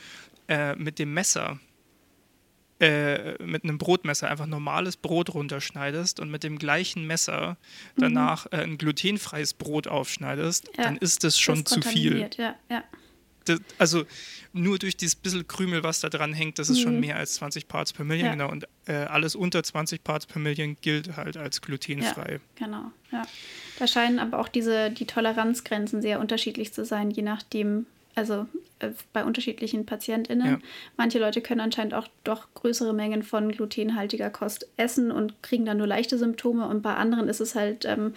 äh, 0.49 0.75
mit 0.75 0.99
dem 0.99 1.15
Messer 1.15 1.59
äh, 2.81 3.43
mit 3.43 3.65
einem 3.65 3.79
Brotmesser 3.79 4.31
einfach 4.31 4.47
normales 4.47 4.97
Brot 4.97 5.35
runterschneidest 5.35 6.21
und 6.21 6.31
mit 6.31 6.45
dem 6.45 6.59
gleichen 6.59 7.07
Messer 7.07 7.57
mhm. 7.97 8.03
danach 8.03 8.47
äh, 8.53 8.59
ein 8.59 8.79
glutenfreies 8.79 9.55
Brot 9.55 9.89
aufschneidest, 9.89 10.69
ja, 10.77 10.85
dann 10.85 10.97
ist 10.97 11.25
das 11.25 11.41
schon 11.41 11.65
das 11.65 11.73
zu 11.73 11.83
viel. 11.83 12.29
Ja, 12.37 12.55
ja 12.69 12.85
das, 13.49 13.61
also 13.79 14.05
nur 14.53 14.79
durch 14.79 14.97
dieses 14.97 15.15
bisschen 15.15 15.47
Krümel, 15.47 15.83
was 15.83 16.01
da 16.01 16.09
dran 16.09 16.33
hängt, 16.33 16.59
das 16.59 16.71
ist 16.71 16.79
mhm. 16.79 16.83
schon 16.83 17.01
mehr 17.01 17.17
als 17.17 17.35
20 17.35 17.69
Parts 17.69 17.93
per 17.93 18.05
Million, 18.05 18.27
ja. 18.27 18.33
genau. 18.33 18.51
Und 18.51 18.67
äh, 18.87 18.93
alles 18.93 19.35
unter 19.35 19.63
20 19.63 20.03
Parts 20.03 20.27
per 20.27 20.41
Million 20.41 20.77
gilt 20.81 21.17
halt 21.17 21.37
als 21.37 21.61
glutenfrei. 21.61 22.41
Ja, 22.59 22.67
genau, 22.67 22.91
ja. 23.13 23.23
Da 23.79 23.87
scheinen 23.87 24.19
aber 24.19 24.39
auch 24.39 24.49
diese, 24.49 24.91
die 24.91 25.07
Toleranzgrenzen 25.07 26.03
sehr 26.03 26.21
unterschiedlich 26.21 26.73
zu 26.73 26.85
sein, 26.85 27.11
je 27.11 27.23
nachdem, 27.23 27.87
also 28.15 28.47
äh, 28.81 28.91
bei 29.13 29.25
unterschiedlichen 29.25 29.87
PatientInnen. 29.87 30.47
Ja. 30.47 30.59
Manche 30.97 31.19
Leute 31.19 31.41
können 31.41 31.61
anscheinend 31.61 31.95
auch 31.95 32.09
doch 32.25 32.49
größere 32.55 32.93
Mengen 32.93 33.23
von 33.23 33.53
glutenhaltiger 33.53 34.31
Kost 34.31 34.69
essen 34.77 35.11
und 35.11 35.43
kriegen 35.43 35.65
dann 35.65 35.79
nur 35.79 35.87
leichte 35.87 36.19
Symptome 36.19 36.67
und 36.67 36.83
bei 36.83 36.95
anderen 36.95 37.29
ist 37.29 37.41
es 37.41 37.55
halt 37.55 37.85
ähm, 37.85 38.15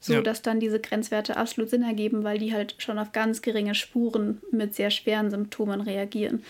so 0.00 0.14
ja. 0.14 0.22
dass 0.22 0.42
dann 0.42 0.60
diese 0.60 0.80
Grenzwerte 0.80 1.36
absolut 1.36 1.70
Sinn 1.70 1.82
ergeben, 1.82 2.24
weil 2.24 2.38
die 2.38 2.52
halt 2.52 2.74
schon 2.78 2.98
auf 2.98 3.12
ganz 3.12 3.42
geringe 3.42 3.74
Spuren 3.74 4.40
mit 4.50 4.74
sehr 4.74 4.90
schweren 4.90 5.30
Symptomen 5.30 5.82
reagieren. 5.82 6.42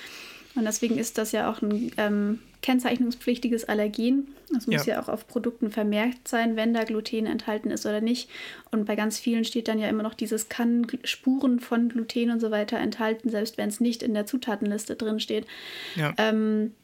Und 0.55 0.65
deswegen 0.65 0.99
ist 0.99 1.19
das 1.19 1.33
ja 1.33 1.51
auch 1.51 1.63
ein 1.63 1.93
ähm, 1.97 2.39
kennzeichnungspflichtiges 2.63 3.65
Allergen. 3.65 4.29
Das 4.53 4.67
muss 4.67 4.87
ja. 4.87 4.95
ja. 4.95 5.03
auch 5.03 5.09
auf 5.09 5.27
Produkten 5.27 5.71
vermerkt 5.71 6.29
sein, 6.29 6.57
wenn 6.57 6.75
da 6.75 6.85
Gluten 6.85 7.27
enthalten 7.27 7.71
ist 7.71 7.87
oder 7.87 8.01
nicht. 8.01 8.29
Und 8.71 8.85
bei 8.85 8.97
ganz 8.97 9.19
vielen 9.19 9.45
steht 9.45 9.69
dann 9.69 9.79
ja 9.79 9.89
immer 9.89 10.03
noch 10.03 10.15
dieses 10.15 10.49
kann 10.49 10.87
Spuren 11.05 11.61
von 11.61 11.89
Gluten 11.89 12.31
und 12.31 12.41
so 12.41 12.51
weiter 12.51 12.79
enthalten, 12.79 13.31
selbst 13.31 13.59
wenn 13.59 13.69
es 13.69 13.81
nicht 13.81 14.03
in 14.03 14.15
der 14.15 14.27
Zutatenliste 14.27 14.97
drin 14.97 15.21
steht. 15.21 15.47
Ja. 15.95 16.15
Ähm, 16.19 16.75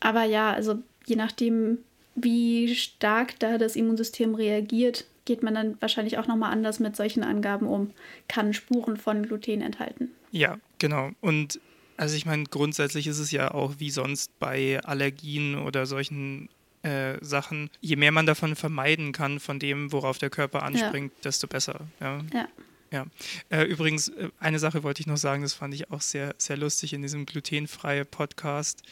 aber 0.00 0.24
ja, 0.24 0.52
also 0.52 0.78
je 1.06 1.16
nachdem, 1.16 1.78
wie 2.14 2.74
stark 2.74 3.38
da 3.38 3.58
das 3.58 3.76
Immunsystem 3.76 4.34
reagiert, 4.34 5.04
geht 5.26 5.42
man 5.42 5.54
dann 5.54 5.80
wahrscheinlich 5.80 6.16
auch 6.16 6.26
nochmal 6.26 6.52
anders 6.52 6.80
mit 6.80 6.96
solchen 6.96 7.22
Angaben 7.22 7.66
um. 7.66 7.90
Kann 8.28 8.54
Spuren 8.54 8.96
von 8.96 9.24
Gluten 9.24 9.60
enthalten. 9.60 10.10
Ja, 10.30 10.58
genau. 10.78 11.10
Und 11.20 11.60
also 11.98 12.16
ich 12.16 12.24
meine, 12.24 12.44
grundsätzlich 12.44 13.06
ist 13.06 13.18
es 13.18 13.30
ja 13.30 13.52
auch 13.52 13.74
wie 13.78 13.90
sonst 13.90 14.38
bei 14.38 14.80
Allergien 14.82 15.58
oder 15.58 15.86
solchen 15.86 16.48
äh, 16.82 17.18
Sachen, 17.20 17.70
je 17.80 17.96
mehr 17.96 18.12
man 18.12 18.26
davon 18.26 18.56
vermeiden 18.56 19.12
kann, 19.12 19.40
von 19.40 19.58
dem, 19.58 19.92
worauf 19.92 20.18
der 20.18 20.30
Körper 20.30 20.62
anspringt, 20.62 21.12
ja. 21.16 21.22
desto 21.24 21.46
besser. 21.46 21.80
Ja. 22.00 22.20
ja. 22.32 22.48
Ja, 22.92 23.04
äh, 23.50 23.64
übrigens, 23.64 24.10
äh, 24.10 24.30
eine 24.38 24.60
Sache 24.60 24.84
wollte 24.84 25.00
ich 25.00 25.08
noch 25.08 25.16
sagen, 25.16 25.42
das 25.42 25.54
fand 25.54 25.74
ich 25.74 25.90
auch 25.90 26.00
sehr, 26.00 26.36
sehr 26.38 26.56
lustig 26.56 26.92
in 26.92 27.02
diesem 27.02 27.26
glutenfreie 27.26 28.04
Podcast. 28.04 28.82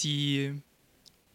Die 0.00 0.60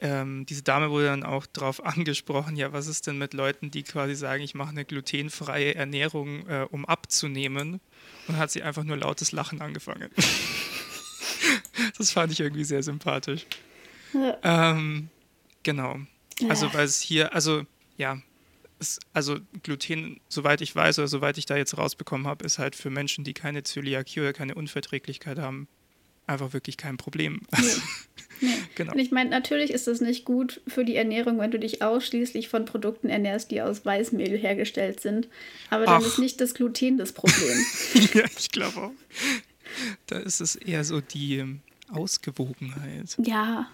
ähm, 0.03 0.45
diese 0.45 0.63
Dame 0.63 0.91
wurde 0.91 1.05
dann 1.05 1.23
auch 1.23 1.45
darauf 1.45 1.83
angesprochen, 1.85 2.57
ja, 2.57 2.73
was 2.73 2.87
ist 2.87 3.07
denn 3.07 3.17
mit 3.17 3.33
Leuten, 3.33 3.71
die 3.71 3.83
quasi 3.83 4.15
sagen, 4.15 4.43
ich 4.43 4.53
mache 4.53 4.69
eine 4.69 4.85
glutenfreie 4.85 5.75
Ernährung, 5.75 6.47
äh, 6.47 6.67
um 6.69 6.85
abzunehmen? 6.85 7.79
Und 8.27 8.37
hat 8.37 8.51
sie 8.51 8.61
einfach 8.63 8.83
nur 8.83 8.97
lautes 8.97 9.31
Lachen 9.31 9.61
angefangen. 9.61 10.09
das 11.97 12.11
fand 12.11 12.31
ich 12.33 12.41
irgendwie 12.41 12.65
sehr 12.65 12.83
sympathisch. 12.83 13.45
Ja. 14.13 14.37
Ähm, 14.43 15.09
genau. 15.63 15.99
Also, 16.49 16.73
weil 16.73 16.85
es 16.85 16.99
hier, 16.99 17.33
also, 17.33 17.65
ja, 17.97 18.17
es, 18.79 18.99
also 19.13 19.37
Gluten, 19.63 20.19
soweit 20.27 20.61
ich 20.61 20.75
weiß 20.75 20.99
oder 20.99 21.07
soweit 21.07 21.37
ich 21.37 21.45
da 21.45 21.55
jetzt 21.55 21.77
rausbekommen 21.77 22.27
habe, 22.27 22.45
ist 22.45 22.59
halt 22.59 22.75
für 22.75 22.89
Menschen, 22.89 23.23
die 23.23 23.33
keine 23.33 23.63
Zöliakie 23.63 24.19
oder 24.19 24.33
keine 24.33 24.55
Unverträglichkeit 24.55 25.39
haben, 25.39 25.67
einfach 26.27 26.53
wirklich 26.53 26.77
kein 26.77 26.97
Problem. 26.97 27.41
Nee. 27.51 27.67
Nee. 28.41 28.53
genau. 28.75 28.93
Und 28.93 28.99
ich 28.99 29.11
meine, 29.11 29.29
natürlich 29.29 29.71
ist 29.71 29.87
es 29.87 30.01
nicht 30.01 30.25
gut 30.25 30.61
für 30.67 30.85
die 30.85 30.95
Ernährung, 30.95 31.39
wenn 31.39 31.51
du 31.51 31.59
dich 31.59 31.81
ausschließlich 31.81 32.49
von 32.49 32.65
Produkten 32.65 33.09
ernährst, 33.09 33.51
die 33.51 33.61
aus 33.61 33.85
Weißmehl 33.85 34.37
hergestellt 34.37 34.99
sind. 34.99 35.27
Aber 35.69 35.85
dann 35.85 36.01
Ach. 36.01 36.05
ist 36.05 36.19
nicht 36.19 36.41
das 36.41 36.53
Gluten 36.53 36.97
das 36.97 37.13
Problem. 37.13 37.57
ja, 38.13 38.23
ich 38.37 38.51
glaube 38.51 38.81
auch. 38.81 38.91
Da 40.07 40.19
ist 40.19 40.41
es 40.41 40.55
eher 40.55 40.83
so 40.83 41.01
die 41.01 41.37
ähm, 41.37 41.61
Ausgewogenheit. 41.89 43.15
Ja. 43.17 43.69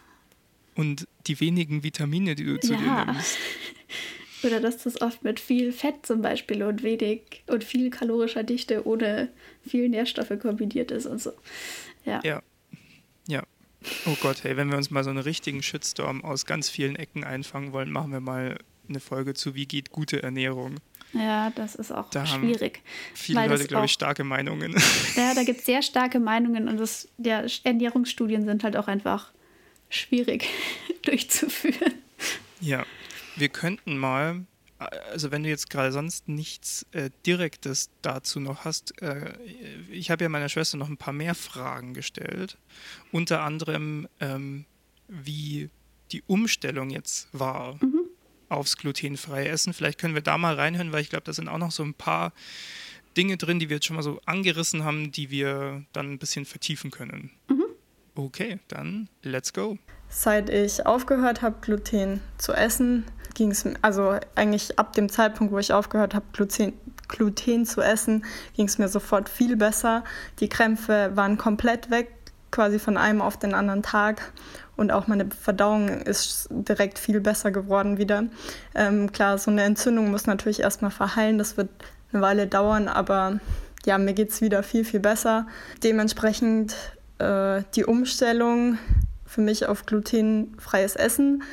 Und 0.75 1.07
die 1.27 1.39
wenigen 1.39 1.83
Vitamine, 1.83 2.35
die 2.35 2.45
du 2.45 2.59
zu 2.59 2.73
ja. 2.73 3.05
dir 3.05 3.13
nimmst. 3.13 3.37
Oder 4.43 4.61
dass 4.61 4.77
das 4.77 5.01
oft 5.01 5.23
mit 5.23 5.39
viel 5.39 5.73
Fett 5.73 6.05
zum 6.05 6.21
Beispiel 6.21 6.63
und 6.63 6.81
wenig 6.81 7.43
und 7.47 7.63
viel 7.65 7.89
kalorischer 7.89 8.43
Dichte 8.43 8.87
ohne 8.87 9.27
viel 9.67 9.89
Nährstoffe 9.89 10.31
kombiniert 10.39 10.91
ist 10.91 11.05
und 11.05 11.21
so. 11.21 11.33
Ja. 12.05 12.21
Ja. 12.23 12.41
Ja. 13.27 13.43
Oh 14.05 14.15
Gott, 14.21 14.43
hey, 14.43 14.57
wenn 14.57 14.69
wir 14.69 14.77
uns 14.77 14.91
mal 14.91 15.03
so 15.03 15.09
einen 15.09 15.19
richtigen 15.19 15.63
Shitstorm 15.63 16.23
aus 16.23 16.45
ganz 16.45 16.69
vielen 16.69 16.95
Ecken 16.95 17.23
einfangen 17.23 17.71
wollen, 17.71 17.91
machen 17.91 18.11
wir 18.11 18.19
mal 18.19 18.57
eine 18.89 18.99
Folge 18.99 19.33
zu 19.33 19.55
Wie 19.55 19.67
geht 19.67 19.91
gute 19.91 20.21
Ernährung. 20.23 20.75
Ja, 21.13 21.51
das 21.51 21.75
ist 21.75 21.91
auch 21.91 22.09
da 22.11 22.25
schwierig. 22.25 22.81
viele 23.15 23.47
Leute, 23.47 23.65
glaube 23.65 23.85
ich, 23.85 23.91
starke 23.91 24.23
Meinungen. 24.23 24.75
Ja, 25.15 25.33
da 25.33 25.43
gibt 25.45 25.59
es 25.59 25.65
sehr 25.65 25.81
starke 25.81 26.19
Meinungen 26.19 26.67
und 26.67 26.77
das, 26.77 27.07
ja, 27.17 27.43
Ernährungsstudien 27.63 28.45
sind 28.45 28.63
halt 28.63 28.77
auch 28.77 28.87
einfach 28.87 29.31
schwierig 29.89 30.47
durchzuführen. 31.03 31.93
Ja, 32.61 32.85
wir 33.35 33.49
könnten 33.49 33.97
mal 33.97 34.45
also 34.79 35.31
wenn 35.31 35.43
du 35.43 35.49
jetzt 35.49 35.69
gerade 35.69 35.91
sonst 35.91 36.29
nichts 36.29 36.85
äh, 36.91 37.09
Direktes 37.25 37.89
dazu 38.01 38.39
noch 38.39 38.63
hast, 38.63 39.01
äh, 39.01 39.33
ich 39.91 40.09
habe 40.09 40.23
ja 40.23 40.29
meiner 40.29 40.49
Schwester 40.49 40.77
noch 40.77 40.89
ein 40.89 40.97
paar 40.97 41.13
mehr 41.13 41.35
Fragen 41.35 41.93
gestellt. 41.93 42.57
Unter 43.11 43.43
anderem, 43.43 44.07
ähm, 44.21 44.65
wie 45.07 45.69
die 46.11 46.23
Umstellung 46.27 46.89
jetzt 46.89 47.27
war 47.33 47.75
mhm. 47.83 48.05
aufs 48.47 48.77
glutenfreie 48.77 49.49
Essen. 49.49 49.73
Vielleicht 49.73 49.99
können 49.99 50.15
wir 50.15 50.21
da 50.21 50.37
mal 50.37 50.55
reinhören, 50.55 50.93
weil 50.93 51.01
ich 51.01 51.09
glaube, 51.09 51.25
da 51.25 51.33
sind 51.33 51.49
auch 51.49 51.57
noch 51.57 51.71
so 51.71 51.83
ein 51.83 51.93
paar 51.93 52.31
Dinge 53.17 53.37
drin, 53.37 53.59
die 53.59 53.69
wir 53.69 53.77
jetzt 53.77 53.85
schon 53.85 53.97
mal 53.97 54.03
so 54.03 54.21
angerissen 54.25 54.85
haben, 54.85 55.11
die 55.11 55.29
wir 55.29 55.83
dann 55.91 56.13
ein 56.13 56.19
bisschen 56.19 56.45
vertiefen 56.45 56.89
können. 56.89 57.31
Mhm. 57.49 57.65
Okay, 58.15 58.59
dann 58.69 59.09
let's 59.23 59.51
go. 59.51 59.77
Seit 60.09 60.49
ich 60.49 60.85
aufgehört 60.85 61.41
habe, 61.41 61.57
Gluten 61.61 62.21
zu 62.37 62.53
essen, 62.53 63.05
ging 63.35 63.51
es, 63.51 63.63
also 63.81 64.15
eigentlich 64.35 64.79
ab 64.79 64.93
dem 64.93 65.07
Zeitpunkt, 65.07 65.53
wo 65.53 65.59
ich 65.59 65.71
aufgehört 65.71 66.15
habe, 66.15 66.25
Gluten, 66.33 66.73
Gluten 67.07 67.65
zu 67.65 67.81
essen, 67.81 68.25
ging 68.55 68.65
es 68.65 68.79
mir 68.79 68.89
sofort 68.89 69.29
viel 69.29 69.55
besser. 69.55 70.03
Die 70.39 70.49
Krämpfe 70.49 71.11
waren 71.13 71.37
komplett 71.37 71.91
weg, 71.91 72.11
quasi 72.51 72.79
von 72.79 72.97
einem 72.97 73.21
auf 73.21 73.37
den 73.37 73.53
anderen 73.53 73.83
Tag. 73.83 74.31
Und 74.75 74.91
auch 74.91 75.07
meine 75.07 75.27
Verdauung 75.29 75.89
ist 75.89 76.47
direkt 76.49 76.97
viel 76.97 77.21
besser 77.21 77.51
geworden 77.51 77.97
wieder. 77.97 78.23
Ähm, 78.73 79.11
klar, 79.11 79.37
so 79.37 79.51
eine 79.51 79.63
Entzündung 79.63 80.09
muss 80.09 80.25
natürlich 80.25 80.61
erstmal 80.61 80.91
verheilen. 80.91 81.37
Das 81.37 81.55
wird 81.55 81.69
eine 82.11 82.21
Weile 82.21 82.47
dauern, 82.47 82.87
aber 82.87 83.39
ja, 83.85 83.97
mir 83.97 84.13
geht 84.13 84.31
es 84.31 84.41
wieder 84.41 84.63
viel, 84.63 84.85
viel 84.85 84.99
besser. 84.99 85.47
Dementsprechend 85.83 86.75
äh, 87.19 87.63
die 87.75 87.85
Umstellung 87.85 88.77
für 89.29 89.41
mich 89.41 89.67
auf 89.67 89.85
glutenfreies 89.85 90.95
Essen 90.95 91.43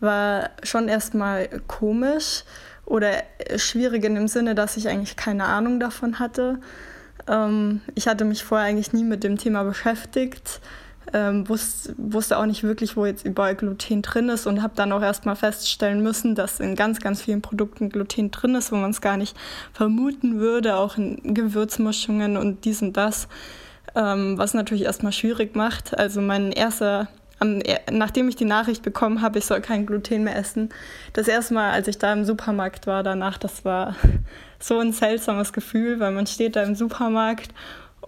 war 0.00 0.50
schon 0.62 0.88
erstmal 0.88 1.48
komisch 1.68 2.44
oder 2.86 3.22
schwierig 3.56 4.04
in 4.04 4.16
dem 4.16 4.28
Sinne, 4.28 4.54
dass 4.54 4.76
ich 4.76 4.88
eigentlich 4.88 5.16
keine 5.16 5.44
Ahnung 5.44 5.78
davon 5.78 6.18
hatte. 6.18 6.58
Ähm, 7.28 7.82
ich 7.94 8.08
hatte 8.08 8.24
mich 8.24 8.42
vorher 8.42 8.66
eigentlich 8.66 8.92
nie 8.92 9.04
mit 9.04 9.22
dem 9.22 9.38
Thema 9.38 9.62
beschäftigt, 9.62 10.60
ähm, 11.12 11.48
wusste, 11.48 11.94
wusste 11.98 12.38
auch 12.38 12.46
nicht 12.46 12.62
wirklich, 12.62 12.96
wo 12.96 13.06
jetzt 13.06 13.24
überall 13.24 13.54
Gluten 13.54 14.02
drin 14.02 14.28
ist 14.28 14.46
und 14.46 14.62
habe 14.62 14.74
dann 14.74 14.92
auch 14.92 15.02
erstmal 15.02 15.36
feststellen 15.36 16.02
müssen, 16.02 16.34
dass 16.34 16.60
in 16.60 16.74
ganz, 16.74 17.00
ganz 17.00 17.22
vielen 17.22 17.42
Produkten 17.42 17.90
Gluten 17.90 18.30
drin 18.30 18.54
ist, 18.56 18.72
wo 18.72 18.76
man 18.76 18.90
es 18.90 19.00
gar 19.00 19.16
nicht 19.16 19.36
vermuten 19.72 20.40
würde, 20.40 20.76
auch 20.76 20.96
in 20.96 21.34
Gewürzmischungen 21.34 22.36
und 22.36 22.64
dies 22.64 22.82
und 22.82 22.96
das, 22.96 23.28
ähm, 23.94 24.38
was 24.38 24.54
natürlich 24.54 24.84
erstmal 24.84 25.12
schwierig 25.12 25.54
macht. 25.54 25.96
Also 25.96 26.20
mein 26.20 26.52
erster 26.52 27.08
nachdem 27.90 28.28
ich 28.28 28.36
die 28.36 28.44
Nachricht 28.44 28.82
bekommen 28.82 29.22
habe, 29.22 29.38
ich 29.38 29.46
soll 29.46 29.60
kein 29.60 29.86
Gluten 29.86 30.24
mehr 30.24 30.36
essen, 30.36 30.68
das 31.14 31.26
erste 31.26 31.54
Mal, 31.54 31.70
als 31.70 31.88
ich 31.88 31.98
da 31.98 32.12
im 32.12 32.24
Supermarkt 32.24 32.86
war 32.86 33.02
danach, 33.02 33.38
das 33.38 33.64
war 33.64 33.96
so 34.58 34.78
ein 34.78 34.92
seltsames 34.92 35.52
Gefühl, 35.52 36.00
weil 36.00 36.12
man 36.12 36.26
steht 36.26 36.56
da 36.56 36.62
im 36.62 36.74
Supermarkt 36.74 37.54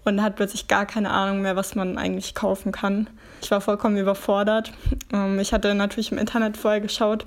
und 0.05 0.23
hat 0.23 0.37
plötzlich 0.37 0.69
gar 0.69 0.87
keine 0.87 1.11
Ahnung 1.11 1.43
mehr, 1.43 1.57
was 1.57 1.75
man 1.75 1.97
eigentlich 1.97 2.35
kaufen 2.35 2.73
kann. 2.73 3.09
Ich 3.41 3.51
war 3.51 3.61
vollkommen 3.61 3.97
überfordert. 3.97 4.73
Ähm, 5.13 5.39
ich 5.39 5.53
hatte 5.53 5.75
natürlich 5.75 6.13
im 6.13 6.19
Internet 6.19 6.57
vorher 6.57 6.81
geschaut, 6.81 7.27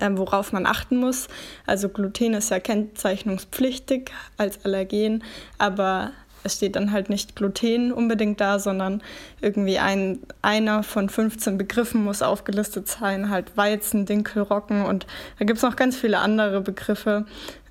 ähm, 0.00 0.18
worauf 0.18 0.52
man 0.52 0.66
achten 0.66 0.96
muss. 0.96 1.28
Also 1.66 1.88
Gluten 1.88 2.34
ist 2.34 2.50
ja 2.50 2.60
kennzeichnungspflichtig 2.60 4.10
als 4.36 4.64
Allergen, 4.64 5.24
aber 5.58 6.12
es 6.46 6.54
steht 6.54 6.76
dann 6.76 6.92
halt 6.92 7.10
nicht 7.10 7.36
Gluten 7.36 7.92
unbedingt 7.92 8.40
da, 8.40 8.58
sondern 8.58 9.02
irgendwie 9.40 9.78
ein, 9.78 10.20
einer 10.42 10.82
von 10.82 11.08
15 11.08 11.58
Begriffen 11.58 12.02
muss 12.02 12.22
aufgelistet 12.22 12.88
sein, 12.88 13.28
halt 13.28 13.56
Weizen, 13.56 14.06
Dinkel, 14.06 14.42
Roggen 14.42 14.84
und 14.84 15.06
da 15.38 15.44
gibt 15.44 15.58
es 15.58 15.62
noch 15.62 15.76
ganz 15.76 15.96
viele 15.96 16.18
andere 16.18 16.60
Begriffe 16.62 17.26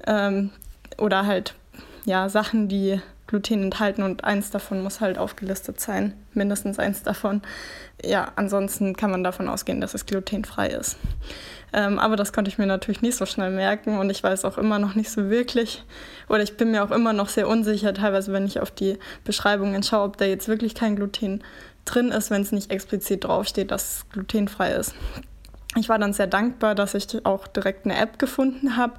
ähm, 0.05 0.51
oder 0.97 1.25
halt 1.25 1.55
ja, 2.05 2.29
Sachen, 2.29 2.67
die 2.67 3.01
Gluten 3.27 3.63
enthalten 3.63 4.03
und 4.03 4.23
eins 4.23 4.51
davon 4.51 4.83
muss 4.83 5.01
halt 5.01 5.17
aufgelistet 5.17 5.79
sein, 5.79 6.13
mindestens 6.33 6.77
eins 6.77 7.01
davon. 7.01 7.41
Ja, 8.03 8.31
ansonsten 8.35 8.95
kann 8.95 9.11
man 9.11 9.23
davon 9.23 9.49
ausgehen, 9.49 9.81
dass 9.81 9.93
es 9.93 10.05
glutenfrei 10.05 10.67
ist. 10.67 10.97
Ähm, 11.73 11.97
aber 11.97 12.15
das 12.15 12.33
konnte 12.33 12.49
ich 12.49 12.57
mir 12.57 12.67
natürlich 12.67 13.01
nicht 13.01 13.17
so 13.17 13.25
schnell 13.25 13.49
merken 13.49 13.97
und 13.97 14.09
ich 14.09 14.23
weiß 14.23 14.45
auch 14.45 14.57
immer 14.57 14.79
noch 14.79 14.95
nicht 14.95 15.09
so 15.09 15.29
wirklich, 15.29 15.83
oder 16.29 16.43
ich 16.43 16.55
bin 16.55 16.71
mir 16.71 16.83
auch 16.83 16.91
immer 16.91 17.13
noch 17.13 17.29
sehr 17.29 17.47
unsicher, 17.47 17.93
teilweise, 17.93 18.31
wenn 18.31 18.45
ich 18.45 18.59
auf 18.59 18.71
die 18.71 18.97
Beschreibungen 19.23 19.81
schaue, 19.81 20.05
ob 20.05 20.17
da 20.17 20.25
jetzt 20.25 20.47
wirklich 20.47 20.75
kein 20.75 20.95
Gluten 20.95 21.43
drin 21.83 22.09
ist, 22.09 22.29
wenn 22.31 22.43
es 22.43 22.51
nicht 22.51 22.71
explizit 22.71 23.23
draufsteht, 23.23 23.71
dass 23.71 23.97
es 23.97 24.09
glutenfrei 24.09 24.73
ist. 24.73 24.93
Ich 25.77 25.89
war 25.89 25.99
dann 25.99 26.13
sehr 26.13 26.27
dankbar, 26.27 26.73
dass 26.73 26.93
ich 26.93 27.25
auch 27.25 27.47
direkt 27.47 27.85
eine 27.85 27.97
App 27.97 28.17
gefunden 28.17 28.77
habe, 28.77 28.93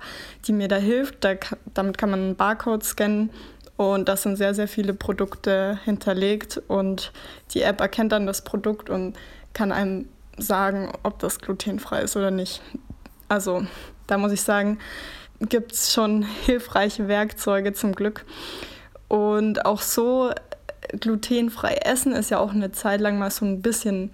die 0.47 0.53
mir 0.53 0.69
da 0.69 0.77
hilft. 0.77 1.25
Da, 1.25 1.35
damit 1.73 1.97
kann 1.97 2.11
man 2.11 2.21
einen 2.21 2.37
Barcode 2.37 2.85
scannen 2.85 3.31
und 3.77 4.09
da 4.09 4.17
sind 4.17 4.37
sehr, 4.37 4.55
sehr 4.55 4.69
viele 4.69 4.95
Produkte 4.95 5.79
hinterlegt 5.85 6.61
und 6.69 7.13
die 7.53 7.63
App 7.63 7.81
erkennt 7.81 8.13
dann 8.13 8.27
das 8.27 8.43
Produkt 8.43 8.89
und 8.91 9.17
kann 9.53 9.73
einem 9.73 10.09
sagen, 10.39 10.93
ob 11.03 11.19
das 11.19 11.39
glutenfrei 11.39 12.03
ist 12.03 12.17
oder 12.17 12.31
nicht. 12.31 12.63
Also 13.29 13.67
da 14.07 14.19
muss 14.19 14.33
ich 14.33 14.43
sagen, 14.43 14.79
gibt 15.41 15.73
es 15.73 15.93
schon 15.93 16.23
hilfreiche 16.23 17.09
Werkzeuge 17.09 17.73
zum 17.73 17.95
Glück. 17.95 18.25
Und 19.09 19.65
auch 19.67 19.83
so 19.83 20.31
glutenfrei 21.01 21.75
essen 21.85 22.13
ist 22.13 22.31
ja 22.31 22.39
auch 22.39 22.53
eine 22.53 22.73
Zeit 22.73 23.01
lang 23.01 23.19
mal 23.19 23.31
so 23.31 23.45
ein 23.45 23.63
bisschen 23.63 24.11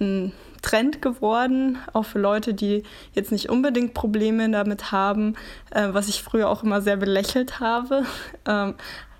ein 0.00 0.32
Trend 0.62 1.02
geworden, 1.02 1.78
auch 1.92 2.04
für 2.04 2.18
Leute, 2.18 2.54
die 2.54 2.84
jetzt 3.12 3.32
nicht 3.32 3.50
unbedingt 3.50 3.94
Probleme 3.94 4.48
damit 4.50 4.92
haben, 4.92 5.34
äh, 5.70 5.88
was 5.90 6.08
ich 6.08 6.22
früher 6.22 6.48
auch 6.48 6.62
immer 6.62 6.80
sehr 6.80 6.96
belächelt 6.96 7.60
habe. 7.60 8.04
Ähm, 8.44 8.74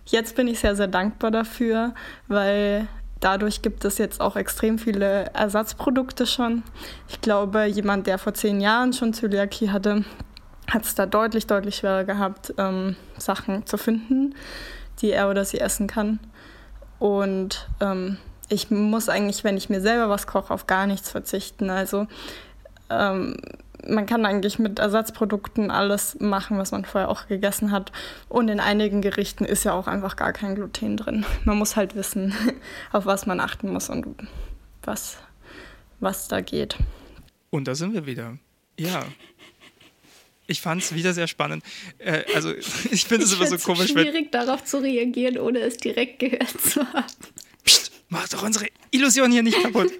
jetzt 0.06 0.34
bin 0.34 0.48
ich 0.48 0.58
sehr, 0.58 0.74
sehr 0.74 0.88
dankbar 0.88 1.30
dafür, 1.30 1.94
weil 2.26 2.88
Dadurch 3.22 3.62
gibt 3.62 3.84
es 3.84 3.98
jetzt 3.98 4.20
auch 4.20 4.34
extrem 4.34 4.80
viele 4.80 5.26
Ersatzprodukte 5.32 6.26
schon. 6.26 6.64
Ich 7.08 7.20
glaube, 7.20 7.66
jemand, 7.66 8.08
der 8.08 8.18
vor 8.18 8.34
zehn 8.34 8.60
Jahren 8.60 8.92
schon 8.92 9.12
Zöliakie 9.12 9.70
hatte, 9.70 10.04
hat 10.68 10.84
es 10.84 10.96
da 10.96 11.06
deutlich, 11.06 11.46
deutlich 11.46 11.76
schwerer 11.76 12.02
gehabt, 12.02 12.52
ähm, 12.58 12.96
Sachen 13.16 13.64
zu 13.64 13.78
finden, 13.78 14.34
die 15.00 15.12
er 15.12 15.30
oder 15.30 15.44
sie 15.44 15.60
essen 15.60 15.86
kann. 15.86 16.18
Und 16.98 17.68
ähm, 17.80 18.18
ich 18.52 18.70
muss 18.70 19.08
eigentlich, 19.08 19.44
wenn 19.44 19.56
ich 19.56 19.70
mir 19.70 19.80
selber 19.80 20.08
was 20.08 20.26
koche, 20.26 20.52
auf 20.52 20.66
gar 20.66 20.86
nichts 20.86 21.10
verzichten. 21.10 21.70
Also 21.70 22.06
ähm, 22.90 23.36
man 23.88 24.06
kann 24.06 24.26
eigentlich 24.26 24.58
mit 24.58 24.78
Ersatzprodukten 24.78 25.70
alles 25.70 26.18
machen, 26.20 26.58
was 26.58 26.70
man 26.70 26.84
vorher 26.84 27.08
auch 27.08 27.26
gegessen 27.26 27.72
hat. 27.72 27.92
Und 28.28 28.48
in 28.48 28.60
einigen 28.60 29.00
Gerichten 29.00 29.44
ist 29.44 29.64
ja 29.64 29.72
auch 29.72 29.86
einfach 29.86 30.16
gar 30.16 30.32
kein 30.32 30.54
Gluten 30.54 30.96
drin. 30.96 31.24
Man 31.44 31.58
muss 31.58 31.76
halt 31.76 31.96
wissen, 31.96 32.34
auf 32.92 33.06
was 33.06 33.26
man 33.26 33.40
achten 33.40 33.72
muss 33.72 33.88
und 33.88 34.06
was, 34.82 35.16
was 36.00 36.28
da 36.28 36.40
geht. 36.40 36.76
Und 37.50 37.66
da 37.66 37.74
sind 37.74 37.94
wir 37.94 38.06
wieder. 38.06 38.38
Ja. 38.78 39.04
Ich 40.46 40.60
fand 40.60 40.82
es 40.82 40.94
wieder 40.94 41.12
sehr 41.12 41.26
spannend. 41.26 41.64
Äh, 41.98 42.24
also 42.34 42.52
ich 42.90 43.04
finde 43.04 43.24
es 43.24 43.32
immer 43.32 43.46
so 43.46 43.58
komisch. 43.58 43.86
Es 43.86 43.90
schwierig, 43.90 44.30
darauf 44.30 44.64
zu 44.64 44.78
reagieren, 44.78 45.38
ohne 45.38 45.60
es 45.60 45.76
direkt 45.78 46.18
gehört 46.18 46.60
zu 46.60 46.86
haben. 46.92 47.06
Mach 48.12 48.28
doch 48.28 48.42
unsere 48.42 48.66
Illusion 48.90 49.32
hier 49.32 49.42
nicht 49.42 49.62
kaputt. 49.62 49.90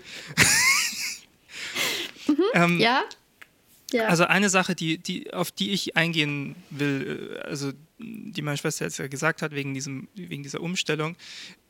mhm, 2.29 2.37
ähm, 2.55 2.79
ja, 2.79 3.03
ja. 3.93 4.07
Also 4.07 4.25
eine 4.25 4.49
Sache, 4.49 4.75
die, 4.75 4.99
die, 4.99 5.33
auf 5.33 5.51
die 5.51 5.71
ich 5.71 5.97
eingehen 5.97 6.57
will, 6.71 7.39
äh, 7.43 7.49
also 7.49 7.73
die 7.99 8.43
meine 8.43 8.57
Schwester 8.57 8.85
jetzt 8.85 8.99
ja 8.99 9.07
gesagt 9.07 9.43
hat, 9.43 9.53
wegen, 9.53 9.75
diesem, 9.75 10.09
wegen 10.15 10.43
dieser 10.43 10.61
Umstellung, 10.61 11.17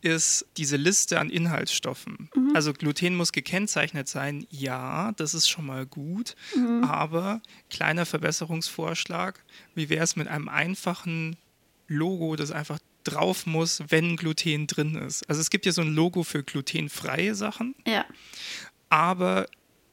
ist 0.01 0.47
diese 0.57 0.77
Liste 0.77 1.21
an 1.21 1.31
Inhaltsstoffen. 1.31 2.29
Mhm. 2.35 2.53
Also 2.55 2.73
Gluten 2.73 3.15
muss 3.17 3.33
gekennzeichnet 3.33 4.09
sein, 4.09 4.47
ja, 4.51 5.13
das 5.13 5.35
ist 5.35 5.49
schon 5.49 5.67
mal 5.67 5.87
gut, 5.87 6.35
mhm. 6.57 6.85
aber 6.85 7.41
kleiner 7.71 8.07
Verbesserungsvorschlag, 8.07 9.45
wie 9.75 9.89
wäre 9.89 10.05
es 10.05 10.17
mit 10.17 10.29
einem 10.29 10.49
einfachen 10.49 11.37
Logo, 11.89 12.37
das 12.37 12.51
einfach 12.51 12.79
drauf 13.05 13.47
muss, 13.47 13.83
wenn 13.89 14.17
Gluten 14.17 14.67
drin 14.67 14.95
ist. 14.97 15.29
Also 15.29 15.41
es 15.41 15.51
gibt 15.51 15.67
ja 15.67 15.73
so 15.73 15.83
ein 15.83 15.95
Logo 15.95 16.23
für 16.23 16.43
glutenfreie 16.43 17.35
Sachen. 17.35 17.75
Ja. 17.87 18.05
Aber 18.89 19.47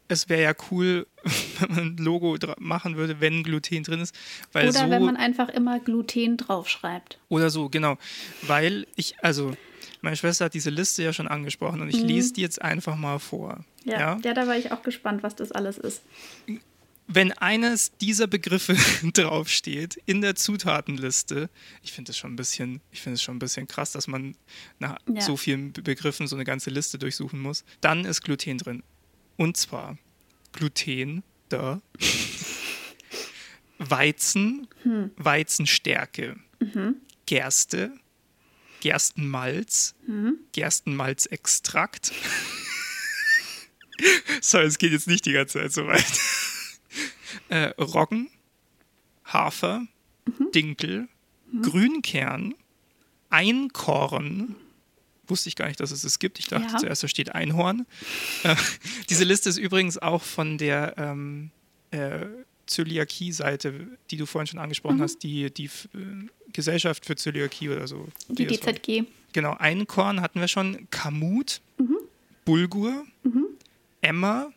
es 0.10 0.28
wäre 0.28 0.42
ja 0.42 0.54
cool, 0.72 1.08
wenn 1.60 1.70
man 1.70 1.80
ein 1.80 1.98
Logo 1.98 2.38
machen 2.58 2.98
würde, 2.98 3.22
wenn 3.22 3.44
Gluten 3.44 3.84
drin 3.84 4.02
ist. 4.02 4.16
oder 4.54 4.72
so, 4.72 4.90
wenn 4.90 5.06
man 5.06 5.16
einfach 5.16 5.50
immer 5.50 5.80
Gluten 5.80 6.38
draufschreibt. 6.38 7.20
Oder 7.30 7.50
so, 7.50 7.70
genau. 7.70 7.98
Weil 8.42 8.88
ich, 8.96 9.16
also, 9.24 9.54
meine 10.02 10.16
Schwester 10.16 10.46
hat 10.46 10.54
diese 10.54 10.70
Liste 10.70 11.04
ja 11.04 11.14
schon 11.14 11.28
angesprochen 11.28 11.82
und 11.82 11.90
ich 11.90 12.02
mhm. 12.02 12.08
lese 12.08 12.34
die 12.34 12.42
jetzt 12.42 12.62
einfach 12.62 12.96
mal 12.96 13.20
vor. 13.20 13.64
Ja, 13.84 14.00
ja? 14.00 14.20
ja, 14.24 14.34
da 14.34 14.48
war 14.48 14.58
ich 14.58 14.72
auch 14.72 14.82
gespannt, 14.82 15.24
was 15.24 15.36
das 15.36 15.52
alles 15.52 15.78
ist. 15.78 16.02
Wenn 17.12 17.32
eines 17.32 17.92
dieser 17.98 18.28
Begriffe 18.28 18.76
draufsteht 19.14 20.00
in 20.06 20.22
der 20.22 20.36
Zutatenliste, 20.36 21.50
ich 21.82 21.92
finde 21.92 22.12
es 22.12 22.20
schon 22.20 22.34
ein 22.34 22.36
bisschen, 22.36 22.82
ich 22.92 23.02
finde 23.02 23.16
es 23.16 23.24
schon 23.24 23.38
ein 23.38 23.40
bisschen 23.40 23.68
krass, 23.68 23.94
dass 23.94 24.08
man 24.08 24.36
nach 24.78 25.00
ja. 25.12 25.20
so 25.20 25.36
vielen 25.36 25.74
Begriffen 25.74 26.28
so 26.28 26.36
eine 26.36 26.46
ganze 26.46 26.70
Liste 26.70 27.00
durchsuchen 27.00 27.42
muss, 27.42 27.66
dann 27.82 28.06
ist 28.06 28.22
Gluten 28.22 28.60
drin. 28.60 28.84
Und 29.38 29.58
zwar 29.58 29.98
Gluten, 30.52 31.24
da. 31.50 31.82
Weizen, 33.80 34.68
hm. 34.84 35.10
Weizenstärke, 35.16 36.36
mhm. 36.60 36.98
Gerste, 37.26 37.92
Gerstenmalz, 38.82 39.96
mhm. 40.06 40.38
Gerstenmalzextrakt. 40.52 42.12
so, 44.42 44.60
es 44.60 44.78
geht 44.78 44.92
jetzt 44.92 45.08
nicht 45.08 45.26
die 45.26 45.32
ganze 45.32 45.60
Zeit 45.60 45.72
so 45.72 45.88
weit. 45.88 46.06
Äh, 47.50 47.72
Roggen, 47.80 48.30
Hafer, 49.26 49.86
mhm. 50.26 50.52
Dinkel, 50.54 51.08
mhm. 51.52 51.62
Grünkern, 51.62 52.56
Einkorn, 53.30 54.56
wusste 55.28 55.50
ich 55.50 55.56
gar 55.56 55.68
nicht, 55.68 55.80
dass 55.80 55.92
es 55.92 56.04
es 56.04 56.20
gibt. 56.20 56.40
Ich 56.40 56.48
dachte 56.48 56.72
ja. 56.72 56.78
zuerst, 56.78 57.04
da 57.04 57.08
steht 57.08 57.36
Einhorn. 57.36 57.86
Äh, 58.44 58.56
diese 59.10 59.24
Liste 59.24 59.50
ist 59.50 59.58
übrigens 59.58 59.98
auch 59.98 60.24
von 60.24 60.58
der 60.58 60.96
ähm, 60.98 61.52
äh, 61.92 62.26
Zöliakie-Seite, 62.66 63.88
die 64.10 64.18
du 64.18 64.26
vorhin 64.26 64.48
schon 64.48 64.60
angesprochen 64.60 64.98
Mhm. 64.98 65.02
hast, 65.02 65.20
die, 65.24 65.52
die 65.52 65.66
äh, 65.66 65.70
Gesellschaft 66.54 67.06
für 67.06 67.16
Zöliakie 67.16 67.70
oder 67.70 67.88
so. 67.88 68.08
Die 68.30 68.46
das. 68.48 68.60
DZG. 68.60 69.04
Genau, 69.34 69.56
Einkorn 69.58 70.22
hatten 70.22 70.40
wir 70.40 70.48
schon, 70.48 70.88
Kamut, 70.90 71.62
Bulgur, 72.46 73.06
Emmer, 74.02 74.52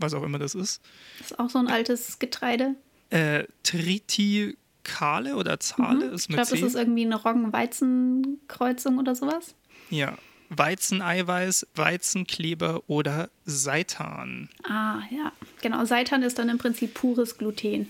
was 0.00 0.14
auch 0.14 0.22
immer 0.22 0.38
das 0.38 0.54
ist, 0.54 0.80
Das 1.18 1.30
ist 1.32 1.38
auch 1.38 1.50
so 1.50 1.58
ein 1.58 1.68
altes 1.68 2.18
Getreide. 2.18 2.74
äh, 3.10 3.44
Tritikale 3.62 5.36
oder 5.36 5.60
Zale 5.60 6.06
ist 6.06 6.28
Mhm. 6.28 6.34
Ich 6.34 6.38
mit 6.38 6.48
glaube, 6.48 6.50
das 6.50 6.60
ist 6.62 6.74
irgendwie 6.74 7.04
eine 7.04 7.16
Roggen-Weizen-Kreuzung 7.16 8.98
oder 8.98 9.14
sowas. 9.14 9.54
ja, 9.90 10.16
Weizeneiweiß, 10.52 11.68
Weizenkleber 11.76 12.82
oder 12.88 13.30
Seitan. 13.44 14.48
Ah, 14.64 15.00
ja. 15.10 15.30
Genau. 15.62 15.84
Seitan 15.84 16.24
ist 16.24 16.40
dann 16.40 16.48
im 16.48 16.58
Prinzip 16.58 16.92
pures 16.94 17.38
Gluten. 17.38 17.86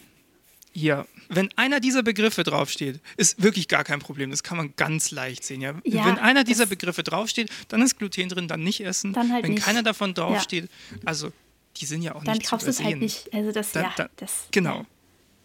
Ja, 0.74 1.06
wenn 1.30 1.48
einer 1.56 1.80
dieser 1.80 2.02
Begriffe 2.02 2.42
draufsteht, 2.44 3.00
ist 3.16 3.42
wirklich 3.42 3.66
gar 3.66 3.82
kein 3.82 3.98
Problem. 3.98 4.30
Das 4.30 4.42
kann 4.42 4.56
man 4.58 4.74
ganz 4.76 5.10
leicht 5.10 5.42
sehen. 5.42 5.62
Ja? 5.62 5.74
Ja, 5.84 6.04
wenn 6.04 6.18
einer 6.18 6.44
dieser 6.44 6.66
Begriffe 6.66 7.02
draufsteht, 7.02 7.50
dann 7.68 7.80
ist 7.82 7.96
Gluten 7.98 8.28
drin, 8.28 8.46
dann 8.46 8.62
nicht 8.62 8.82
essen. 8.84 9.14
Dann 9.14 9.32
halt 9.32 9.42
wenn 9.44 9.54
nicht. 9.54 9.64
keiner 9.64 9.82
davon 9.82 10.12
draufsteht, 10.14 10.68
also 11.06 11.32
die 11.76 11.86
sind 11.86 12.02
ja 12.02 12.14
auch 12.14 12.24
Dann 12.24 12.36
nicht 12.38 12.48
kaufst 12.50 12.66
du 12.66 12.72
zu 12.72 12.80
es 12.82 12.86
halt 12.86 12.98
nicht. 12.98 13.32
Also 13.32 13.52
das, 13.52 13.72
Dann- 13.72 13.84
ja, 13.84 13.92
dann- 13.96 14.08
das. 14.16 14.48
Genau. 14.50 14.84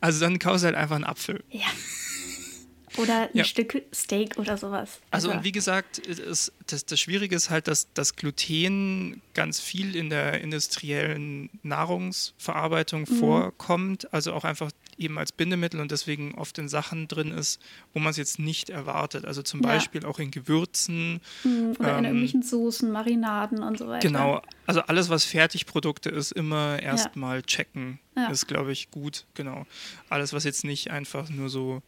Also 0.02 0.20
dann 0.20 0.38
kaufst 0.40 0.64
du 0.64 0.68
halt 0.68 0.76
einfach 0.76 0.96
einen 0.96 1.06
Apfel. 1.06 1.44
Ja. 1.50 1.66
Oder 2.98 3.24
ein 3.24 3.30
Ja. 3.34 3.44
Stück 3.44 3.82
Steak 3.94 4.38
oder 4.38 4.56
sowas. 4.56 5.02
Also 5.12 5.30
und 5.30 5.44
wie 5.44 5.52
gesagt, 5.52 5.98
ist, 5.98 6.54
das, 6.68 6.86
das 6.86 6.98
Schwierige 6.98 7.36
ist 7.36 7.50
halt, 7.50 7.68
dass 7.68 7.92
das 7.94 8.16
Gluten 8.16 9.22
ganz 9.34 9.60
viel 9.60 9.98
in 9.98 10.10
der 10.10 10.40
industriellen 10.40 11.50
Nahrungsverarbeitung 11.64 13.02
Mhm. 13.02 13.20
vorkommt, 13.20 14.14
also 14.14 14.32
auch 14.32 14.46
einfach 14.46 14.72
eben 14.98 15.18
als 15.18 15.32
Bindemittel 15.32 15.80
und 15.82 15.92
deswegen 15.92 16.36
oft 16.36 16.58
in 16.58 16.70
Sachen 16.70 17.08
drin 17.08 17.32
ist, 17.32 17.62
wo 17.94 18.00
man 18.00 18.12
es 18.12 18.18
jetzt 18.18 18.40
nicht 18.40 18.70
erwartet. 18.70 19.26
Also 19.26 19.42
zum 19.42 19.62
Ja. 19.62 19.68
Beispiel 19.70 20.06
auch 20.06 20.20
in 20.20 20.32
Gewürzen. 20.32 21.20
Mm, 21.44 21.72
Oder 21.80 21.98
in 21.98 21.98
ähm, 22.00 22.06
irgendwelchen 22.06 22.44
Soßen, 22.44 22.92
Marinaden 22.92 23.62
und 23.64 23.78
so 23.78 23.88
weiter. 23.88 24.08
Genau, 24.08 24.42
also 24.66 24.82
alles, 24.82 25.10
was 25.10 25.26
Fertigprodukte 25.26 26.10
ist, 26.10 26.32
immer 26.32 26.82
erstmal 26.82 27.44
checken. 27.44 28.00
Ja. 28.16 28.28
Ist, 28.28 28.48
glaube 28.48 28.72
ich, 28.72 28.92
gut. 28.92 29.26
Genau. 29.34 29.66
Alles, 30.10 30.32
was 30.34 30.44
jetzt 30.46 30.64
nicht 30.64 30.92
einfach 30.92 31.30
nur 31.30 31.50
so 31.50 31.82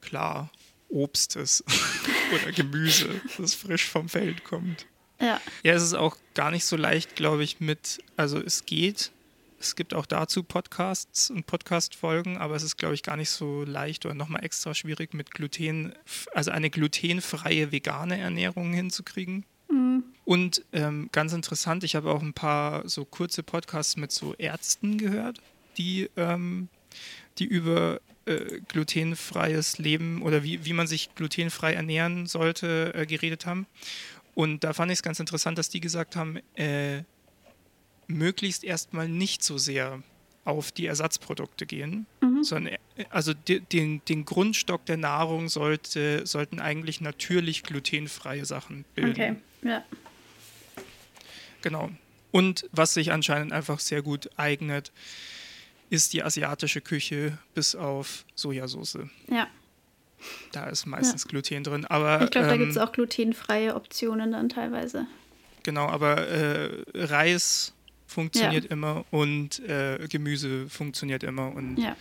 klar 0.00 0.50
Obst 0.88 1.36
ist 1.36 1.64
oder 2.32 2.52
Gemüse, 2.52 3.08
das 3.38 3.54
frisch 3.54 3.86
vom 3.86 4.08
Feld 4.08 4.44
kommt. 4.44 4.86
Ja. 5.20 5.40
Ja, 5.62 5.74
es 5.74 5.82
ist 5.82 5.94
auch 5.94 6.16
gar 6.34 6.50
nicht 6.50 6.64
so 6.64 6.76
leicht, 6.76 7.16
glaube 7.16 7.42
ich, 7.44 7.60
mit, 7.60 7.98
also 8.16 8.38
es 8.40 8.64
geht. 8.66 9.10
Es 9.58 9.76
gibt 9.76 9.94
auch 9.94 10.06
dazu 10.06 10.42
Podcasts 10.42 11.30
und 11.30 11.46
Podcast-Folgen, 11.46 12.36
aber 12.36 12.54
es 12.54 12.62
ist, 12.62 12.76
glaube 12.76 12.94
ich, 12.94 13.02
gar 13.02 13.16
nicht 13.16 13.30
so 13.30 13.64
leicht 13.64 14.04
oder 14.04 14.14
nochmal 14.14 14.44
extra 14.44 14.74
schwierig, 14.74 15.14
mit 15.14 15.30
Gluten, 15.30 15.94
also 16.32 16.50
eine 16.50 16.70
glutenfreie 16.70 17.72
vegane 17.72 18.18
Ernährung 18.18 18.72
hinzukriegen. 18.72 19.44
Und 20.24 20.64
ähm, 20.72 21.08
ganz 21.12 21.32
interessant, 21.32 21.84
ich 21.84 21.96
habe 21.96 22.10
auch 22.10 22.22
ein 22.22 22.32
paar 22.32 22.88
so 22.88 23.04
kurze 23.04 23.42
Podcasts 23.42 23.96
mit 23.96 24.12
so 24.12 24.34
Ärzten 24.34 24.98
gehört, 24.98 25.38
die, 25.76 26.08
ähm, 26.16 26.68
die 27.38 27.44
über 27.44 28.00
äh, 28.24 28.60
glutenfreies 28.68 29.78
Leben 29.78 30.22
oder 30.22 30.42
wie, 30.42 30.64
wie 30.64 30.72
man 30.72 30.86
sich 30.86 31.14
glutenfrei 31.14 31.74
ernähren 31.74 32.26
sollte, 32.26 32.92
äh, 32.94 33.06
geredet 33.06 33.44
haben. 33.46 33.66
Und 34.34 34.64
da 34.64 34.72
fand 34.72 34.90
ich 34.90 34.98
es 34.98 35.02
ganz 35.02 35.20
interessant, 35.20 35.58
dass 35.58 35.68
die 35.68 35.80
gesagt 35.80 36.16
haben, 36.16 36.38
äh, 36.56 37.02
möglichst 38.06 38.64
erstmal 38.64 39.08
nicht 39.08 39.42
so 39.42 39.58
sehr 39.58 40.02
auf 40.44 40.72
die 40.72 40.86
Ersatzprodukte 40.86 41.64
gehen, 41.64 42.06
sondern 42.42 42.74
äh, 42.96 43.04
also 43.10 43.32
de, 43.32 43.60
den, 43.60 44.02
den 44.04 44.24
Grundstock 44.24 44.84
der 44.84 44.98
Nahrung 44.98 45.48
sollte, 45.48 46.26
sollten 46.26 46.60
eigentlich 46.60 47.00
natürlich 47.00 47.62
glutenfreie 47.62 48.44
Sachen 48.44 48.84
bilden. 48.94 49.12
Okay. 49.12 49.36
Ja. 49.62 49.84
Genau. 51.62 51.90
Und 52.30 52.68
was 52.72 52.94
sich 52.94 53.12
anscheinend 53.12 53.52
einfach 53.52 53.78
sehr 53.80 54.02
gut 54.02 54.28
eignet, 54.36 54.92
ist 55.88 56.12
die 56.12 56.22
asiatische 56.22 56.80
Küche 56.80 57.38
bis 57.54 57.74
auf 57.74 58.24
Sojasauce. 58.34 58.98
Ja. 59.30 59.46
Da 60.52 60.66
ist 60.66 60.86
meistens 60.86 61.28
Gluten 61.28 61.64
drin. 61.64 61.84
Aber 61.86 62.22
Ich 62.22 62.30
glaube, 62.30 62.48
da 62.48 62.54
ähm, 62.54 62.58
gibt 62.60 62.72
es 62.72 62.78
auch 62.78 62.92
glutenfreie 62.92 63.74
Optionen 63.74 64.32
dann 64.32 64.48
teilweise. 64.48 65.06
genau, 65.62 65.86
aber 65.86 66.26
äh, 66.28 66.84
Reis 66.94 67.72
funktioniert 68.14 68.64
Ja. 68.64 68.70
immer 68.70 69.04
und 69.10 69.58
äh, 69.60 70.06
Gemüse 70.08 70.68
funktioniert 70.68 71.22
immer 71.22 71.52
und 71.54 71.76
Ja, 71.76 71.96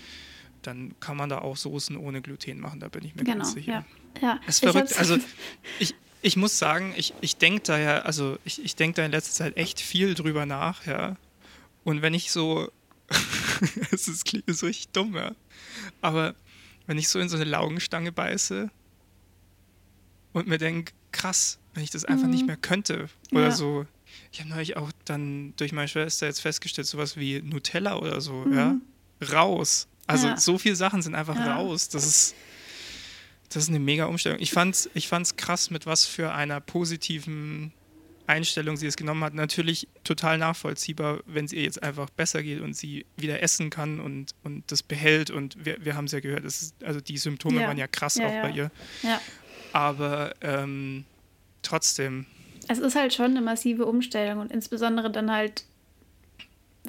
dann 0.61 0.93
kann 0.99 1.17
man 1.17 1.29
da 1.29 1.39
auch 1.39 1.57
Soßen 1.57 1.97
ohne 1.97 2.21
Gluten 2.21 2.59
machen, 2.59 2.79
da 2.79 2.87
bin 2.87 3.03
ich 3.03 3.15
mir 3.15 3.23
genau. 3.23 3.37
ganz 3.39 3.53
sicher. 3.53 3.85
Ja. 4.21 4.21
ja. 4.21 4.39
Es 4.47 4.55
ist 4.55 4.63
Ich 4.63 4.69
verrückt. 4.71 4.89
hab's- 4.91 4.97
Also 4.99 5.17
ich, 5.79 5.93
ich 6.21 6.37
muss 6.37 6.57
sagen, 6.57 6.93
ich, 6.95 7.13
ich 7.21 7.35
denke 7.37 7.63
da 7.65 7.77
ja, 7.77 7.99
also 8.03 8.37
ich, 8.45 8.63
ich 8.63 8.75
denke 8.75 8.97
da 8.97 9.05
in 9.05 9.11
letzter 9.11 9.33
Zeit 9.33 9.57
echt 9.57 9.81
viel 9.81 10.13
drüber 10.13 10.45
nach, 10.45 10.85
ja. 10.85 11.17
Und 11.83 12.01
wenn 12.01 12.13
ich 12.13 12.31
so, 12.31 12.71
es 13.91 14.07
ist 14.07 14.27
so 14.47 14.65
richtig 14.65 14.87
dumm, 14.93 15.15
ja. 15.15 15.33
Aber 16.01 16.33
wenn 16.87 16.97
ich 16.97 17.09
so 17.09 17.19
in 17.19 17.27
so 17.27 17.35
eine 17.35 17.45
Laugenstange 17.45 18.11
beiße 18.13 18.69
und 20.33 20.47
mir 20.47 20.57
denke, 20.57 20.93
krass, 21.11 21.59
wenn 21.73 21.83
ich 21.83 21.89
das 21.91 22.05
einfach 22.05 22.27
nicht 22.27 22.45
mehr 22.45 22.57
könnte. 22.57 23.09
Oder 23.31 23.45
Ja. 23.45 23.51
so, 23.51 23.85
ich 24.31 24.39
habe 24.39 24.49
neulich 24.49 24.77
auch 24.77 24.91
dann 25.05 25.53
durch 25.57 25.71
meine 25.71 25.87
Schwester 25.87 26.25
jetzt 26.27 26.41
festgestellt, 26.41 26.87
sowas 26.87 27.17
wie 27.17 27.41
Nutella 27.41 27.97
oder 27.97 28.19
so, 28.21 28.45
ja. 28.51 28.75
Raus. 29.31 29.87
Also 30.07 30.27
Ja. 30.27 30.37
so 30.37 30.57
viele 30.57 30.75
Sachen 30.75 31.01
sind 31.01 31.15
einfach 31.15 31.35
Ja. 31.35 31.55
raus. 31.57 31.89
Das 31.89 32.05
ist. 32.05 32.35
Das 33.49 33.63
ist 33.63 33.69
eine 33.69 33.79
mega 33.79 34.05
Umstellung. 34.05 34.39
Ich 34.41 34.49
fand's, 34.51 34.89
ich 34.95 35.07
fand's 35.07 35.35
krass, 35.35 35.69
mit 35.69 35.85
was 35.85 36.07
für 36.07 36.33
einer 36.33 36.59
positiven 36.59 37.71
Einstellung 38.25 38.77
sie 38.77 38.87
es 38.87 38.95
genommen 38.95 39.23
hat. 39.23 39.35
Natürlich 39.35 39.87
total 40.03 40.39
nachvollziehbar, 40.39 41.19
wenn 41.27 41.45
es 41.45 41.53
ihr 41.53 41.61
jetzt 41.61 41.83
einfach 41.83 42.09
besser 42.09 42.41
geht 42.41 42.61
und 42.61 42.75
sie 42.75 43.05
wieder 43.15 43.43
essen 43.43 43.69
kann 43.69 43.99
und, 43.99 44.31
und 44.43 44.63
das 44.71 44.81
behält. 44.81 45.29
Und 45.29 45.63
wir, 45.63 45.77
wir 45.85 45.95
haben 45.95 46.05
es 46.05 46.13
ja 46.13 46.19
gehört, 46.19 46.45
ist, 46.45 46.73
also 46.83 46.99
die 46.99 47.17
Symptome 47.19 47.61
Ja. 47.61 47.67
waren 47.67 47.77
ja 47.77 47.85
krass 47.85 48.17
auch 48.17 48.41
bei 48.41 48.49
ihr. 48.51 48.71
Aber 49.71 50.33
ähm, 50.41 51.05
trotzdem, 51.61 52.25
Es 52.67 52.79
ist 52.79 52.95
halt 52.95 53.13
schon 53.13 53.31
eine 53.31 53.41
massive 53.41 53.85
Umstellung 53.85 54.39
und 54.39 54.51
insbesondere 54.51 55.11
dann 55.11 55.31
halt 55.31 55.65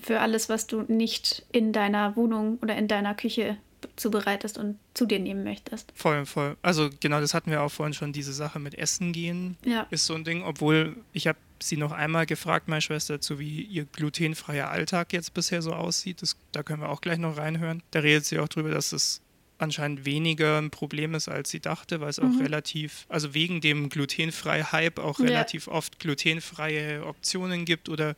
für 0.02 0.20
alles, 0.20 0.48
was 0.48 0.66
du 0.66 0.82
nicht 0.82 1.44
in 1.52 1.72
deiner 1.72 2.16
Wohnung 2.16 2.58
oder 2.62 2.76
in 2.76 2.88
deiner 2.88 3.14
Küche 3.14 3.56
zubereitest 3.96 4.56
und 4.58 4.78
zu 4.94 5.04
dir 5.06 5.18
nehmen 5.18 5.44
möchtest. 5.44 5.92
voll, 5.94 6.24
voll. 6.26 6.56
Also 6.62 6.88
genau, 7.00 7.20
das 7.20 7.34
hatten 7.34 7.50
wir 7.50 7.62
auch 7.62 7.68
vorhin 7.70 7.92
schon, 7.92 8.12
diese 8.12 8.32
Sache 8.32 8.58
mit 8.58 8.74
Essen 8.74 9.12
gehen 9.12 9.56
Ja. 9.64 9.86
ist 9.90 10.06
so 10.06 10.14
ein 10.14 10.24
Ding, 10.24 10.42
obwohl 10.42 10.96
ich 11.12 11.26
habe 11.26 11.38
sie 11.62 11.76
noch 11.76 11.92
einmal 11.92 12.26
gefragt, 12.26 12.66
meine 12.66 12.80
Schwester, 12.80 13.14
dazu, 13.14 13.38
wie 13.38 13.62
ihr 13.62 13.84
glutenfreier 13.84 14.70
Alltag 14.70 15.12
jetzt 15.12 15.34
bisher 15.34 15.62
so 15.62 15.72
aussieht. 15.72 16.22
Das, 16.22 16.36
da 16.52 16.62
können 16.62 16.80
wir 16.82 16.88
auch 16.88 17.00
gleich 17.00 17.18
noch 17.18 17.36
reinhören. 17.36 17.82
Da 17.90 18.00
redet 18.00 18.24
sie 18.24 18.38
auch 18.38 18.48
drüber, 18.48 18.70
dass 18.70 18.92
es 18.92 19.20
anscheinend 19.58 20.04
weniger 20.04 20.58
ein 20.58 20.70
Problem 20.70 21.14
ist, 21.14 21.28
als 21.28 21.50
sie 21.50 21.60
dachte, 21.60 22.00
weil 22.00 22.08
es 22.10 22.18
auch 22.18 22.40
relativ, 22.40 23.06
also 23.08 23.34
wegen 23.34 23.60
dem 23.60 23.88
glutenfrei 23.88 24.62
Hype 24.64 24.98
auch 24.98 25.18
Ja. 25.20 25.26
relativ 25.26 25.68
oft 25.68 25.98
glutenfreie 26.00 27.04
Optionen 27.06 27.64
gibt 27.64 27.88
oder 27.88 28.14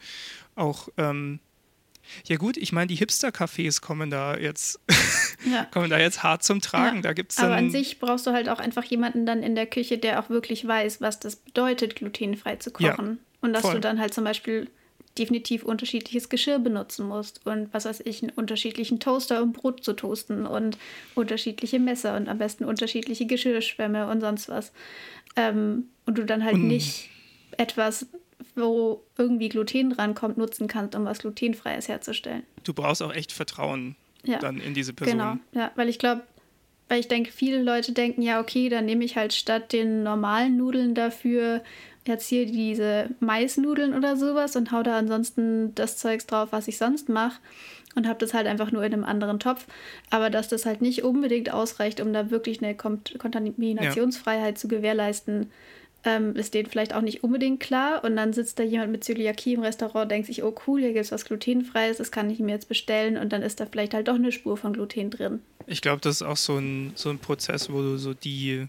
auch 0.55 0.89
ähm, 0.97 1.41
ja 2.27 2.37
gut, 2.37 2.57
ich 2.57 2.73
meine, 2.73 2.87
die 2.87 2.95
Hipster-Cafés 2.97 3.81
kommen 3.81 4.11
da 4.11 4.37
jetzt 4.37 4.79
ja. 5.51 5.65
kommen 5.73 5.91
da 5.91 5.99
jetzt 5.99 6.23
hart 6.23 6.45
zum 6.45 6.61
Tragen. 6.61 6.97
Ja, 6.97 7.03
Da 7.03 7.13
gibt's 7.15 7.39
Aber 7.39 7.55
an 7.57 7.71
sich 7.71 7.99
brauchst 7.99 8.27
du 8.27 8.31
halt 8.33 8.49
auch 8.49 8.61
einfach 8.61 8.85
jemanden 8.85 9.27
dann 9.27 9.43
in 9.43 9.55
der 9.57 9.67
Küche, 9.67 9.99
der 9.99 10.21
auch 10.23 10.31
wirklich 10.31 10.67
weiß, 10.67 11.01
was 11.01 11.19
das 11.19 11.37
bedeutet, 11.37 11.97
glutenfrei 11.97 12.57
zu 12.57 12.71
kochen. 12.71 13.19
und 13.41 13.53
dass 13.53 13.63
voll. 13.63 13.75
du 13.75 13.81
dann 13.81 13.99
halt 14.01 14.15
zum 14.15 14.23
Beispiel 14.25 14.71
definitiv 15.19 15.65
unterschiedliches 15.65 16.29
Geschirr 16.29 16.59
benutzen 16.59 17.07
musst 17.09 17.45
und 17.47 17.73
was 17.73 17.85
weiß 17.85 18.01
ich, 18.05 18.23
einen 18.23 18.33
unterschiedlichen 18.33 19.01
Toaster, 19.01 19.43
um 19.43 19.53
Brot 19.53 19.83
zu 19.85 19.93
toasten 19.95 20.47
und 20.47 20.79
unterschiedliche 21.15 21.79
Messer 21.81 22.17
und 22.17 22.29
am 22.29 22.39
besten 22.39 22.65
unterschiedliche 22.65 23.27
Geschirrschwämme 23.27 24.09
und 24.09 24.21
sonst 24.21 24.49
was. 24.49 24.73
Ähm, 25.37 25.87
und 26.07 26.19
du 26.19 26.25
dann 26.25 26.45
halt 26.45 26.55
Und- 26.55 26.69
nicht 26.69 27.11
etwas, 27.57 28.07
wo 28.55 29.03
irgendwie 29.19 29.49
Gluten 29.49 29.91
drankommt, 29.91 30.39
nutzen 30.39 30.69
kannst, 30.69 30.95
um 30.95 31.05
was 31.05 31.19
Glutenfreies 31.19 31.89
herzustellen. 31.89 32.43
du 32.65 32.75
brauchst 32.75 33.03
auch 33.03 33.13
echt 33.15 33.33
Vertrauen 33.33 33.97
Ja. 34.25 34.39
dann 34.39 34.59
in 34.59 34.75
diese 34.75 34.93
Person. 34.93 35.19
Genau, 35.19 35.37
ja, 35.53 35.71
weil 35.77 35.89
ich 35.89 35.99
glaube, 35.99 36.23
weil 36.89 37.01
ich 37.01 37.09
denke, 37.09 37.31
viele 37.33 37.63
Leute 37.63 37.93
denken, 37.93 38.23
ja, 38.23 38.41
okay, 38.41 38.69
dann 38.69 38.85
nehme 38.87 39.05
ich 39.05 39.17
halt 39.17 39.33
statt 39.33 39.73
den 39.73 40.03
normalen 40.03 40.57
Nudeln 40.57 40.95
dafür 40.95 41.63
jetzt 42.09 42.27
hier 42.29 42.47
diese 42.47 43.11
Maisnudeln 43.21 43.95
oder 43.95 44.17
sowas 44.17 44.57
und 44.57 44.73
hau 44.73 44.83
da 44.83 44.99
ansonsten 44.99 45.75
das 45.75 45.97
Zeugs 45.97 46.27
drauf, 46.27 46.49
was 46.53 46.69
ich 46.69 46.79
sonst 46.79 47.09
mache 47.09 47.41
und 47.95 48.07
habe 48.07 48.19
das 48.19 48.35
halt 48.35 48.47
einfach 48.47 48.73
nur 48.73 48.85
in 48.85 48.93
einem 48.93 49.05
anderen 49.05 49.41
Topf. 49.41 49.67
Aber 50.11 50.31
dass 50.31 50.49
das 50.49 50.67
halt 50.67 50.83
nicht 50.83 51.03
unbedingt 51.03 51.53
ausreicht, 51.53 52.01
um 52.01 52.13
da 52.13 52.31
wirklich 52.31 52.63
eine 52.63 52.75
Kom- 52.75 53.19
Kontaminationsfreiheit 53.19 54.59
zu 54.59 54.69
gewährleisten, 54.69 55.51
ähm, 56.05 56.37
ist 56.37 56.55
denen 56.55 56.69
vielleicht 56.69 56.95
auch 56.95 57.01
nicht 57.01 57.25
unbedingt 57.25 57.59
klar. 57.59 58.05
Und 58.05 58.17
dann 58.17 58.33
sitzt 58.33 58.59
da 58.59 58.63
jemand 58.63 58.93
mit 58.93 59.03
Zöliakie 59.03 59.55
im 59.55 59.63
Restaurant, 59.63 60.11
denkt 60.11 60.27
sich, 60.27 60.43
oh 60.45 60.55
cool, 60.67 60.81
hier 60.81 60.93
gibt 60.93 61.07
es 61.07 61.13
was 61.13 61.25
glutenfreies, 61.25 61.97
das 61.97 62.13
kann 62.13 62.31
ich 62.31 62.39
mir 62.39 62.53
jetzt 62.53 62.69
bestellen. 62.69 63.17
Und 63.17 63.33
dann 63.33 63.43
ist 63.43 63.61
da 63.61 63.67
vielleicht 63.67 63.95
halt 63.95 64.09
doch 64.09 64.15
eine 64.15 64.31
Spur 64.31 64.57
von 64.57 64.73
Gluten 64.73 65.11
drin. 65.11 65.41
Ich 65.67 65.83
glaube, 65.83 66.01
das 66.01 66.17
ist 66.17 66.23
auch 66.23 66.37
so 66.37 66.59
ein, 66.59 66.93
so 66.95 67.11
ein 67.11 67.19
Prozess, 67.19 67.73
wo 67.73 67.81
du 67.81 67.97
so 67.97 68.15
die, 68.15 68.69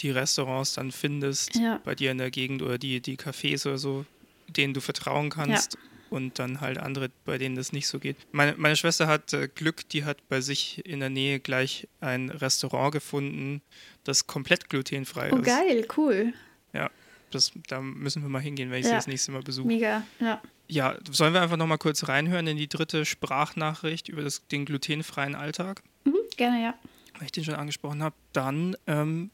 die 0.00 0.10
Restaurants 0.10 0.74
dann 0.74 0.92
findest 0.92 1.54
Ja. 1.56 1.80
bei 1.84 1.94
dir 1.94 2.10
in 2.10 2.18
der 2.18 2.30
Gegend 2.30 2.62
oder 2.62 2.78
die, 2.78 3.00
die 3.00 3.16
Cafés 3.16 3.66
oder 3.66 3.78
so, 3.78 4.04
denen 4.48 4.74
du 4.74 4.80
vertrauen 4.80 5.30
kannst. 5.30 5.78
Und 6.10 6.38
dann 6.38 6.60
halt 6.60 6.78
andere, 6.78 7.10
bei 7.24 7.38
denen 7.38 7.56
das 7.56 7.72
nicht 7.72 7.88
so 7.88 7.98
geht. 7.98 8.16
Meine, 8.30 8.54
meine 8.56 8.76
Schwester 8.76 9.08
hat 9.08 9.32
äh, 9.32 9.48
Glück, 9.52 9.88
die 9.88 10.04
hat 10.04 10.18
bei 10.28 10.40
sich 10.40 10.84
in 10.86 11.00
der 11.00 11.10
Nähe 11.10 11.40
gleich 11.40 11.88
ein 12.00 12.30
Restaurant 12.30 12.92
gefunden, 12.92 13.62
das 14.04 14.28
komplett 14.28 14.68
glutenfrei 14.68 15.32
Oh 15.32 15.36
ist. 15.38 15.44
geil, 15.46 15.84
cool. 15.96 16.32
Ja, 16.72 16.88
das, 17.32 17.50
da 17.66 17.80
müssen 17.80 18.22
wir 18.22 18.28
mal 18.28 18.40
hingehen, 18.40 18.70
wenn 18.70 18.78
ich 18.78 18.84
Ja. 18.84 18.90
sie 18.90 18.96
das 18.96 19.06
nächste 19.08 19.32
Mal 19.32 19.42
besuche. 19.42 19.66
Mega, 19.66 20.04
ja. 20.20 20.40
Ja, 20.68 20.96
sollen 21.10 21.34
wir 21.34 21.42
einfach 21.42 21.56
nochmal 21.56 21.78
kurz 21.78 22.06
reinhören 22.06 22.46
in 22.46 22.58
die 22.58 22.68
dritte 22.68 23.04
Sprachnachricht 23.04 24.08
über 24.08 24.22
das, 24.22 24.46
den 24.46 24.66
glutenfreien 24.66 25.34
Alltag, 25.34 25.82
Mhm, 26.04 26.14
gerne, 26.36 26.62
ja. 26.62 26.74
weil 27.14 27.24
ich 27.24 27.32
den 27.32 27.42
schon 27.44 27.54
angesprochen 27.54 28.02
habe. 28.04 28.14
Dann 28.32 28.76
ähm, 28.86 29.30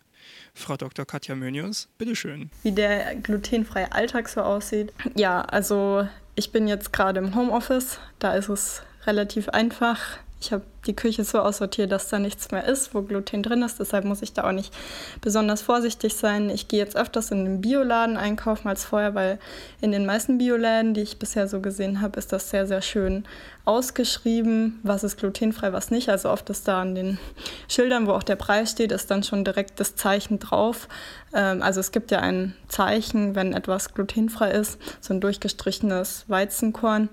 Frau 0.54 0.76
Dr. 0.76 1.04
Katja 1.06 1.34
Mönius, 1.34 1.88
bitteschön. 1.98 2.50
wie 2.62 2.72
der 2.72 3.14
glutenfreie 3.16 3.92
Alltag 3.92 4.28
so 4.28 4.42
aussieht. 4.42 4.92
Ja, 5.14 5.42
also 5.42 6.08
ich 6.34 6.52
bin 6.52 6.68
jetzt 6.68 6.92
gerade 6.92 7.20
im 7.20 7.34
Homeoffice, 7.34 7.98
da 8.18 8.34
ist 8.34 8.48
es 8.48 8.82
relativ 9.06 9.48
einfach. 9.48 10.18
Ich 10.42 10.52
habe 10.52 10.64
die 10.86 10.96
Küche 10.96 11.22
so 11.22 11.38
aussortiert, 11.40 11.92
dass 11.92 12.08
da 12.08 12.18
nichts 12.18 12.50
mehr 12.50 12.64
ist, 12.64 12.94
wo 12.94 13.02
Gluten 13.02 13.42
drin 13.42 13.62
ist. 13.62 13.78
Deshalb 13.78 14.06
muss 14.06 14.22
ich 14.22 14.32
da 14.32 14.48
auch 14.48 14.52
nicht 14.52 14.72
besonders 15.20 15.60
vorsichtig 15.60 16.16
sein. 16.16 16.48
Ich 16.48 16.66
gehe 16.66 16.78
jetzt 16.78 16.96
öfters 16.96 17.30
in 17.30 17.44
den 17.44 17.60
Bioladen 17.60 18.16
einkaufen 18.16 18.68
als 18.68 18.86
vorher, 18.86 19.14
weil 19.14 19.38
in 19.82 19.92
den 19.92 20.06
meisten 20.06 20.38
Bioläden, 20.38 20.94
die 20.94 21.02
ich 21.02 21.18
bisher 21.18 21.46
so 21.46 21.60
gesehen 21.60 22.00
habe, 22.00 22.18
ist 22.18 22.32
das 22.32 22.48
sehr, 22.48 22.66
sehr 22.66 22.80
schön 22.80 23.24
ausgeschrieben, 23.66 24.80
was 24.82 25.04
ist 25.04 25.18
glutenfrei, 25.18 25.74
was 25.74 25.90
nicht. 25.90 26.08
Also 26.08 26.30
oft 26.30 26.48
ist 26.48 26.66
da 26.66 26.80
an 26.80 26.94
den 26.94 27.18
Schildern, 27.68 28.06
wo 28.06 28.12
auch 28.12 28.22
der 28.22 28.36
Preis 28.36 28.70
steht, 28.70 28.92
ist 28.92 29.10
dann 29.10 29.22
schon 29.22 29.44
direkt 29.44 29.78
das 29.78 29.94
Zeichen 29.94 30.38
drauf. 30.38 30.88
Ähm, 31.34 31.60
also 31.60 31.80
es 31.80 31.92
gibt 31.92 32.10
ja 32.10 32.20
ein 32.20 32.56
Zeichen, 32.68 33.34
wenn 33.34 33.52
etwas 33.52 33.92
glutenfrei 33.92 34.52
ist, 34.52 34.78
so 35.02 35.12
ein 35.12 35.20
durchgestrichenes 35.20 36.24
Weizenkorn. 36.28 37.10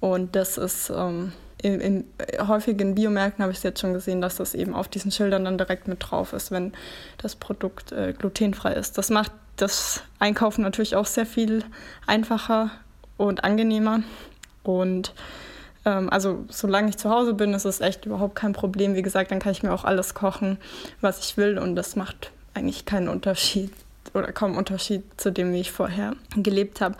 Und 0.00 0.36
das 0.36 0.58
ist 0.58 0.90
ähm, 0.90 1.32
in, 1.62 1.80
in 1.80 2.04
häufigen 2.46 2.94
Biomärkten 2.94 3.42
habe 3.42 3.52
ich 3.52 3.58
es 3.58 3.64
jetzt 3.64 3.80
schon 3.80 3.92
gesehen, 3.92 4.20
dass 4.20 4.36
das 4.36 4.54
eben 4.54 4.74
auf 4.74 4.88
diesen 4.88 5.10
Schildern 5.10 5.44
dann 5.44 5.58
direkt 5.58 5.88
mit 5.88 5.98
drauf 6.00 6.32
ist, 6.32 6.50
wenn 6.50 6.72
das 7.18 7.36
Produkt 7.36 7.92
äh, 7.92 8.12
glutenfrei 8.12 8.74
ist. 8.74 8.96
Das 8.96 9.10
macht 9.10 9.32
das 9.56 10.02
Einkaufen 10.18 10.62
natürlich 10.62 10.94
auch 10.94 11.06
sehr 11.06 11.26
viel 11.26 11.64
einfacher 12.06 12.70
und 13.16 13.44
angenehmer. 13.44 14.02
Und 14.62 15.14
ähm, 15.84 16.10
also 16.10 16.44
solange 16.48 16.90
ich 16.90 16.96
zu 16.96 17.10
Hause 17.10 17.34
bin, 17.34 17.52
ist 17.54 17.64
es 17.64 17.80
echt 17.80 18.06
überhaupt 18.06 18.36
kein 18.36 18.52
Problem. 18.52 18.94
Wie 18.94 19.02
gesagt, 19.02 19.30
dann 19.30 19.40
kann 19.40 19.52
ich 19.52 19.62
mir 19.62 19.72
auch 19.72 19.84
alles 19.84 20.14
kochen, 20.14 20.58
was 21.00 21.18
ich 21.20 21.36
will. 21.36 21.58
Und 21.58 21.74
das 21.74 21.96
macht 21.96 22.30
eigentlich 22.54 22.84
keinen 22.84 23.08
Unterschied 23.08 23.72
oder 24.14 24.32
kaum 24.32 24.56
Unterschied 24.56 25.02
zu 25.16 25.30
dem, 25.30 25.52
wie 25.52 25.60
ich 25.60 25.72
vorher 25.72 26.14
gelebt 26.36 26.80
habe. 26.80 26.96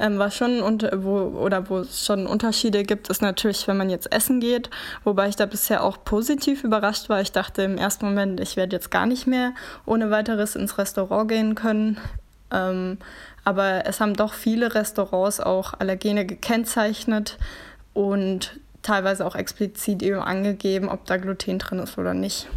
Ähm, 0.00 0.18
was 0.18 0.34
schon 0.34 0.62
unter, 0.62 1.04
wo, 1.04 1.18
oder 1.18 1.68
wo 1.68 1.80
es 1.80 2.06
schon 2.06 2.26
Unterschiede 2.26 2.84
gibt, 2.84 3.10
ist 3.10 3.20
natürlich, 3.20 3.68
wenn 3.68 3.76
man 3.76 3.90
jetzt 3.90 4.10
essen 4.10 4.40
geht, 4.40 4.70
wobei 5.04 5.28
ich 5.28 5.36
da 5.36 5.44
bisher 5.44 5.84
auch 5.84 6.02
positiv 6.02 6.64
überrascht 6.64 7.10
war. 7.10 7.20
Ich 7.20 7.32
dachte 7.32 7.62
im 7.62 7.76
ersten 7.76 8.06
Moment, 8.06 8.40
ich 8.40 8.56
werde 8.56 8.74
jetzt 8.74 8.90
gar 8.90 9.04
nicht 9.04 9.26
mehr 9.26 9.52
ohne 9.84 10.10
weiteres 10.10 10.56
ins 10.56 10.78
Restaurant 10.78 11.28
gehen 11.28 11.54
können. 11.54 11.98
Ähm, 12.50 12.96
aber 13.44 13.86
es 13.86 14.00
haben 14.00 14.14
doch 14.14 14.32
viele 14.32 14.74
Restaurants 14.74 15.38
auch 15.38 15.74
Allergene 15.78 16.24
gekennzeichnet 16.24 17.36
und 17.92 18.58
teilweise 18.80 19.26
auch 19.26 19.34
explizit 19.34 20.02
eben 20.02 20.20
angegeben, 20.20 20.88
ob 20.88 21.04
da 21.04 21.18
Gluten 21.18 21.58
drin 21.58 21.78
ist 21.78 21.98
oder 21.98 22.14
nicht. 22.14 22.48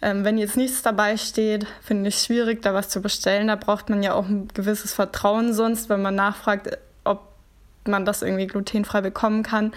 Ähm, 0.00 0.24
wenn 0.24 0.38
jetzt 0.38 0.56
nichts 0.56 0.82
dabei 0.82 1.16
steht, 1.16 1.66
finde 1.82 2.08
ich 2.08 2.16
es 2.16 2.24
schwierig, 2.24 2.62
da 2.62 2.74
was 2.74 2.88
zu 2.88 3.00
bestellen. 3.00 3.48
Da 3.48 3.56
braucht 3.56 3.90
man 3.90 4.02
ja 4.02 4.14
auch 4.14 4.26
ein 4.26 4.48
gewisses 4.48 4.92
Vertrauen 4.92 5.52
sonst, 5.52 5.88
wenn 5.88 6.02
man 6.02 6.14
nachfragt, 6.14 6.78
ob 7.04 7.22
man 7.84 8.04
das 8.04 8.22
irgendwie 8.22 8.46
glutenfrei 8.46 9.00
bekommen 9.00 9.42
kann. 9.42 9.72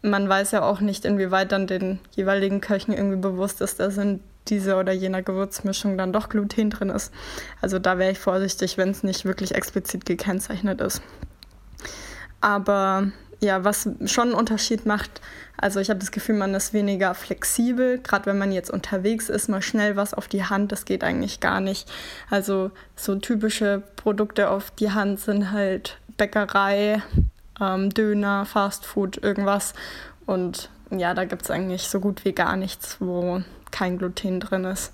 Man 0.00 0.28
weiß 0.28 0.52
ja 0.52 0.62
auch 0.62 0.80
nicht, 0.80 1.04
inwieweit 1.04 1.52
dann 1.52 1.66
den 1.66 2.00
jeweiligen 2.16 2.60
Köchen 2.60 2.92
irgendwie 2.92 3.18
bewusst 3.20 3.60
ist, 3.60 3.78
dass 3.78 3.98
in 3.98 4.20
dieser 4.48 4.80
oder 4.80 4.92
jener 4.92 5.22
Gewürzmischung 5.22 5.96
dann 5.96 6.12
doch 6.12 6.28
Gluten 6.28 6.70
drin 6.70 6.90
ist. 6.90 7.12
Also 7.60 7.78
da 7.78 7.98
wäre 7.98 8.12
ich 8.12 8.18
vorsichtig, 8.18 8.76
wenn 8.78 8.90
es 8.90 9.02
nicht 9.02 9.24
wirklich 9.24 9.54
explizit 9.54 10.04
gekennzeichnet 10.04 10.80
ist. 10.80 11.00
Aber 12.40 13.12
ja, 13.42 13.64
was 13.64 13.88
schon 14.06 14.28
einen 14.28 14.34
Unterschied 14.34 14.86
macht, 14.86 15.20
also 15.56 15.80
ich 15.80 15.90
habe 15.90 16.00
das 16.00 16.10
Gefühl, 16.10 16.36
man 16.36 16.54
ist 16.54 16.72
weniger 16.72 17.14
flexibel, 17.14 17.98
gerade 17.98 18.26
wenn 18.26 18.38
man 18.38 18.52
jetzt 18.52 18.70
unterwegs 18.70 19.28
ist, 19.28 19.48
mal 19.48 19.62
schnell 19.62 19.96
was 19.96 20.14
auf 20.14 20.28
die 20.28 20.44
Hand, 20.44 20.72
das 20.72 20.84
geht 20.84 21.04
eigentlich 21.04 21.40
gar 21.40 21.60
nicht. 21.60 21.90
Also 22.30 22.70
so 22.96 23.16
typische 23.16 23.82
Produkte 23.96 24.48
auf 24.50 24.70
die 24.70 24.92
Hand 24.92 25.20
sind 25.20 25.52
halt 25.52 25.98
Bäckerei, 26.16 27.02
ähm, 27.60 27.90
Döner, 27.90 28.46
Fastfood, 28.46 29.22
irgendwas. 29.22 29.74
Und 30.26 30.70
ja, 30.90 31.14
da 31.14 31.24
gibt 31.24 31.42
es 31.42 31.50
eigentlich 31.50 31.88
so 31.88 32.00
gut 32.00 32.24
wie 32.24 32.32
gar 32.32 32.56
nichts, 32.56 32.96
wo 33.00 33.42
kein 33.70 33.98
Gluten 33.98 34.40
drin 34.40 34.64
ist. 34.64 34.92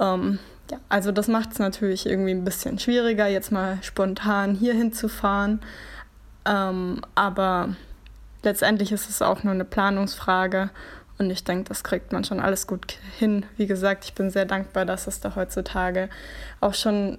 Ähm, 0.00 0.38
ja, 0.70 0.78
also 0.88 1.12
das 1.12 1.28
macht 1.28 1.52
es 1.52 1.58
natürlich 1.58 2.06
irgendwie 2.06 2.32
ein 2.32 2.44
bisschen 2.44 2.78
schwieriger, 2.78 3.26
jetzt 3.26 3.52
mal 3.52 3.78
spontan 3.82 4.54
hier 4.54 4.74
hinzufahren. 4.74 5.60
Ähm, 6.46 7.00
aber 7.14 7.74
letztendlich 8.42 8.92
ist 8.92 9.08
es 9.08 9.22
auch 9.22 9.42
nur 9.42 9.54
eine 9.54 9.64
Planungsfrage 9.64 10.70
und 11.18 11.30
ich 11.30 11.44
denke, 11.44 11.68
das 11.68 11.84
kriegt 11.84 12.12
man 12.12 12.24
schon 12.24 12.40
alles 12.40 12.66
gut 12.66 12.98
hin. 13.18 13.46
Wie 13.56 13.66
gesagt, 13.66 14.04
ich 14.04 14.14
bin 14.14 14.30
sehr 14.30 14.44
dankbar, 14.44 14.84
dass 14.84 15.06
es 15.06 15.20
da 15.20 15.34
heutzutage 15.36 16.08
auch 16.60 16.74
schon 16.74 17.18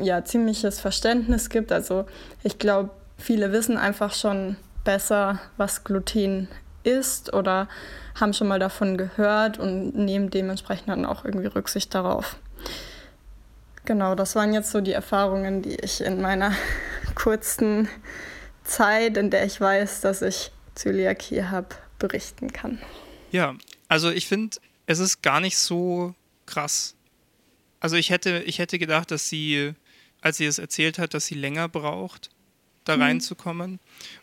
ja, 0.00 0.24
ziemliches 0.24 0.80
Verständnis 0.80 1.48
gibt. 1.48 1.72
Also 1.72 2.04
ich 2.42 2.58
glaube, 2.58 2.90
viele 3.16 3.52
wissen 3.52 3.78
einfach 3.78 4.12
schon 4.12 4.56
besser, 4.84 5.38
was 5.56 5.84
Gluten 5.84 6.48
ist 6.84 7.32
oder 7.32 7.68
haben 8.20 8.34
schon 8.34 8.48
mal 8.48 8.58
davon 8.58 8.98
gehört 8.98 9.58
und 9.58 9.94
nehmen 9.96 10.30
dementsprechend 10.30 10.88
dann 10.88 11.06
auch 11.06 11.24
irgendwie 11.24 11.46
Rücksicht 11.46 11.94
darauf. 11.94 12.36
Genau, 13.84 14.14
das 14.14 14.36
waren 14.36 14.52
jetzt 14.52 14.70
so 14.70 14.80
die 14.80 14.92
Erfahrungen, 14.92 15.62
die 15.62 15.74
ich 15.76 16.02
in 16.02 16.20
meiner 16.20 16.52
kurzen 17.14 17.88
Zeit, 18.64 19.16
in 19.16 19.30
der 19.30 19.44
ich 19.44 19.60
weiß, 19.60 20.00
dass 20.00 20.22
ich 20.22 20.50
Zöliakie 20.74 21.44
habe, 21.44 21.68
berichten 21.98 22.52
kann. 22.52 22.78
Ja, 23.30 23.54
also 23.88 24.10
ich 24.10 24.26
finde, 24.26 24.56
es 24.86 24.98
ist 24.98 25.22
gar 25.22 25.40
nicht 25.40 25.56
so 25.56 26.14
krass. 26.46 26.94
Also 27.80 27.96
ich 27.96 28.10
hätte, 28.10 28.42
ich 28.46 28.58
hätte 28.58 28.78
gedacht, 28.78 29.10
dass 29.10 29.28
sie, 29.28 29.72
als 30.20 30.36
sie 30.36 30.46
es 30.46 30.58
erzählt 30.58 30.98
hat, 30.98 31.14
dass 31.14 31.26
sie 31.26 31.34
länger 31.34 31.68
braucht, 31.68 32.30
da 32.84 32.96
Mhm. 32.96 33.02
reinzukommen 33.02 33.78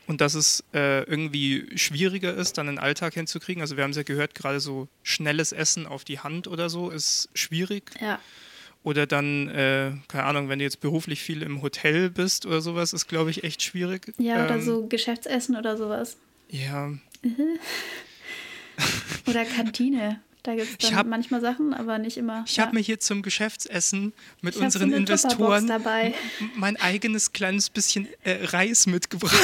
und 0.07 0.19
dass 0.21 0.33
es 0.33 0.63
äh, 0.73 1.03
irgendwie 1.03 1.65
schwieriger 1.77 2.33
ist, 2.33 2.57
dann 2.57 2.67
den 2.67 2.77
Alltag 2.79 3.13
hinzukriegen. 3.13 3.61
Also 3.61 3.77
wir 3.77 3.83
haben 3.83 3.91
es 3.91 3.97
ja 3.97 4.03
gehört, 4.03 4.35
gerade 4.35 4.59
so 4.59 4.87
schnelles 5.01 5.51
Essen 5.53 5.85
auf 5.87 6.03
die 6.03 6.19
Hand 6.19 6.47
oder 6.47 6.69
so 6.69 6.89
ist 6.89 7.29
schwierig. 7.33 7.91
Ja, 8.01 8.19
Oder 8.83 9.05
dann, 9.05 9.49
äh, 9.49 9.91
keine 10.07 10.23
Ahnung, 10.23 10.47
wenn 10.49 10.59
du 10.59 10.63
jetzt 10.65 10.79
beruflich 10.79 11.21
viel 11.21 11.41
im 11.41 11.61
Hotel 11.61 12.09
bist 12.09 12.45
oder 12.45 12.61
sowas, 12.61 12.93
ist, 12.93 13.07
glaube 13.07 13.29
ich, 13.29 13.43
echt 13.43 13.61
schwierig. 13.61 14.13
ja 14.17 14.45
oder 14.45 14.55
Ähm, 14.55 14.61
so 14.61 14.87
Geschäftsessen 14.87 15.55
oder 15.57 15.75
sowas. 15.77 16.17
Ja, 16.49 16.91
Oder 19.27 19.45
Kantine. 19.45 20.21
Da 20.43 20.55
gibt 20.55 20.67
es 20.69 20.75
Ich 20.79 20.89
dann 20.89 20.95
hab- 20.99 21.07
manchmal 21.07 21.41
Sachen, 21.41 21.73
aber 21.73 21.97
nicht 21.99 22.15
immer. 22.17 22.45
ich 22.47 22.55
ja. 22.55 22.63
habe 22.65 22.75
mir 22.75 22.81
hier 22.81 22.99
zum 23.01 23.21
Geschäftsessen 23.21 24.13
mit 24.41 24.53
Ich 24.55 24.59
so 24.59 24.65
unseren 24.65 24.89
Tupperbox 24.91 25.61
Investoren 25.63 25.83
mein 26.55 26.77
eigenes 26.77 27.33
kleines 27.33 27.69
bisschen 27.69 28.07
äh, 28.23 28.45
Reis 28.45 28.87
mitgebracht. 28.87 29.35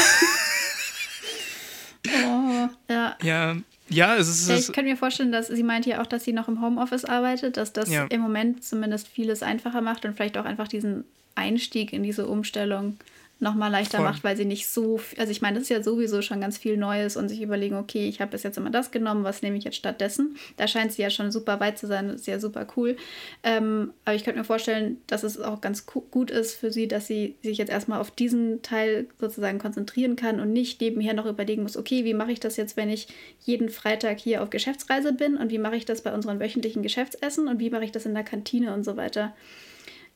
Oh, 2.08 2.70
ja. 2.88 3.18
ja, 3.24 3.56
ja, 3.90 4.16
es 4.16 4.28
ist. 4.28 4.50
Ich 4.70 4.74
kann 4.74 4.86
mir 4.86 4.98
vorstellen, 4.98 5.32
dass 5.32 5.48
sie 5.48 5.64
meinte 5.64 5.90
ja 5.90 6.02
auch, 6.02 6.08
dass 6.08 6.24
sie 6.24 6.34
noch 6.34 6.48
im 6.48 6.62
Homeoffice 6.62 7.06
arbeitet, 7.06 7.58
dass 7.58 7.74
das 7.74 7.90
Ja. 7.90 8.06
im 8.06 8.22
Moment 8.22 8.64
zumindest 8.64 9.08
vieles 9.08 9.44
einfacher 9.44 9.82
macht 9.82 10.06
und 10.06 10.16
vielleicht 10.16 10.38
auch 10.38 10.46
einfach 10.46 10.68
diesen 10.68 11.06
Einstieg 11.36 11.94
in 11.94 12.04
diese 12.04 12.26
Umstellung 12.28 12.98
nochmal 13.40 13.70
leichter 13.70 13.98
Voll. 13.98 14.08
macht, 14.08 14.24
weil 14.24 14.38
sie 14.38 14.46
nicht 14.46 14.68
so, 14.70 15.00
also 15.18 15.30
ich 15.30 15.42
meine, 15.42 15.56
das 15.56 15.64
ist 15.64 15.70
ja 15.70 15.84
sowieso 15.84 16.22
schon 16.22 16.40
ganz 16.40 16.58
viel 16.58 16.78
Neues 16.78 17.18
und 17.18 17.28
sich 17.28 17.42
überlegen, 17.42 17.76
okay, 17.76 18.08
ich 18.08 18.22
habe 18.22 18.32
bis 18.32 18.44
jetzt 18.44 18.58
immer 18.58 18.70
das 18.70 18.92
genommen, 18.92 19.26
was 19.26 19.42
nehme 19.42 19.58
ich 19.58 19.66
jetzt 19.66 19.76
stattdessen? 19.76 20.38
Da 20.56 20.68
scheint 20.70 20.94
sie 20.94 21.02
ja 21.02 21.10
schon 21.10 21.32
super 21.32 21.60
weit 21.60 21.78
zu 21.78 21.86
sein, 21.86 22.08
das 22.08 22.22
ist 22.22 22.28
ja 22.28 22.40
super 22.40 22.66
cool. 22.78 22.96
Ähm, 23.44 23.92
aber 24.06 24.16
ich 24.16 24.24
könnte 24.24 24.40
mir 24.40 24.46
vorstellen, 24.46 25.02
dass 25.08 25.24
es 25.24 25.40
auch 25.40 25.60
ganz 25.60 25.86
gu- 25.86 26.04
gut 26.12 26.32
ist 26.32 26.56
für 26.56 26.72
sie, 26.72 26.88
dass 26.88 27.08
sie 27.08 27.36
sich 27.44 27.58
jetzt 27.58 27.72
erstmal 27.72 28.00
auf 28.00 28.10
diesen 28.10 28.62
Teil 28.62 29.08
sozusagen 29.20 29.60
konzentrieren 29.60 30.16
kann 30.16 30.40
und 30.40 30.54
nicht 30.54 30.80
nebenher 30.80 31.14
noch 31.14 31.26
überlegen 31.26 31.64
muss, 31.64 31.76
okay, 31.76 32.06
wie 32.06 32.14
mache 32.14 32.32
ich 32.32 32.40
das 32.40 32.56
jetzt, 32.56 32.78
wenn 32.78 32.90
ich 32.90 33.08
jeden 33.44 33.68
Freitag 33.68 34.18
hier 34.18 34.44
auf 34.44 34.50
Geschäftsreise 34.50 35.12
bin 35.12 35.36
und 35.36 35.52
wie 35.52 35.60
mache 35.60 35.76
ich 35.76 35.84
das 35.86 36.02
bei 36.02 36.14
unseren 36.14 36.40
wöchentlichen 36.40 36.84
Geschäftsessen 36.84 37.50
und 37.50 37.60
wie 37.60 37.70
mache 37.70 37.84
ich 37.84 37.92
das 37.92 38.06
in 38.06 38.14
der 38.14 38.24
Kantine 38.24 38.74
und 38.74 38.86
so 38.86 38.96
weiter. 38.96 39.36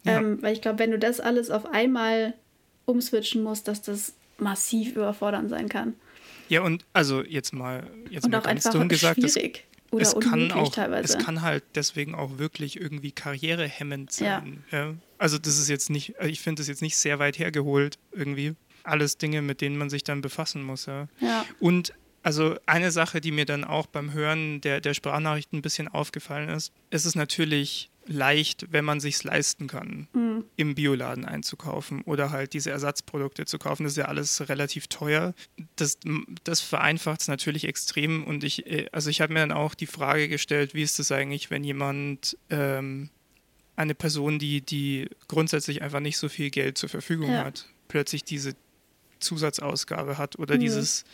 Ja. 0.05 0.19
Ähm, 0.19 0.41
weil 0.41 0.53
ich 0.53 0.61
glaube, 0.61 0.79
wenn 0.79 0.91
du 0.91 0.97
das 0.97 1.19
alles 1.19 1.51
auf 1.51 1.65
einmal 1.65 2.33
umswitchen 2.89 3.43
musst, 3.43 3.67
dass 3.67 3.81
das 3.81 4.13
massiv 4.37 4.95
überfordernd 4.95 5.49
sein 5.49 5.69
kann. 5.69 5.93
Ja, 6.49 6.61
und 6.61 6.85
also 6.93 7.23
jetzt 7.23 7.53
mal, 7.53 7.87
jetzt 8.09 8.25
und 8.25 8.31
mal 8.31 8.39
auch 8.39 8.43
ganz 8.43 8.65
einfach 8.65 8.79
dumm 8.79 8.89
gesagt, 8.89 9.19
schwierig 9.21 9.65
oder 9.91 10.03
es 10.03 10.19
kann 10.19 10.51
auch, 10.51 10.71
teilweise. 10.71 11.17
Es 11.17 11.23
kann 11.23 11.41
halt 11.41 11.63
deswegen 11.75 12.15
auch 12.15 12.37
wirklich 12.37 12.79
irgendwie 12.79 13.11
karrierehemmend 13.11 14.11
sein. 14.11 14.63
Ja. 14.71 14.77
ja. 14.85 14.95
Also 15.17 15.37
das 15.37 15.57
ist 15.57 15.69
jetzt 15.69 15.89
nicht, 15.89 16.13
ich 16.21 16.41
finde 16.41 16.61
das 16.61 16.67
jetzt 16.67 16.81
nicht 16.81 16.97
sehr 16.97 17.19
weit 17.19 17.39
hergeholt 17.39 17.97
irgendwie. 18.11 18.55
Alles 18.83 19.17
Dinge, 19.17 19.41
mit 19.41 19.61
denen 19.61 19.77
man 19.77 19.89
sich 19.89 20.03
dann 20.03 20.21
befassen 20.21 20.63
muss. 20.63 20.85
Ja. 20.85 21.07
ja. 21.19 21.45
Und 21.59 21.93
also 22.21 22.55
eine 22.65 22.91
Sache, 22.91 23.21
die 23.21 23.31
mir 23.31 23.45
dann 23.45 23.63
auch 23.63 23.87
beim 23.87 24.13
Hören 24.13 24.61
der, 24.61 24.81
der 24.81 24.93
Sprachnachrichten 24.93 25.59
ein 25.59 25.61
bisschen 25.61 25.87
aufgefallen 25.87 26.49
ist, 26.49 26.71
es 26.89 27.05
ist 27.05 27.15
natürlich 27.15 27.89
leicht, 28.09 28.65
wenn 28.71 28.83
man 28.83 28.99
sich 28.99 29.23
leisten 29.23 29.67
kann, 29.67 30.07
mhm. 30.13 30.43
im 30.55 30.75
Bioladen 30.75 31.25
einzukaufen 31.25 32.01
oder 32.01 32.31
halt 32.31 32.53
diese 32.53 32.71
Ersatzprodukte 32.71 33.45
zu 33.45 33.59
kaufen. 33.59 33.83
Das 33.83 33.93
ist 33.93 33.97
ja 33.97 34.05
alles 34.05 34.49
relativ 34.49 34.87
teuer. 34.87 35.33
Das, 35.75 35.99
das 36.43 36.59
vereinfacht 36.59 37.21
es 37.21 37.27
natürlich 37.27 37.65
extrem. 37.65 38.23
Und 38.23 38.43
ich, 38.43 38.65
äh, 38.65 38.87
also 38.91 39.09
ich 39.09 39.21
habe 39.21 39.33
mir 39.33 39.39
dann 39.39 39.51
auch 39.51 39.75
die 39.75 39.85
Frage 39.85 40.27
gestellt, 40.27 40.73
wie 40.73 40.81
ist 40.81 40.97
das 40.97 41.11
eigentlich, 41.11 41.51
wenn 41.51 41.63
jemand 41.63 42.35
ähm, 42.49 43.09
eine 43.75 43.93
Person, 43.95 44.39
die, 44.39 44.61
die 44.61 45.07
grundsätzlich 45.27 45.83
einfach 45.83 45.99
nicht 45.99 46.17
so 46.17 46.29
viel 46.29 46.49
Geld 46.49 46.77
zur 46.77 46.89
Verfügung 46.89 47.31
ja. 47.31 47.45
hat, 47.45 47.67
plötzlich 47.87 48.23
diese 48.23 48.55
Zusatzausgabe 49.19 50.17
hat 50.17 50.39
oder 50.39 50.55
mhm. 50.55 50.61
dieses, 50.61 51.05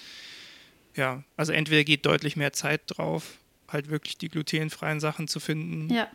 ja, 0.96 1.24
also 1.36 1.52
entweder 1.52 1.84
geht 1.84 2.06
deutlich 2.06 2.38
mehr 2.38 2.54
Zeit 2.54 2.82
drauf, 2.88 3.38
halt 3.68 3.90
wirklich 3.90 4.18
die 4.18 4.30
glutenfreien 4.30 5.02
Sachen 5.02 5.28
zu 5.28 5.42
finden. 5.42 5.94
Ja 5.94 6.08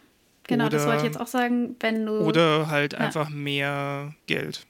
Genau, 0.51 0.67
oder, 0.67 0.79
das 0.79 0.87
wollte 0.87 0.99
ich 0.99 1.05
jetzt 1.05 1.21
auch 1.21 1.29
sagen, 1.29 1.77
wenn 1.79 2.07
du. 2.07 2.19
Oder 2.23 2.69
halt 2.69 2.95
ja. 2.95 2.99
einfach 2.99 3.31
mehr 3.31 4.15
Geld. 4.27 4.67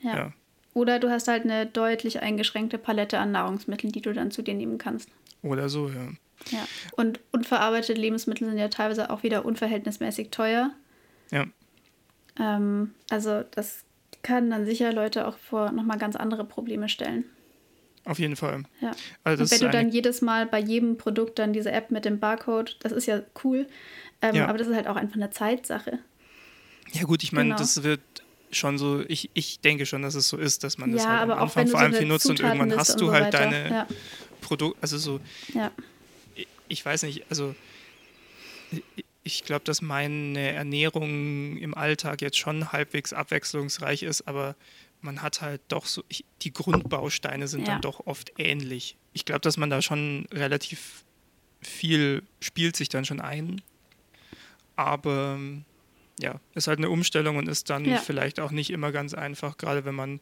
Ja. 0.00 0.16
ja. 0.16 0.32
Oder 0.74 0.98
du 0.98 1.10
hast 1.10 1.26
halt 1.26 1.44
eine 1.44 1.64
deutlich 1.64 2.20
eingeschränkte 2.20 2.76
Palette 2.76 3.18
an 3.18 3.32
Nahrungsmitteln, 3.32 3.92
die 3.92 4.02
du 4.02 4.12
dann 4.12 4.30
zu 4.30 4.42
dir 4.42 4.52
nehmen 4.52 4.76
kannst. 4.76 5.08
Oder 5.42 5.70
so, 5.70 5.88
ja. 5.88 6.08
Ja. 6.50 6.66
Und 6.96 7.20
unverarbeitete 7.30 7.98
Lebensmittel 7.98 8.46
sind 8.46 8.58
ja 8.58 8.68
teilweise 8.68 9.08
auch 9.08 9.22
wieder 9.22 9.46
unverhältnismäßig 9.46 10.30
teuer. 10.30 10.70
Ja. 11.30 11.46
Ähm, 12.38 12.92
also 13.08 13.42
das 13.52 13.84
kann 14.22 14.50
dann 14.50 14.66
sicher 14.66 14.92
Leute 14.92 15.26
auch 15.26 15.38
vor 15.38 15.72
nochmal 15.72 15.98
ganz 15.98 16.14
andere 16.14 16.44
Probleme 16.44 16.90
stellen. 16.90 17.24
Auf 18.04 18.18
jeden 18.18 18.36
Fall. 18.36 18.64
Ja. 18.80 18.90
Also 19.24 19.44
und 19.44 19.50
wenn 19.50 19.60
du 19.60 19.70
dann 19.70 19.88
jedes 19.88 20.20
Mal 20.20 20.44
bei 20.46 20.58
jedem 20.58 20.98
Produkt 20.98 21.38
dann 21.38 21.52
diese 21.52 21.72
App 21.72 21.90
mit 21.90 22.04
dem 22.04 22.18
Barcode, 22.18 22.76
das 22.80 22.92
ist 22.92 23.06
ja 23.06 23.22
cool, 23.44 23.66
ähm, 24.22 24.34
ja. 24.34 24.46
Aber 24.48 24.58
das 24.58 24.68
ist 24.68 24.74
halt 24.74 24.86
auch 24.86 24.96
einfach 24.96 25.16
eine 25.16 25.30
Zeitsache. 25.30 25.98
Ja, 26.92 27.02
gut, 27.04 27.22
ich 27.22 27.32
meine, 27.32 27.50
genau. 27.50 27.58
das 27.58 27.82
wird 27.82 28.00
schon 28.50 28.78
so, 28.78 29.02
ich, 29.08 29.30
ich 29.34 29.60
denke 29.60 29.86
schon, 29.86 30.02
dass 30.02 30.14
es 30.14 30.28
so 30.28 30.36
ist, 30.36 30.62
dass 30.62 30.78
man 30.78 30.90
ja, 30.90 30.96
das 30.96 31.06
halt 31.06 31.20
am 31.22 31.38
Anfang 31.38 31.66
vor 31.68 31.80
allem 31.80 31.92
so 31.92 31.98
viel 31.98 32.08
nutzt 32.08 32.28
und 32.28 32.40
irgendwann 32.40 32.76
hast 32.76 33.00
du 33.00 33.06
so 33.06 33.12
halt 33.12 33.26
weiter. 33.26 33.38
deine 33.38 33.70
ja. 33.70 33.86
Produkte, 34.40 34.78
also 34.82 34.98
so, 34.98 35.20
ja. 35.54 35.70
ich, 36.34 36.46
ich 36.68 36.84
weiß 36.84 37.04
nicht, 37.04 37.24
also 37.30 37.54
ich 39.24 39.44
glaube, 39.44 39.64
dass 39.64 39.80
meine 39.80 40.52
Ernährung 40.52 41.56
im 41.56 41.74
Alltag 41.74 42.20
jetzt 42.20 42.38
schon 42.38 42.72
halbwegs 42.72 43.12
abwechslungsreich 43.12 44.02
ist, 44.02 44.28
aber 44.28 44.54
man 45.00 45.22
hat 45.22 45.40
halt 45.40 45.60
doch 45.68 45.86
so, 45.86 46.04
ich, 46.08 46.24
die 46.42 46.52
Grundbausteine 46.52 47.48
sind 47.48 47.66
ja. 47.66 47.74
dann 47.74 47.80
doch 47.80 48.06
oft 48.06 48.32
ähnlich. 48.38 48.96
Ich 49.12 49.24
glaube, 49.24 49.40
dass 49.40 49.56
man 49.56 49.70
da 49.70 49.82
schon 49.82 50.26
relativ 50.32 51.04
viel 51.60 52.22
spielt 52.40 52.76
sich 52.76 52.88
dann 52.88 53.04
schon 53.04 53.20
ein 53.20 53.62
aber 54.76 55.38
ja, 56.20 56.40
ist 56.54 56.68
halt 56.68 56.78
eine 56.78 56.90
Umstellung 56.90 57.36
und 57.36 57.48
ist 57.48 57.70
dann 57.70 57.84
ja. 57.84 57.96
vielleicht 57.96 58.40
auch 58.40 58.50
nicht 58.50 58.70
immer 58.70 58.92
ganz 58.92 59.14
einfach, 59.14 59.56
gerade 59.56 59.84
wenn 59.84 59.94
man 59.94 60.20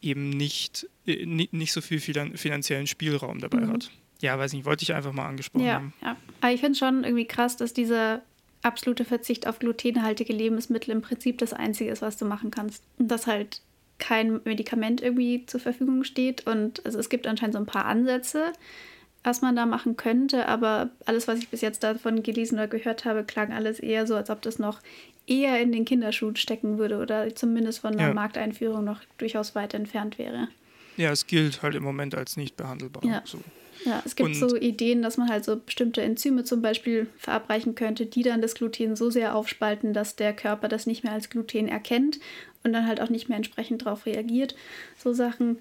eben 0.00 0.30
nicht, 0.30 0.88
äh, 1.06 1.24
nicht 1.26 1.72
so 1.72 1.80
viel 1.80 2.00
finanziellen 2.00 2.86
Spielraum 2.86 3.40
dabei 3.40 3.60
mhm. 3.60 3.72
hat. 3.72 3.90
Ja, 4.20 4.38
weiß 4.38 4.52
nicht, 4.52 4.64
wollte 4.64 4.82
ich 4.82 4.94
einfach 4.94 5.12
mal 5.12 5.26
angesprochen 5.26 5.66
ja, 5.66 5.74
haben. 5.74 5.94
Ja, 6.02 6.16
aber 6.40 6.52
ich 6.52 6.60
finde 6.60 6.72
es 6.72 6.78
schon 6.78 7.04
irgendwie 7.04 7.26
krass, 7.26 7.56
dass 7.56 7.72
dieser 7.72 8.22
absolute 8.62 9.04
Verzicht 9.04 9.46
auf 9.46 9.58
glutenhaltige 9.58 10.32
Lebensmittel 10.32 10.90
im 10.90 11.02
Prinzip 11.02 11.38
das 11.38 11.52
Einzige 11.52 11.90
ist, 11.90 12.02
was 12.02 12.16
du 12.16 12.24
machen 12.24 12.50
kannst. 12.50 12.82
Und 12.98 13.08
dass 13.08 13.26
halt 13.26 13.60
kein 13.98 14.40
Medikament 14.44 15.00
irgendwie 15.00 15.46
zur 15.46 15.60
Verfügung 15.60 16.04
steht. 16.04 16.46
Und 16.46 16.84
also 16.84 16.98
es 16.98 17.08
gibt 17.08 17.26
anscheinend 17.26 17.54
so 17.54 17.60
ein 17.60 17.66
paar 17.66 17.86
Ansätze, 17.86 18.52
was 19.26 19.42
man 19.42 19.56
da 19.56 19.66
machen 19.66 19.96
könnte, 19.96 20.46
aber 20.46 20.90
alles, 21.04 21.26
was 21.26 21.40
ich 21.40 21.48
bis 21.48 21.60
jetzt 21.60 21.82
davon 21.82 22.22
gelesen 22.22 22.54
oder 22.54 22.68
gehört 22.68 23.04
habe, 23.04 23.24
klang 23.24 23.52
alles 23.52 23.80
eher 23.80 24.06
so, 24.06 24.14
als 24.14 24.30
ob 24.30 24.40
das 24.40 24.60
noch 24.60 24.80
eher 25.26 25.60
in 25.60 25.72
den 25.72 25.84
Kinderschuhen 25.84 26.36
stecken 26.36 26.78
würde 26.78 26.98
oder 26.98 27.34
zumindest 27.34 27.80
von 27.80 27.96
der 27.96 28.08
ja. 28.08 28.14
Markteinführung 28.14 28.84
noch 28.84 29.00
durchaus 29.18 29.56
weit 29.56 29.74
entfernt 29.74 30.18
wäre. 30.18 30.46
Ja, 30.96 31.10
es 31.10 31.26
gilt 31.26 31.60
halt 31.62 31.74
im 31.74 31.82
Moment 31.82 32.14
als 32.14 32.36
nicht 32.36 32.56
behandelbar. 32.56 33.04
Ja. 33.04 33.22
So. 33.24 33.40
Ja, 33.84 34.00
es 34.06 34.14
gibt 34.14 34.28
Und 34.28 34.34
so 34.36 34.56
Ideen, 34.56 35.02
dass 35.02 35.16
man 35.16 35.28
halt 35.28 35.44
so 35.44 35.56
bestimmte 35.56 36.02
Enzyme 36.02 36.44
zum 36.44 36.62
Beispiel 36.62 37.08
verabreichen 37.18 37.74
könnte, 37.74 38.06
die 38.06 38.22
dann 38.22 38.40
das 38.40 38.54
Gluten 38.54 38.94
so 38.94 39.10
sehr 39.10 39.34
aufspalten, 39.34 39.92
dass 39.92 40.14
der 40.14 40.34
Körper 40.34 40.68
das 40.68 40.86
nicht 40.86 41.02
mehr 41.02 41.12
als 41.12 41.30
Gluten 41.30 41.66
erkennt 41.66 42.20
und 42.62 42.72
dann 42.72 42.86
halt 42.86 43.00
auch 43.00 43.10
nicht 43.10 43.28
mehr 43.28 43.36
entsprechend 43.36 43.84
darauf 43.84 44.06
reagiert. 44.06 44.54
So 44.96 45.12
Sachen. 45.12 45.58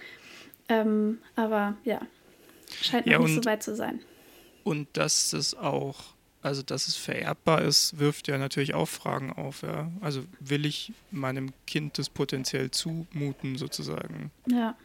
Ähm, 0.69 1.17
aber 1.35 1.75
ja, 1.83 2.01
Scheint 2.81 3.07
ja, 3.07 3.19
noch 3.19 3.27
nicht 3.27 3.43
so 3.43 3.45
weit 3.45 3.63
zu 3.63 3.75
sein. 3.75 3.99
Und 4.63 4.87
dass 4.93 5.33
es 5.33 5.55
auch, 5.55 5.95
also 6.41 6.63
dass 6.63 6.87
es 6.87 6.95
vererbbar 6.95 7.61
ist, 7.61 7.99
wirft 7.99 8.27
ja 8.27 8.37
natürlich 8.37 8.73
auch 8.73 8.87
Fragen 8.87 9.31
auf. 9.31 9.61
Ja? 9.61 9.91
Also 10.01 10.23
will 10.39 10.65
ich 10.65 10.93
meinem 11.11 11.53
Kind 11.67 11.97
das 11.97 12.09
potenziell 12.09 12.71
zumuten, 12.71 13.57
sozusagen? 13.57 14.31
Ja. 14.47 14.75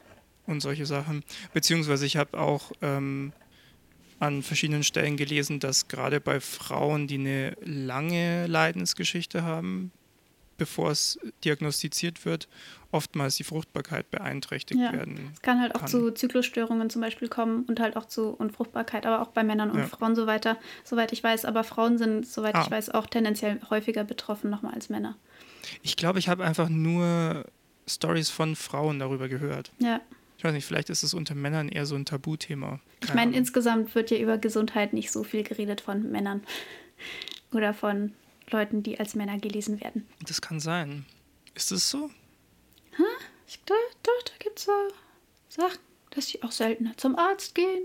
Und 0.46 0.60
solche 0.60 0.86
Sachen. 0.86 1.22
Beziehungsweise 1.52 2.06
ich 2.06 2.16
habe 2.16 2.38
auch 2.38 2.72
ähm, 2.82 3.32
an 4.18 4.42
verschiedenen 4.42 4.84
Stellen 4.84 5.16
gelesen, 5.16 5.60
dass 5.60 5.88
gerade 5.88 6.20
bei 6.20 6.40
Frauen, 6.40 7.06
die 7.06 7.18
eine 7.18 7.56
lange 7.62 8.46
Leidensgeschichte 8.46 9.42
haben, 9.42 9.92
bevor 10.60 10.90
es 10.90 11.18
diagnostiziert 11.42 12.26
wird, 12.26 12.46
oftmals 12.92 13.36
die 13.36 13.44
Fruchtbarkeit 13.44 14.10
beeinträchtigt 14.10 14.78
ja. 14.78 14.92
werden. 14.92 15.30
Es 15.32 15.40
kann 15.40 15.58
halt 15.58 15.74
auch 15.74 15.80
kann. 15.80 15.88
zu 15.88 16.10
Zyklusstörungen 16.12 16.90
zum 16.90 17.00
Beispiel 17.00 17.28
kommen 17.28 17.64
und 17.64 17.80
halt 17.80 17.96
auch 17.96 18.04
zu 18.04 18.28
Unfruchtbarkeit, 18.28 19.06
aber 19.06 19.22
auch 19.22 19.28
bei 19.28 19.42
Männern 19.42 19.70
und 19.70 19.78
ja. 19.78 19.86
Frauen 19.86 20.14
so 20.14 20.26
weiter, 20.26 20.58
soweit 20.84 21.12
ich 21.12 21.24
weiß. 21.24 21.46
Aber 21.46 21.64
Frauen 21.64 21.96
sind, 21.96 22.26
soweit 22.26 22.56
ah. 22.56 22.62
ich 22.62 22.70
weiß, 22.70 22.90
auch 22.90 23.06
tendenziell 23.06 23.58
häufiger 23.70 24.04
betroffen 24.04 24.50
nochmal 24.50 24.74
als 24.74 24.90
Männer. 24.90 25.16
Ich 25.82 25.96
glaube, 25.96 26.18
ich 26.18 26.28
habe 26.28 26.44
einfach 26.44 26.68
nur 26.68 27.46
Stories 27.88 28.28
von 28.28 28.54
Frauen 28.54 28.98
darüber 28.98 29.28
gehört. 29.28 29.72
Ja. 29.78 30.02
Ich 30.36 30.44
weiß 30.44 30.52
nicht, 30.52 30.66
vielleicht 30.66 30.90
ist 30.90 31.02
es 31.02 31.14
unter 31.14 31.34
Männern 31.34 31.70
eher 31.70 31.86
so 31.86 31.94
ein 31.94 32.04
Tabuthema. 32.04 32.80
ich 33.02 33.14
meine, 33.14 33.34
insgesamt 33.34 33.94
wird 33.94 34.10
ja 34.10 34.18
über 34.18 34.36
Gesundheit 34.36 34.92
nicht 34.92 35.10
so 35.10 35.24
viel 35.24 35.42
geredet 35.42 35.80
von 35.80 36.10
Männern 36.10 36.42
oder 37.52 37.72
von 37.72 38.12
Leuten, 38.52 38.82
die 38.82 38.98
als 38.98 39.14
Männer 39.14 39.38
gelesen 39.38 39.80
werden. 39.80 40.06
Das 40.26 40.40
kann 40.40 40.60
sein. 40.60 41.06
Ist 41.54 41.72
es 41.72 41.90
so? 41.90 42.10
Ha? 42.98 43.04
Ich 43.46 43.64
glaube, 43.64 43.82
doch, 44.02 44.22
da 44.24 44.32
gibt 44.38 44.58
es 44.58 44.64
so 44.64 44.72
Sachen, 45.48 45.80
dass 46.10 46.28
sie 46.28 46.42
auch 46.42 46.52
seltener 46.52 46.96
zum 46.96 47.16
Arzt 47.16 47.54
gehen, 47.54 47.82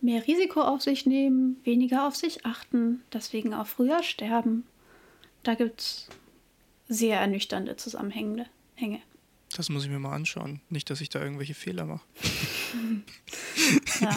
mehr 0.00 0.26
Risiko 0.26 0.60
auf 0.60 0.82
sich 0.82 1.06
nehmen, 1.06 1.60
weniger 1.64 2.06
auf 2.06 2.16
sich 2.16 2.44
achten, 2.44 3.02
deswegen 3.12 3.54
auch 3.54 3.66
früher 3.66 4.02
sterben. 4.02 4.64
Da 5.42 5.54
gibt 5.54 5.80
es 5.80 6.08
sehr 6.88 7.20
ernüchternde 7.20 7.76
Zusammenhänge. 7.76 8.46
Das 9.56 9.68
muss 9.68 9.84
ich 9.84 9.90
mir 9.90 10.00
mal 10.00 10.14
anschauen. 10.14 10.60
Nicht, 10.68 10.90
dass 10.90 11.00
ich 11.00 11.10
da 11.10 11.22
irgendwelche 11.22 11.54
Fehler 11.54 11.84
mache. 11.84 12.04
ja. 14.00 14.16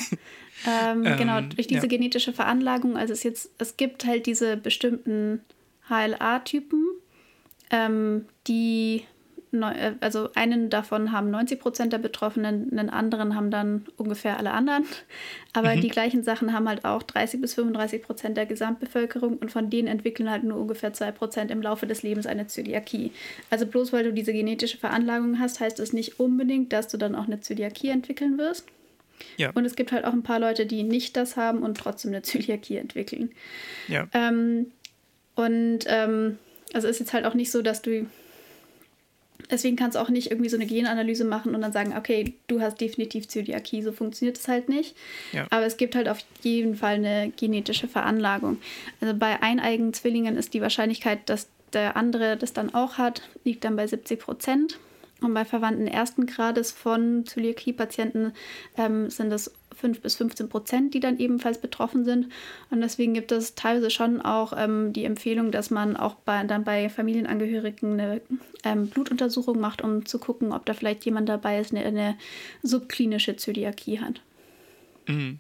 Ähm, 0.68 1.06
ähm, 1.06 1.18
genau, 1.18 1.42
durch 1.42 1.68
diese 1.68 1.84
ja. 1.84 1.88
genetische 1.88 2.34
Veranlagung, 2.34 2.98
also 2.98 3.14
es 3.14 3.24
jetzt, 3.24 3.52
es 3.58 3.78
gibt 3.78 4.06
halt 4.06 4.26
diese 4.26 4.58
bestimmten 4.58 5.42
HLA-Typen, 5.88 6.84
ähm, 7.72 8.26
die, 8.48 9.06
äh, 9.54 9.94
also 10.02 10.30
einen 10.36 10.70
davon 10.70 11.14
haben 11.14 11.32
90 11.32 11.62
Prozent 11.62 11.94
der 11.94 12.00
Betroffenen, 12.00 12.70
einen 12.70 12.90
anderen 12.90 13.34
haben 13.34 13.50
dann 13.50 13.86
ungefähr 13.96 14.38
alle 14.38 14.52
anderen. 14.52 14.84
Aber 15.54 15.74
mhm. 15.74 15.80
die 15.80 15.88
gleichen 15.88 16.24
Sachen 16.24 16.52
haben 16.52 16.68
halt 16.68 16.84
auch 16.84 17.02
30 17.02 17.40
bis 17.40 17.54
35 17.54 18.04
Prozent 18.04 18.36
der 18.36 18.46
Gesamtbevölkerung 18.46 19.38
und 19.38 19.50
von 19.50 19.70
denen 19.70 19.88
entwickeln 19.88 20.30
halt 20.30 20.44
nur 20.44 20.60
ungefähr 20.60 20.92
2 20.92 21.14
Prozent 21.14 21.50
im 21.50 21.62
Laufe 21.62 21.88
des 21.88 22.04
Lebens 22.04 22.28
eine 22.28 22.48
Zöliakie. 22.48 23.14
Also 23.50 23.66
bloß 23.66 23.94
weil 23.94 24.04
du 24.04 24.12
diese 24.12 24.34
genetische 24.34 24.78
Veranlagung 24.78 25.40
hast, 25.40 25.62
heißt 25.62 25.80
das 25.80 25.94
nicht 25.94 26.20
unbedingt, 26.20 26.74
dass 26.74 26.90
du 26.90 26.98
dann 26.98 27.16
auch 27.16 27.28
eine 27.28 27.40
Zöliakie 27.40 27.90
entwickeln 27.90 28.38
wirst. 28.38 28.66
Ja. 29.38 29.52
Und 29.52 29.66
es 29.66 29.76
gibt 29.76 29.92
halt 29.92 30.06
auch 30.06 30.14
ein 30.14 30.24
paar 30.24 30.40
Leute, 30.40 30.66
die 30.66 30.84
nicht 30.84 31.18
das 31.18 31.38
haben 31.38 31.60
und 31.60 31.78
trotzdem 31.78 32.12
eine 32.12 32.22
Zöliakie 32.22 32.78
entwickeln. 32.78 33.32
Ja. 33.88 34.08
Ähm, 34.14 34.72
und 35.36 35.80
ähm, 35.88 36.38
also 36.74 36.88
ist 36.88 37.00
jetzt 37.00 37.14
halt 37.14 37.26
auch 37.26 37.34
nicht 37.34 37.52
so, 37.52 37.62
dass 37.62 37.82
du. 37.82 38.08
Deswegen 39.50 39.78
kannst 39.78 39.96
du 39.96 40.02
auch 40.02 40.10
nicht 40.10 40.30
irgendwie 40.30 40.50
so 40.50 40.58
eine 40.58 40.66
Genanalyse 40.66 41.24
machen 41.24 41.56
und 41.56 41.62
dann 41.62 41.72
sagen, 41.72 41.96
okay, 41.96 42.34
du 42.48 42.60
hast 42.60 42.82
definitiv 42.82 43.30
Zöliakie. 43.30 43.82
So 43.82 43.94
funktioniert 43.94 44.38
es 44.38 44.48
halt 44.50 44.68
nicht. 44.68 44.98
Ja. 45.32 45.48
Aber 45.52 45.66
es 45.66 45.78
gibt 45.78 45.96
halt 45.96 46.10
auf 46.10 46.18
jeden 46.42 46.76
Fall 46.76 46.96
eine 46.96 47.32
genetische 47.38 47.88
Veranlagung. 47.88 48.58
Also 49.00 49.14
bei 49.16 49.42
eineigen 49.42 49.94
Zwillingen 49.94 50.36
ist 50.36 50.54
die 50.54 50.62
Wahrscheinlichkeit, 50.62 51.30
dass 51.30 51.48
der 51.72 51.96
andere 51.96 52.36
das 52.36 52.52
dann 52.52 52.74
auch 52.74 52.98
hat, 52.98 53.22
liegt 53.46 53.64
dann 53.64 53.78
bei 53.78 53.88
70 53.88 54.20
Prozent. 54.20 54.80
Und 55.22 55.34
bei 55.34 55.46
Verwandten 55.46 55.88
ersten 55.88 56.28
Grades 56.28 56.72
von 56.72 57.26
Zöliakie-Patienten 57.26 58.34
ähm, 58.78 59.10
sind 59.10 59.32
es 59.32 59.52
5 59.76 60.02
bis 60.02 60.16
15 60.16 60.50
Prozent, 60.50 60.94
die 60.94 61.00
dann 61.00 61.18
ebenfalls 61.18 61.60
betroffen 61.60 62.04
sind. 62.04 62.28
Und 62.70 62.82
deswegen 62.82 63.14
gibt 63.14 63.32
es 63.32 63.56
teilweise 63.56 63.90
schon 63.90 64.22
auch 64.22 64.54
ähm, 64.56 64.94
die 64.94 65.06
Empfehlung, 65.06 65.52
dass 65.52 65.72
man 65.72 65.96
auch 65.96 66.16
bei, 66.16 66.44
dann 66.44 66.64
bei 66.64 66.90
Familienangehörigen 66.90 67.94
eine 67.94 68.22
ähm, 68.64 68.88
Blutuntersuchung 68.88 69.60
macht, 69.60 69.82
um 69.82 70.06
zu 70.06 70.20
gucken, 70.20 70.52
ob 70.52 70.66
da 70.66 70.74
vielleicht 70.74 71.06
jemand 71.06 71.30
dabei 71.30 71.60
ist, 71.60 71.72
der 71.72 71.86
eine, 71.86 72.02
eine 72.02 72.18
subklinische 72.64 73.36
Zöliakie 73.36 74.00
hat. 74.00 74.22
Mhm. 75.08 75.40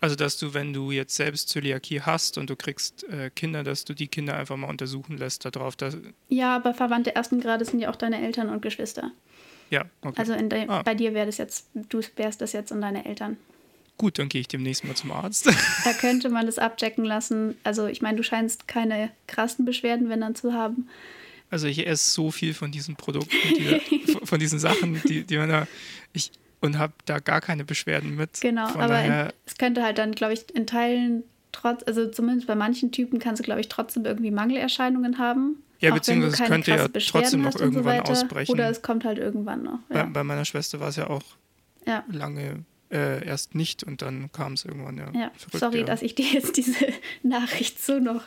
Also, 0.00 0.16
dass 0.16 0.36
du, 0.38 0.54
wenn 0.54 0.72
du 0.72 0.90
jetzt 0.90 1.14
selbst 1.14 1.48
Zöliakie 1.48 2.00
hast 2.00 2.38
und 2.38 2.50
du 2.50 2.56
kriegst 2.56 3.04
äh, 3.04 3.30
Kinder, 3.30 3.62
dass 3.62 3.84
du 3.84 3.94
die 3.94 4.08
Kinder 4.08 4.36
einfach 4.36 4.56
mal 4.56 4.68
untersuchen 4.68 5.16
lässt 5.16 5.44
darauf. 5.44 5.76
Dass 5.76 5.96
ja, 6.28 6.56
aber 6.56 6.74
Verwandte 6.74 7.14
ersten 7.14 7.40
Grades 7.40 7.68
sind 7.68 7.80
ja 7.80 7.90
auch 7.90 7.96
deine 7.96 8.22
Eltern 8.22 8.48
und 8.48 8.62
Geschwister. 8.62 9.12
Ja, 9.70 9.86
okay. 10.02 10.14
Also 10.18 10.34
de 10.34 10.68
ah. 10.68 10.82
bei 10.82 10.94
dir 10.94 11.14
wäre 11.14 11.26
das 11.26 11.38
jetzt, 11.38 11.68
du 11.74 12.00
wärst 12.16 12.40
das 12.40 12.52
jetzt 12.52 12.72
und 12.72 12.82
deine 12.82 13.06
Eltern. 13.06 13.38
Gut, 13.98 14.18
dann 14.18 14.28
gehe 14.28 14.40
ich 14.40 14.48
demnächst 14.48 14.84
mal 14.84 14.94
zum 14.94 15.12
Arzt. 15.12 15.46
Da 15.46 15.92
könnte 16.00 16.28
man 16.28 16.46
das 16.46 16.58
abchecken 16.58 17.04
lassen. 17.04 17.56
Also 17.62 17.86
ich 17.86 18.02
meine, 18.02 18.16
du 18.16 18.22
scheinst 18.22 18.68
keine 18.68 19.10
krassen 19.26 19.64
Beschwerden, 19.64 20.08
wenn 20.08 20.20
dann 20.20 20.34
zu 20.34 20.52
haben. 20.52 20.88
Also 21.50 21.66
ich 21.66 21.86
esse 21.86 22.10
so 22.10 22.30
viel 22.30 22.54
von 22.54 22.72
diesen 22.72 22.96
Produkten, 22.96 23.36
die, 23.56 24.16
von 24.24 24.38
diesen 24.38 24.58
Sachen, 24.58 25.00
die, 25.06 25.22
die 25.22 25.36
man 25.36 25.48
da. 25.48 25.68
Ich, 26.12 26.32
und 26.62 26.78
habe 26.78 26.94
da 27.04 27.18
gar 27.18 27.40
keine 27.40 27.64
Beschwerden 27.64 28.16
mit. 28.16 28.40
Genau, 28.40 28.68
Von 28.68 28.80
aber 28.80 29.02
in, 29.02 29.28
es 29.44 29.58
könnte 29.58 29.82
halt 29.82 29.98
dann, 29.98 30.12
glaube 30.12 30.32
ich, 30.32 30.54
in 30.54 30.66
Teilen 30.66 31.24
trotz, 31.50 31.82
also 31.86 32.08
zumindest 32.08 32.46
bei 32.46 32.54
manchen 32.54 32.92
Typen 32.92 33.18
kannst 33.18 33.40
du, 33.40 33.44
glaube 33.44 33.60
ich, 33.60 33.68
trotzdem 33.68 34.04
irgendwie 34.04 34.30
Mangelerscheinungen 34.30 35.18
haben. 35.18 35.62
Ja, 35.80 35.92
beziehungsweise 35.92 36.42
es 36.42 36.48
könnte 36.48 36.70
ja 36.70 36.88
trotzdem 36.88 37.42
noch 37.42 37.56
irgendwann 37.56 38.06
so 38.06 38.12
ausbrechen. 38.12 38.52
Oder 38.52 38.70
es 38.70 38.82
kommt 38.82 39.04
halt 39.04 39.18
irgendwann 39.18 39.64
noch. 39.64 39.80
Ja. 39.90 40.04
Bei, 40.04 40.10
bei, 40.10 40.24
meiner 40.24 40.44
Schwester 40.44 40.78
war 40.78 40.88
es 40.88 40.96
ja 40.96 41.10
auch 41.10 41.24
ja. 41.84 42.04
lange 42.08 42.64
äh, 42.92 43.26
erst 43.26 43.56
nicht 43.56 43.82
und 43.82 44.00
dann 44.00 44.30
kam 44.30 44.52
es 44.52 44.64
irgendwann, 44.64 44.96
ja. 44.98 45.10
ja. 45.12 45.30
Verrückt, 45.36 45.58
Sorry, 45.58 45.80
ja. 45.80 45.84
dass 45.84 46.02
ich 46.02 46.14
dir 46.14 46.26
jetzt 46.26 46.56
diese 46.56 46.86
Nachricht 47.24 47.82
so 47.82 47.98
noch 47.98 48.22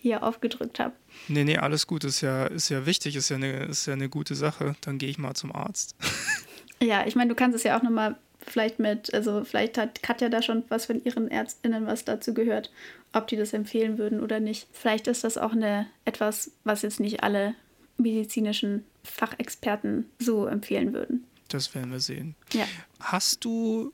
hier 0.00 0.22
aufgedrückt 0.22 0.78
habe. 0.80 0.94
Nee, 1.28 1.44
nee, 1.44 1.58
alles 1.58 1.86
gut, 1.86 2.04
ist 2.04 2.22
ja, 2.22 2.46
ist 2.46 2.70
ja 2.70 2.86
wichtig, 2.86 3.16
ist 3.16 3.28
ja, 3.28 3.36
eine, 3.36 3.64
ist 3.64 3.86
ja 3.86 3.92
eine 3.92 4.08
gute 4.08 4.34
Sache. 4.34 4.74
Dann 4.80 4.96
gehe 4.96 5.10
ich 5.10 5.18
mal 5.18 5.34
zum 5.34 5.54
Arzt. 5.54 5.94
Ja, 6.84 7.06
ich 7.06 7.16
meine, 7.16 7.30
du 7.30 7.34
kannst 7.34 7.56
es 7.56 7.62
ja 7.62 7.78
auch 7.78 7.82
nochmal 7.82 8.16
vielleicht 8.46 8.78
mit, 8.78 9.12
also 9.14 9.44
vielleicht 9.44 9.78
hat 9.78 10.02
Katja 10.02 10.28
da 10.28 10.42
schon 10.42 10.64
was 10.68 10.86
von 10.86 11.02
ihren 11.04 11.28
ÄrztInnen 11.28 11.86
was 11.86 12.04
dazu 12.04 12.34
gehört, 12.34 12.70
ob 13.12 13.26
die 13.26 13.36
das 13.36 13.52
empfehlen 13.52 13.98
würden 13.98 14.20
oder 14.20 14.40
nicht. 14.40 14.68
Vielleicht 14.72 15.06
ist 15.06 15.24
das 15.24 15.38
auch 15.38 15.52
eine 15.52 15.86
etwas, 16.04 16.50
was 16.64 16.82
jetzt 16.82 17.00
nicht 17.00 17.22
alle 17.22 17.54
medizinischen 17.96 18.84
Fachexperten 19.04 20.10
so 20.18 20.46
empfehlen 20.46 20.92
würden. 20.92 21.24
Das 21.48 21.74
werden 21.74 21.92
wir 21.92 22.00
sehen. 22.00 22.34
Ja. 22.52 22.66
Hast 23.00 23.44
du 23.44 23.92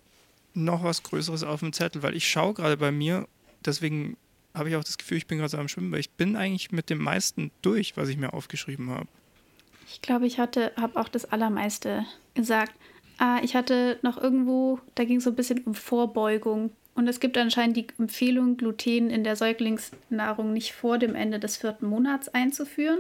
noch 0.55 0.83
was 0.83 1.03
Größeres 1.03 1.43
auf 1.43 1.61
dem 1.61 1.73
Zettel? 1.73 2.03
Weil 2.03 2.17
ich 2.17 2.29
schaue 2.29 2.55
gerade 2.55 2.77
bei 2.77 2.91
mir, 2.91 3.29
deswegen 3.65 4.17
habe 4.55 4.69
ich 4.69 4.77
auch 4.77 4.85
das 4.85 4.99
Gefühl, 4.99 5.19
ich 5.19 5.27
bin 5.27 5.39
gerade 5.39 5.51
so 5.51 5.59
am 5.59 5.69
Schwimmen, 5.69 5.93
weil 5.93 6.01
ich 6.01 6.11
bin 6.11 6.37
eigentlich 6.37 6.73
mit 6.73 6.91
dem 6.91 6.99
meisten 6.99 7.51
durch, 7.63 7.97
was 7.97 8.09
ich 8.09 8.17
mir 8.17 8.33
aufgeschrieben 8.33 8.91
habe. 8.91 9.09
Ich 9.93 10.03
glaube, 10.03 10.27
ich 10.27 10.39
hatte, 10.39 10.73
habe 10.77 11.01
auch 11.01 11.09
das 11.09 11.25
Allermeiste 11.25 12.05
gesagt. 12.35 12.73
Ah, 13.19 13.41
ich 13.43 13.55
hatte 13.55 13.99
noch 14.03 14.21
irgendwo, 14.23 14.79
da 14.95 15.05
ging 15.05 15.19
es 15.19 15.25
so 15.25 15.31
ein 15.31 15.37
bisschen 15.37 15.63
um 15.65 15.75
Vorbeugung. 15.75 16.71
Und 16.95 17.09
es 17.09 17.21
gibt 17.21 17.37
anscheinend 17.39 17.77
die 17.77 17.87
Empfehlung, 17.99 18.57
Gluten 18.57 19.11
in 19.11 19.25
der 19.25 19.37
Säuglingsnahrung 19.37 20.53
nicht 20.53 20.73
vor 20.73 20.99
dem 20.99 21.15
Ende 21.15 21.39
des 21.39 21.57
vierten 21.57 21.87
Monats 21.87 22.29
einzuführen. 22.29 22.99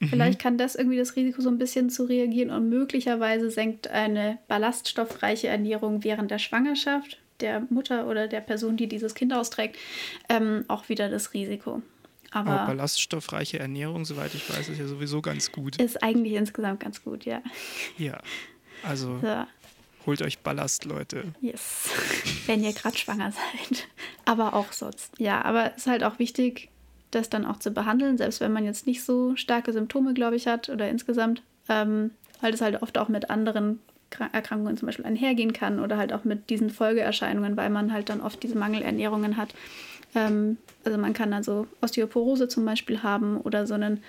Mhm. 0.00 0.08
Vielleicht 0.08 0.38
kann 0.40 0.58
das 0.58 0.74
irgendwie 0.74 0.98
das 0.98 1.16
Risiko 1.16 1.40
so 1.40 1.48
ein 1.48 1.58
bisschen 1.58 1.90
zu 1.90 2.04
reagieren 2.04 2.50
und 2.50 2.68
möglicherweise 2.68 3.50
senkt 3.50 3.88
eine 3.88 4.38
ballaststoffreiche 4.48 5.48
Ernährung 5.48 6.04
während 6.04 6.30
der 6.30 6.38
Schwangerschaft 6.38 7.18
der 7.40 7.60
Mutter 7.70 8.08
oder 8.08 8.26
der 8.26 8.40
Person, 8.40 8.76
die 8.76 8.88
dieses 8.88 9.14
Kind 9.14 9.32
austrägt, 9.32 9.76
ähm, 10.28 10.64
auch 10.68 10.88
wieder 10.88 11.08
das 11.08 11.34
Risiko. 11.34 11.82
Aber, 12.30 12.50
Aber, 12.50 12.66
ballaststoffreiche 12.66 13.58
Ernährung, 13.58 14.04
soweit 14.04 14.34
ich 14.34 14.48
weiß, 14.50 14.68
ist 14.68 14.78
ja 14.78 14.86
sowieso 14.86 15.22
ganz 15.22 15.50
gut. 15.52 15.76
Ist 15.76 16.02
eigentlich 16.02 16.34
insgesamt 16.34 16.80
ganz 16.80 17.02
gut, 17.02 17.24
ja. 17.24 17.42
Ja, 17.96 18.18
also 18.82 19.18
so. 19.20 19.44
holt 20.06 20.22
euch 20.22 20.38
Ballast, 20.40 20.84
Leute. 20.84 21.24
Yes, 21.40 21.88
wenn 22.46 22.62
ihr 22.62 22.72
gerade 22.72 22.96
schwanger 22.96 23.32
seid. 23.32 23.88
Aber 24.24 24.54
auch 24.54 24.72
sonst. 24.72 25.12
Ja, 25.18 25.42
aber 25.42 25.72
es 25.72 25.82
ist 25.82 25.86
halt 25.86 26.04
auch 26.04 26.18
wichtig, 26.18 26.68
das 27.10 27.30
dann 27.30 27.46
auch 27.46 27.58
zu 27.58 27.70
behandeln, 27.70 28.18
selbst 28.18 28.40
wenn 28.40 28.52
man 28.52 28.64
jetzt 28.64 28.86
nicht 28.86 29.02
so 29.02 29.34
starke 29.36 29.72
Symptome, 29.72 30.14
glaube 30.14 30.36
ich, 30.36 30.46
hat 30.46 30.68
oder 30.68 30.88
insgesamt, 30.88 31.42
ähm, 31.68 32.10
weil 32.40 32.52
es 32.52 32.60
halt 32.60 32.82
oft 32.82 32.98
auch 32.98 33.08
mit 33.08 33.30
anderen 33.30 33.80
Erkrankungen 34.32 34.76
zum 34.76 34.86
Beispiel 34.86 35.04
einhergehen 35.04 35.52
kann 35.52 35.80
oder 35.80 35.96
halt 35.96 36.12
auch 36.12 36.24
mit 36.24 36.50
diesen 36.50 36.70
Folgeerscheinungen, 36.70 37.56
weil 37.56 37.70
man 37.70 37.92
halt 37.92 38.08
dann 38.08 38.20
oft 38.20 38.42
diese 38.42 38.56
Mangelernährungen 38.56 39.36
hat. 39.36 39.54
Ähm, 40.18 40.58
also 40.84 40.98
man 40.98 41.12
kann 41.12 41.32
also 41.32 41.66
Osteoporose 41.80 42.48
zum 42.48 42.64
Beispiel 42.64 43.02
haben 43.02 43.38
oder 43.38 43.66
so 43.66 43.74
einen 43.74 44.02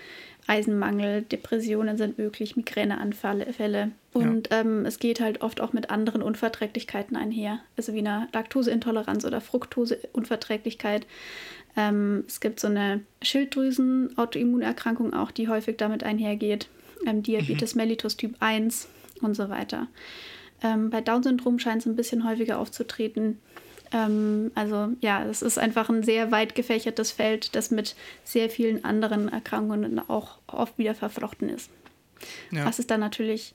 Eisenmangel, 0.48 1.22
Depressionen 1.22 1.98
sind 1.98 2.18
möglich, 2.18 2.56
Migräneanfälle. 2.56 3.92
Und 4.14 4.50
ja. 4.50 4.62
ähm, 4.62 4.86
es 4.86 4.98
geht 4.98 5.20
halt 5.22 5.42
oft 5.42 5.62
auch 5.62 5.74
mit 5.74 5.92
anderen 5.92 6.24
Unverträglichkeiten 6.24 7.16
einher, 7.16 7.60
also 7.78 7.94
wie 7.94 8.00
einer 8.00 8.28
Laktoseintoleranz 8.34 9.26
oder 9.26 9.42
Fructoseunverträglichkeit. 9.42 11.06
Ähm, 11.78 12.24
es 12.28 12.40
gibt 12.40 12.60
so 12.60 12.68
eine 12.68 13.02
Schilddrüsen-Autoimmunerkrankung 13.22 15.14
auch, 15.14 15.30
die 15.30 15.48
häufig 15.50 15.78
damit 15.78 16.04
einhergeht. 16.04 16.68
Ähm, 17.06 17.22
Diabetes 17.22 17.76
mhm. 17.76 17.82
mellitus 17.82 18.18
Typ 18.18 18.36
1 18.40 18.90
und 19.22 19.36
so 19.36 19.50
weiter. 19.50 19.88
Ähm, 20.64 20.90
bei 20.90 21.02
Down-Syndrom 21.02 21.60
scheint 21.60 21.84
es 21.84 21.86
ein 21.86 21.96
bisschen 21.96 22.28
häufiger 22.28 22.58
aufzutreten. 22.58 23.40
Ähm, 23.92 24.52
also 24.56 24.90
ja, 25.02 25.24
es 25.26 25.42
ist 25.42 25.58
einfach 25.58 25.90
ein 25.90 26.04
sehr 26.04 26.32
weit 26.32 26.56
gefächertes 26.56 27.12
Feld, 27.12 27.56
das 27.56 27.72
mit 27.72 27.96
sehr 28.24 28.50
vielen 28.50 28.84
anderen 28.86 29.30
Erkrankungen 29.30 30.00
auch 30.10 30.38
oft 30.48 30.78
wieder 30.78 30.96
verflochten 30.96 31.50
ist. 31.50 31.70
Ja. 32.52 32.66
Was 32.66 32.80
es 32.80 32.88
dann 32.88 33.00
natürlich 33.00 33.54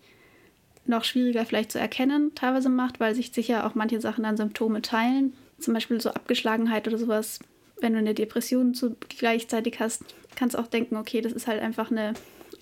noch 0.87 1.05
schwieriger 1.05 1.47
vielleicht 1.47 1.73
zu 1.73 1.79
erkennen 1.79 2.33
teilweise 2.35 2.69
macht, 2.69 3.01
weil 3.01 3.15
sich 3.15 3.33
sicher 3.33 3.67
auch 3.67 3.75
manche 3.75 4.01
Sachen 4.01 4.25
an 4.25 4.37
Symptome 4.37 4.83
teilen. 4.83 5.33
Zum 5.59 5.73
Beispiel 5.73 6.01
so 6.01 6.11
Abgeschlagenheit 6.11 6.87
oder 6.87 6.99
sowas. 6.99 7.39
Wenn 7.81 7.93
du 7.93 7.99
eine 7.99 8.15
Depression 8.15 8.75
zu, 8.75 8.97
gleichzeitig 9.19 9.81
hast, 9.81 10.05
kannst 10.37 10.55
du 10.55 10.59
auch 10.59 10.67
denken, 10.67 10.97
okay, 10.97 11.21
das 11.21 11.33
ist 11.33 11.47
halt 11.47 11.63
einfach 11.63 11.91
eine 11.91 12.15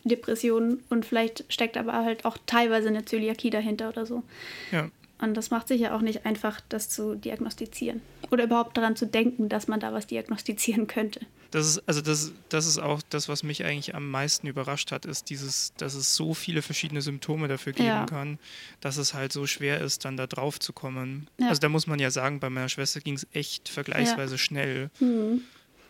Depression 0.05 0.81
und 0.89 1.07
vielleicht 1.07 1.45
steckt 1.53 1.77
aber 1.77 1.93
halt 1.93 2.25
auch 2.25 2.39
teilweise 2.47 2.89
eine 2.89 3.05
Zöliakie 3.05 3.51
dahinter 3.51 3.89
oder 3.89 4.07
so. 4.07 4.23
Ja. 4.71 4.89
Und 5.19 5.35
das 5.35 5.51
macht 5.51 5.69
sicher 5.69 5.95
auch 5.95 6.01
nicht 6.01 6.27
einfach, 6.27 6.61
das 6.69 6.89
zu 6.89 7.15
diagnostizieren. 7.15 8.03
Oder 8.31 8.45
überhaupt 8.45 8.77
daran 8.77 8.97
zu 8.97 9.07
denken, 9.07 9.49
dass 9.49 9.69
man 9.69 9.79
da 9.79 9.93
was 9.93 10.07
diagnostizieren 10.07 10.87
könnte. 10.89 11.21
Das 11.53 11.67
ist, 11.67 11.87
also 11.87 12.01
das, 12.01 12.33
das 12.49 12.67
ist 12.67 12.79
auch 12.79 13.03
das, 13.11 13.29
was 13.29 13.43
mich 13.43 13.65
eigentlich 13.65 13.95
am 13.95 14.11
meisten 14.11 14.47
überrascht 14.47 14.91
hat, 14.91 15.05
ist 15.05 15.29
dieses, 15.29 15.75
dass 15.77 15.95
es 15.95 16.17
so 16.17 16.33
viele 16.33 16.63
verschiedene 16.63 17.03
Symptome 17.03 17.47
dafür 17.47 17.75
geben 17.75 17.89
ja. 17.89 18.07
kann, 18.07 18.39
dass 18.81 18.97
es 18.97 19.13
halt 19.13 19.33
so 19.33 19.47
schwer 19.47 19.81
ist, 19.83 20.07
dann 20.07 20.17
da 20.17 20.27
drauf 20.27 20.59
zu 20.59 20.73
kommen. 20.73 21.29
Ja. 21.39 21.49
Also 21.49 21.61
da 21.61 21.69
muss 21.69 21.87
man 21.87 21.99
ja 21.99 22.11
sagen, 22.11 22.41
bei 22.41 22.49
meiner 22.49 22.71
Schwester 22.71 23.01
ging 23.01 23.15
es 23.15 23.27
echt 23.33 23.69
vergleichsweise 23.69 24.35
ja. 24.35 24.39
schnell. 24.39 24.91
Hm. 24.99 25.43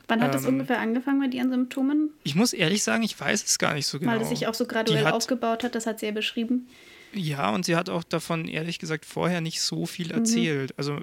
Wann 0.08 0.20
hat 0.20 0.28
ähm, 0.28 0.32
das 0.32 0.46
ungefähr 0.46 0.80
angefangen 0.80 1.20
mit 1.20 1.32
ihren 1.32 1.50
Symptomen? 1.50 2.10
Ich 2.24 2.34
muss 2.34 2.52
ehrlich 2.52 2.82
sagen, 2.82 3.02
ich 3.02 3.18
weiß 3.18 3.44
es 3.44 3.58
gar 3.58 3.74
nicht 3.74 3.86
so 3.86 3.98
genau. 3.98 4.12
Weil 4.12 4.20
es 4.20 4.30
sich 4.30 4.48
auch 4.48 4.54
so 4.54 4.66
graduell 4.66 5.04
hat, 5.04 5.14
aufgebaut 5.14 5.62
hat, 5.64 5.74
das 5.74 5.86
hat 5.86 6.00
sie 6.00 6.06
ja 6.06 6.12
beschrieben. 6.12 6.68
Ja, 7.14 7.50
und 7.50 7.64
sie 7.64 7.76
hat 7.76 7.88
auch 7.88 8.04
davon 8.04 8.48
ehrlich 8.48 8.78
gesagt 8.78 9.04
vorher 9.04 9.40
nicht 9.40 9.60
so 9.60 9.86
viel 9.86 10.06
mhm. 10.08 10.12
erzählt. 10.12 10.70
Mhm. 10.70 10.74
Also 10.76 11.00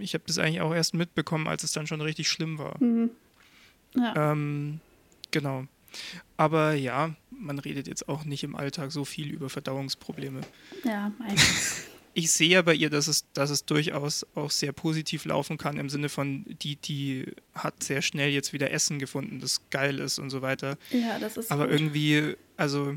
ich 0.00 0.14
habe 0.14 0.24
das 0.26 0.38
eigentlich 0.38 0.60
auch 0.60 0.74
erst 0.74 0.94
mitbekommen, 0.94 1.48
als 1.48 1.64
es 1.64 1.72
dann 1.72 1.86
schon 1.86 2.00
richtig 2.00 2.28
schlimm 2.28 2.58
war. 2.58 2.82
Mhm. 2.82 3.10
Ja. 3.94 4.32
Ähm, 4.32 4.80
genau. 5.30 5.66
Aber 6.36 6.74
ja, 6.74 7.14
man 7.30 7.58
redet 7.58 7.88
jetzt 7.88 8.08
auch 8.08 8.24
nicht 8.24 8.44
im 8.44 8.54
Alltag 8.54 8.92
so 8.92 9.04
viel 9.04 9.30
über 9.30 9.48
Verdauungsprobleme. 9.48 10.40
Ja, 10.84 11.12
eigentlich. 11.20 11.42
Ich 12.18 12.32
sehe 12.32 12.48
ja 12.48 12.62
bei 12.62 12.72
ihr, 12.72 12.88
dass 12.88 13.08
es, 13.08 13.30
dass 13.34 13.50
es 13.50 13.66
durchaus 13.66 14.24
auch 14.34 14.50
sehr 14.50 14.72
positiv 14.72 15.26
laufen 15.26 15.58
kann, 15.58 15.76
im 15.76 15.90
Sinne 15.90 16.08
von, 16.08 16.46
die, 16.62 16.76
die 16.76 17.26
hat 17.52 17.82
sehr 17.82 18.00
schnell 18.00 18.30
jetzt 18.30 18.54
wieder 18.54 18.70
Essen 18.70 18.98
gefunden, 18.98 19.38
das 19.38 19.68
geil 19.68 19.98
ist 19.98 20.18
und 20.18 20.30
so 20.30 20.40
weiter. 20.40 20.78
Ja, 20.92 21.18
das 21.18 21.36
ist. 21.36 21.52
Aber 21.52 21.66
gut. 21.66 21.74
irgendwie, 21.74 22.34
also 22.56 22.96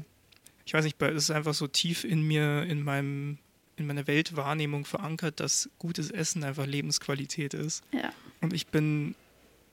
ich 0.70 0.74
weiß 0.76 0.86
nicht, 0.86 1.01
es 1.01 1.24
ist 1.24 1.32
einfach 1.32 1.55
so 1.55 1.65
tief 1.65 2.03
in 2.03 2.22
mir, 2.22 2.61
in 2.61 2.84
meinem, 2.84 3.39
in 3.76 3.88
meiner 3.88 4.05
Weltwahrnehmung 4.05 4.86
verankert, 4.86 5.39
dass 5.39 5.67
gutes 5.80 6.11
Essen 6.11 6.43
einfach 6.43 6.67
Lebensqualität 6.67 7.55
ist. 7.55 7.84
Ja. 7.91 8.13
Und 8.39 8.53
ich 8.53 8.67
bin 8.67 9.15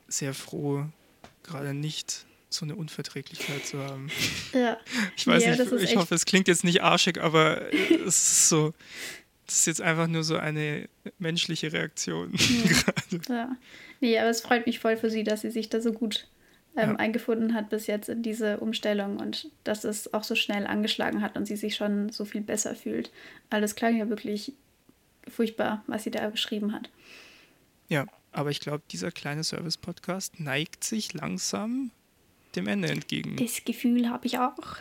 sehr 0.09 0.33
froh, 0.33 0.87
gerade 1.43 1.75
nicht 1.75 2.25
so 2.49 2.65
eine 2.65 2.77
Unverträglichkeit 2.77 3.67
zu 3.67 3.81
haben. 3.81 4.11
Ja. 4.55 4.79
Ich 5.19 5.27
weiß 5.27 5.45
ja, 5.45 5.57
nicht, 5.57 5.71
ich 5.83 5.97
hoffe, 5.97 6.15
es 6.15 6.25
klingt 6.25 6.49
jetzt 6.49 6.65
nicht 6.65 6.83
arschig, 6.83 7.21
aber 7.21 7.71
es 8.07 8.33
ist 8.33 8.49
so, 8.49 8.73
das 9.45 9.57
ist 9.57 9.67
jetzt 9.67 9.83
einfach 9.83 10.07
nur 10.07 10.25
so 10.25 10.39
eine 10.39 10.89
menschliche 11.19 11.75
Reaktion 11.75 12.33
ja. 12.33 12.73
gerade. 13.19 13.21
Ja. 13.29 13.57
Nee, 14.01 14.19
aber 14.19 14.31
es 14.31 14.41
freut 14.41 14.65
mich 14.65 14.79
voll 14.79 14.97
für 14.97 15.11
sie, 15.11 15.25
dass 15.25 15.43
sie 15.43 15.51
sich 15.51 15.69
da 15.69 15.83
so 15.83 15.93
gut 15.93 16.27
ähm, 16.77 16.91
Ja. 16.91 16.97
eingefunden 16.97 17.55
hat 17.55 17.71
bis 17.71 17.87
jetzt 17.87 18.09
in 18.09 18.23
diese 18.23 18.59
Umstellung 18.59 19.19
und 19.19 19.51
dass 19.65 19.85
es 19.85 20.13
auch 20.15 20.25
so 20.25 20.35
schnell 20.35 20.67
angeschlagen 20.67 21.23
hat 21.23 21.37
und 21.37 21.47
sie 21.47 21.57
sich 21.57 21.75
schon 21.77 22.11
so 22.11 22.25
viel 22.25 22.41
besser 22.43 22.75
fühlt. 22.75 23.11
All 23.51 23.61
das 23.61 23.75
klang 23.75 23.97
ja 23.97 24.09
wirklich 24.09 24.53
furchtbar, 25.29 25.83
was 25.87 26.05
sie 26.05 26.11
da 26.11 26.29
beschrieben 26.29 26.73
hat. 26.73 26.91
Ja, 27.89 28.07
aber 28.33 28.51
ich 28.51 28.61
glaube, 28.61 28.83
dieser 28.91 29.11
kleine 29.11 29.45
Service-Podcast 29.45 30.41
neigt 30.41 30.85
sich 30.85 31.15
langsam 31.15 31.91
dem 32.55 32.67
Ende 32.69 32.89
entgegen. 32.89 33.37
Das 33.37 33.65
Gefühl 33.65 34.09
habe 34.09 34.27
ich 34.27 34.39
auch. 34.39 34.77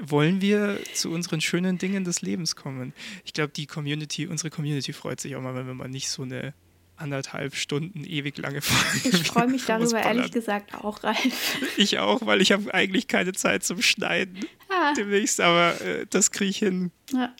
Wollen 0.00 0.40
wir 0.40 0.78
zu 0.94 1.10
unseren 1.10 1.40
schönen 1.40 1.78
Dingen 1.78 2.04
des 2.04 2.20
Lebens 2.22 2.56
kommen? 2.56 2.92
Ich 3.24 3.32
glaube, 3.32 3.52
die 3.54 3.66
Community, 3.66 4.26
unsere 4.26 4.50
Community 4.50 4.92
freut 4.92 5.20
sich 5.20 5.36
auch 5.36 5.40
mal, 5.40 5.54
wenn 5.54 5.76
wir 5.76 5.88
nicht 5.88 6.08
so 6.08 6.22
eine 6.22 6.52
anderthalb 6.96 7.54
Stunden 7.54 8.04
ewig 8.04 8.38
lange 8.38 8.60
Folge 8.60 9.16
Ich 9.16 9.28
freue 9.28 9.48
mich 9.48 9.64
darüber 9.64 10.00
ehrlich 10.00 10.30
gesagt 10.30 10.74
auch, 10.74 11.02
Ralf. 11.02 11.18
Ich 11.76 11.98
auch, 11.98 12.24
weil 12.26 12.40
ich 12.40 12.52
habe 12.52 12.72
eigentlich 12.72 13.08
keine 13.08 13.32
Zeit 13.32 13.64
zum 13.64 13.82
Schneiden 13.82 14.44
Ah, 14.68 14.92
demnächst, 14.94 15.40
aber 15.40 15.80
äh, 15.80 16.06
das 16.08 16.30
kriege 16.30 16.50
ich 16.50 16.58
hin. 16.58 16.90
ja. 17.12 17.34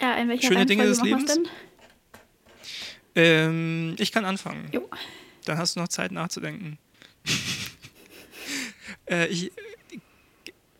ja, 0.00 0.14
in 0.14 0.28
welcher 0.28 0.48
Schöne 0.48 0.66
Dinge 0.66 0.84
Reihenfolge 0.84 1.10
des 1.10 1.10
machen 1.10 1.28
wir's 1.28 1.36
Lebens? 1.36 1.50
Ähm, 3.16 3.94
ich 3.98 4.10
kann 4.12 4.24
anfangen. 4.24 4.68
Jo. 4.72 4.88
Dann 5.44 5.58
hast 5.58 5.76
du 5.76 5.80
noch 5.80 5.88
Zeit 5.88 6.10
nachzudenken. 6.12 6.78
äh, 9.06 9.26
ich, 9.28 9.52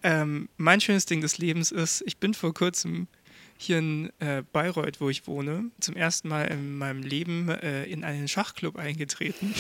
ähm, 0.03 0.49
mein 0.57 0.81
schönes 0.81 1.07
Ding 1.07 1.21
des 1.21 1.39
Lebens 1.39 1.71
ist, 1.71 2.03
ich 2.07 2.19
bin 2.19 2.35
vor 2.35 2.53
kurzem 2.53 3.07
hier 3.65 3.79
in 3.79 4.12
äh, 4.21 4.43
Bayreuth, 4.53 5.01
wo 5.01 5.11
ich 5.11 5.27
wohne, 5.27 5.71
zum 5.81 5.97
ersten 5.97 6.29
Mal 6.29 6.45
in 6.45 6.77
meinem 6.77 7.03
Leben 7.03 7.49
äh, 7.49 7.85
in 7.85 8.05
einen 8.05 8.29
Schachclub 8.29 8.77
eingetreten. 8.77 9.55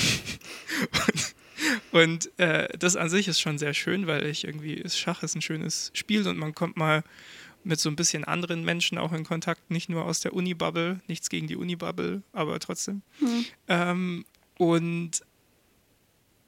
und 1.06 1.34
und 1.92 2.38
äh, 2.38 2.68
das 2.78 2.96
an 2.96 3.08
sich 3.08 3.28
ist 3.28 3.40
schon 3.40 3.58
sehr 3.58 3.74
schön, 3.74 4.06
weil 4.06 4.26
ich 4.26 4.44
irgendwie, 4.44 4.82
Schach 4.88 5.22
ist 5.22 5.34
ein 5.34 5.42
schönes 5.42 5.90
Spiel 5.94 6.26
und 6.26 6.38
man 6.38 6.54
kommt 6.54 6.76
mal 6.76 7.04
mit 7.62 7.80
so 7.80 7.88
ein 7.88 7.96
bisschen 7.96 8.24
anderen 8.24 8.64
Menschen 8.64 8.98
auch 8.98 9.12
in 9.12 9.24
Kontakt, 9.24 9.70
nicht 9.70 9.88
nur 9.88 10.04
aus 10.04 10.20
der 10.20 10.34
Uni-Bubble, 10.34 11.00
nichts 11.06 11.30
gegen 11.30 11.46
die 11.46 11.56
Uni-Bubble, 11.56 12.22
aber 12.32 12.58
trotzdem. 12.60 13.02
Ähm, 13.68 14.24
und 14.58 15.22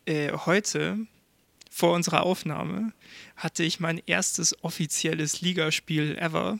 äh, 0.04 0.32
heute, 0.32 0.98
vor 1.70 1.94
unserer 1.94 2.22
Aufnahme, 2.22 2.92
hatte 3.36 3.62
ich 3.62 3.80
mein 3.80 4.02
erstes 4.06 4.62
offizielles 4.62 5.40
Ligaspiel 5.40 6.18
ever. 6.18 6.58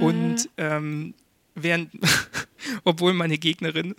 Und 0.00 0.48
ähm, 0.56 1.14
während, 1.54 1.90
obwohl 2.84 3.14
meine 3.14 3.38
Gegnerin 3.38 3.94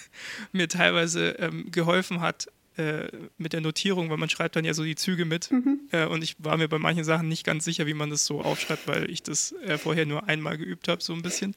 mir 0.52 0.68
teilweise 0.68 1.30
ähm, 1.38 1.70
geholfen 1.70 2.20
hat 2.20 2.48
äh, 2.76 3.08
mit 3.38 3.52
der 3.52 3.60
Notierung, 3.60 4.10
weil 4.10 4.18
man 4.18 4.30
schreibt 4.30 4.56
dann 4.56 4.64
ja 4.64 4.74
so 4.74 4.84
die 4.84 4.96
Züge 4.96 5.24
mit. 5.24 5.50
Äh, 5.90 6.06
und 6.06 6.22
ich 6.22 6.36
war 6.38 6.56
mir 6.56 6.68
bei 6.68 6.78
manchen 6.78 7.04
Sachen 7.04 7.28
nicht 7.28 7.44
ganz 7.44 7.64
sicher, 7.64 7.86
wie 7.86 7.94
man 7.94 8.10
das 8.10 8.24
so 8.24 8.40
aufschreibt, 8.40 8.86
weil 8.86 9.10
ich 9.10 9.22
das 9.22 9.52
äh, 9.64 9.78
vorher 9.78 10.06
nur 10.06 10.28
einmal 10.28 10.58
geübt 10.58 10.88
habe, 10.88 11.02
so 11.02 11.12
ein 11.12 11.22
bisschen. 11.22 11.54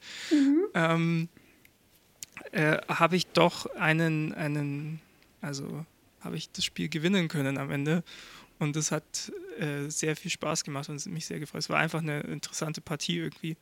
Ähm, 0.74 1.28
äh, 2.50 2.78
habe 2.88 3.16
ich 3.16 3.26
doch 3.28 3.66
einen, 3.76 4.34
einen, 4.34 5.00
also 5.40 5.86
habe 6.20 6.36
ich 6.36 6.50
das 6.50 6.64
Spiel 6.64 6.88
gewinnen 6.88 7.28
können 7.28 7.58
am 7.58 7.70
Ende. 7.70 8.02
Und 8.62 8.76
das 8.76 8.92
hat 8.92 9.32
äh, 9.58 9.88
sehr 9.88 10.14
viel 10.14 10.30
Spaß 10.30 10.62
gemacht 10.62 10.88
und 10.88 11.04
mich 11.06 11.26
sehr 11.26 11.40
gefreut. 11.40 11.58
Es 11.62 11.68
war 11.68 11.78
einfach 11.78 11.98
eine 11.98 12.20
interessante 12.20 12.80
Partie 12.80 13.18
irgendwie. 13.18 13.56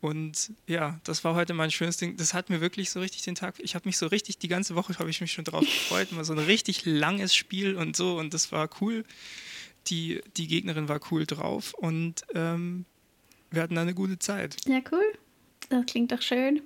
Und 0.00 0.52
ja, 0.66 0.98
das 1.04 1.22
war 1.22 1.36
heute 1.36 1.54
mein 1.54 1.70
schönes 1.70 1.98
Ding. 1.98 2.16
Das 2.16 2.34
hat 2.34 2.50
mir 2.50 2.60
wirklich 2.60 2.90
so 2.90 2.98
richtig 2.98 3.22
den 3.22 3.36
Tag. 3.36 3.54
Ich 3.58 3.76
habe 3.76 3.88
mich 3.88 3.96
so 3.96 4.08
richtig, 4.08 4.38
die 4.38 4.48
ganze 4.48 4.74
Woche 4.74 4.98
habe 4.98 5.08
ich 5.08 5.20
mich 5.20 5.30
schon 5.30 5.44
drauf 5.44 5.64
gefreut. 5.64 6.10
Mal 6.10 6.24
so 6.24 6.32
ein 6.32 6.40
richtig 6.40 6.84
langes 6.84 7.32
Spiel 7.32 7.76
und 7.76 7.94
so. 7.94 8.18
Und 8.18 8.34
das 8.34 8.50
war 8.50 8.68
cool. 8.80 9.04
Die, 9.86 10.20
die 10.36 10.48
Gegnerin 10.48 10.88
war 10.88 10.98
cool 11.12 11.26
drauf 11.26 11.72
und 11.74 12.22
ähm, 12.34 12.86
wir 13.52 13.62
hatten 13.62 13.78
eine 13.78 13.94
gute 13.94 14.18
Zeit. 14.18 14.56
Ja, 14.66 14.80
cool. 14.90 15.12
Das 15.68 15.86
klingt 15.86 16.10
doch 16.10 16.22
schön. 16.22 16.60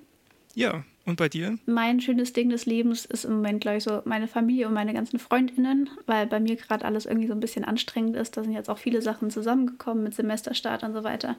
Ja, 0.55 0.83
und 1.09 1.15
bei 1.15 1.29
dir? 1.29 1.57
Mein 1.65 1.99
schönes 1.99 2.33
Ding 2.33 2.49
des 2.49 2.65
Lebens 2.65 3.05
ist 3.05 3.25
im 3.25 3.33
Moment, 3.33 3.61
glaube 3.61 3.77
ich, 3.77 3.83
so 3.83 4.01
meine 4.05 4.27
Familie 4.27 4.67
und 4.67 4.73
meine 4.73 4.93
ganzen 4.93 5.19
FreundInnen, 5.19 5.89
weil 6.05 6.27
bei 6.27 6.39
mir 6.39 6.55
gerade 6.55 6.85
alles 6.85 7.05
irgendwie 7.05 7.27
so 7.27 7.33
ein 7.33 7.39
bisschen 7.39 7.65
anstrengend 7.65 8.15
ist. 8.15 8.37
Da 8.37 8.43
sind 8.43 8.53
jetzt 8.53 8.69
auch 8.69 8.77
viele 8.77 9.01
Sachen 9.01 9.29
zusammengekommen 9.29 10.03
mit 10.03 10.13
Semesterstart 10.13 10.83
und 10.83 10.93
so 10.93 11.03
weiter. 11.03 11.35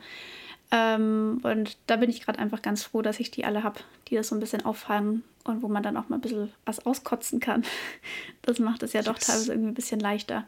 Ähm, 0.72 1.40
und 1.42 1.76
da 1.86 1.96
bin 1.96 2.10
ich 2.10 2.20
gerade 2.24 2.38
einfach 2.38 2.62
ganz 2.62 2.84
froh, 2.84 3.02
dass 3.02 3.18
ich 3.18 3.30
die 3.30 3.44
alle 3.44 3.64
habe, 3.64 3.80
die 4.08 4.14
das 4.14 4.28
so 4.28 4.36
ein 4.36 4.40
bisschen 4.40 4.64
auffangen 4.64 5.24
und 5.44 5.62
wo 5.62 5.68
man 5.68 5.82
dann 5.82 5.96
auch 5.96 6.08
mal 6.08 6.16
ein 6.16 6.20
bisschen 6.20 6.52
was 6.64 6.84
auskotzen 6.86 7.40
kann. 7.40 7.64
Das 8.42 8.58
macht 8.58 8.82
es 8.82 8.94
ja 8.94 9.02
doch 9.02 9.18
teilweise 9.18 9.52
irgendwie 9.52 9.70
ein 9.70 9.74
bisschen 9.74 10.00
leichter 10.00 10.44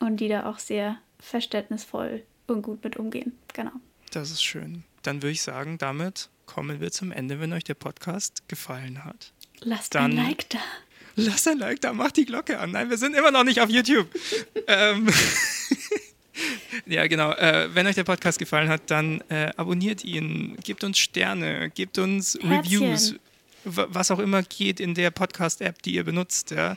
und 0.00 0.20
die 0.20 0.28
da 0.28 0.48
auch 0.48 0.58
sehr 0.58 0.96
verständnisvoll 1.20 2.22
und 2.46 2.62
gut 2.62 2.82
mit 2.82 2.96
umgehen. 2.96 3.38
Genau. 3.52 3.72
Das 4.10 4.30
ist 4.30 4.42
schön. 4.42 4.84
Dann 5.02 5.22
würde 5.22 5.32
ich 5.32 5.42
sagen, 5.42 5.78
damit 5.78 6.28
kommen 6.46 6.80
wir 6.80 6.90
zum 6.92 7.12
Ende, 7.12 7.40
wenn 7.40 7.52
euch 7.52 7.64
der 7.64 7.74
Podcast 7.74 8.42
gefallen 8.48 9.04
hat. 9.04 9.32
Lasst 9.60 9.94
Dann- 9.94 10.12
ein 10.12 10.16
Like 10.28 10.48
da. 10.50 10.58
Lasst 11.18 11.48
ein 11.48 11.58
Like 11.58 11.80
da, 11.80 11.92
macht 11.94 12.16
die 12.18 12.26
Glocke 12.26 12.58
an. 12.58 12.72
Nein, 12.72 12.90
wir 12.90 12.98
sind 12.98 13.16
immer 13.16 13.30
noch 13.30 13.44
nicht 13.44 13.60
auf 13.60 13.70
YouTube. 13.70 14.08
ähm, 14.66 15.08
ja, 16.86 17.06
genau. 17.06 17.32
Äh, 17.32 17.74
wenn 17.74 17.86
euch 17.86 17.94
der 17.94 18.04
Podcast 18.04 18.38
gefallen 18.38 18.68
hat, 18.68 18.82
dann 18.90 19.22
äh, 19.30 19.50
abonniert 19.56 20.04
ihn, 20.04 20.56
gebt 20.62 20.84
uns 20.84 20.98
Sterne, 20.98 21.70
gebt 21.70 21.96
uns 21.98 22.34
Herzchen. 22.34 22.52
Reviews, 22.52 23.14
was 23.66 24.10
auch 24.10 24.18
immer 24.18 24.42
geht 24.42 24.80
in 24.80 24.94
der 24.94 25.10
Podcast-App, 25.10 25.82
die 25.82 25.94
ihr 25.94 26.04
benutzt. 26.04 26.52
Ja. 26.52 26.76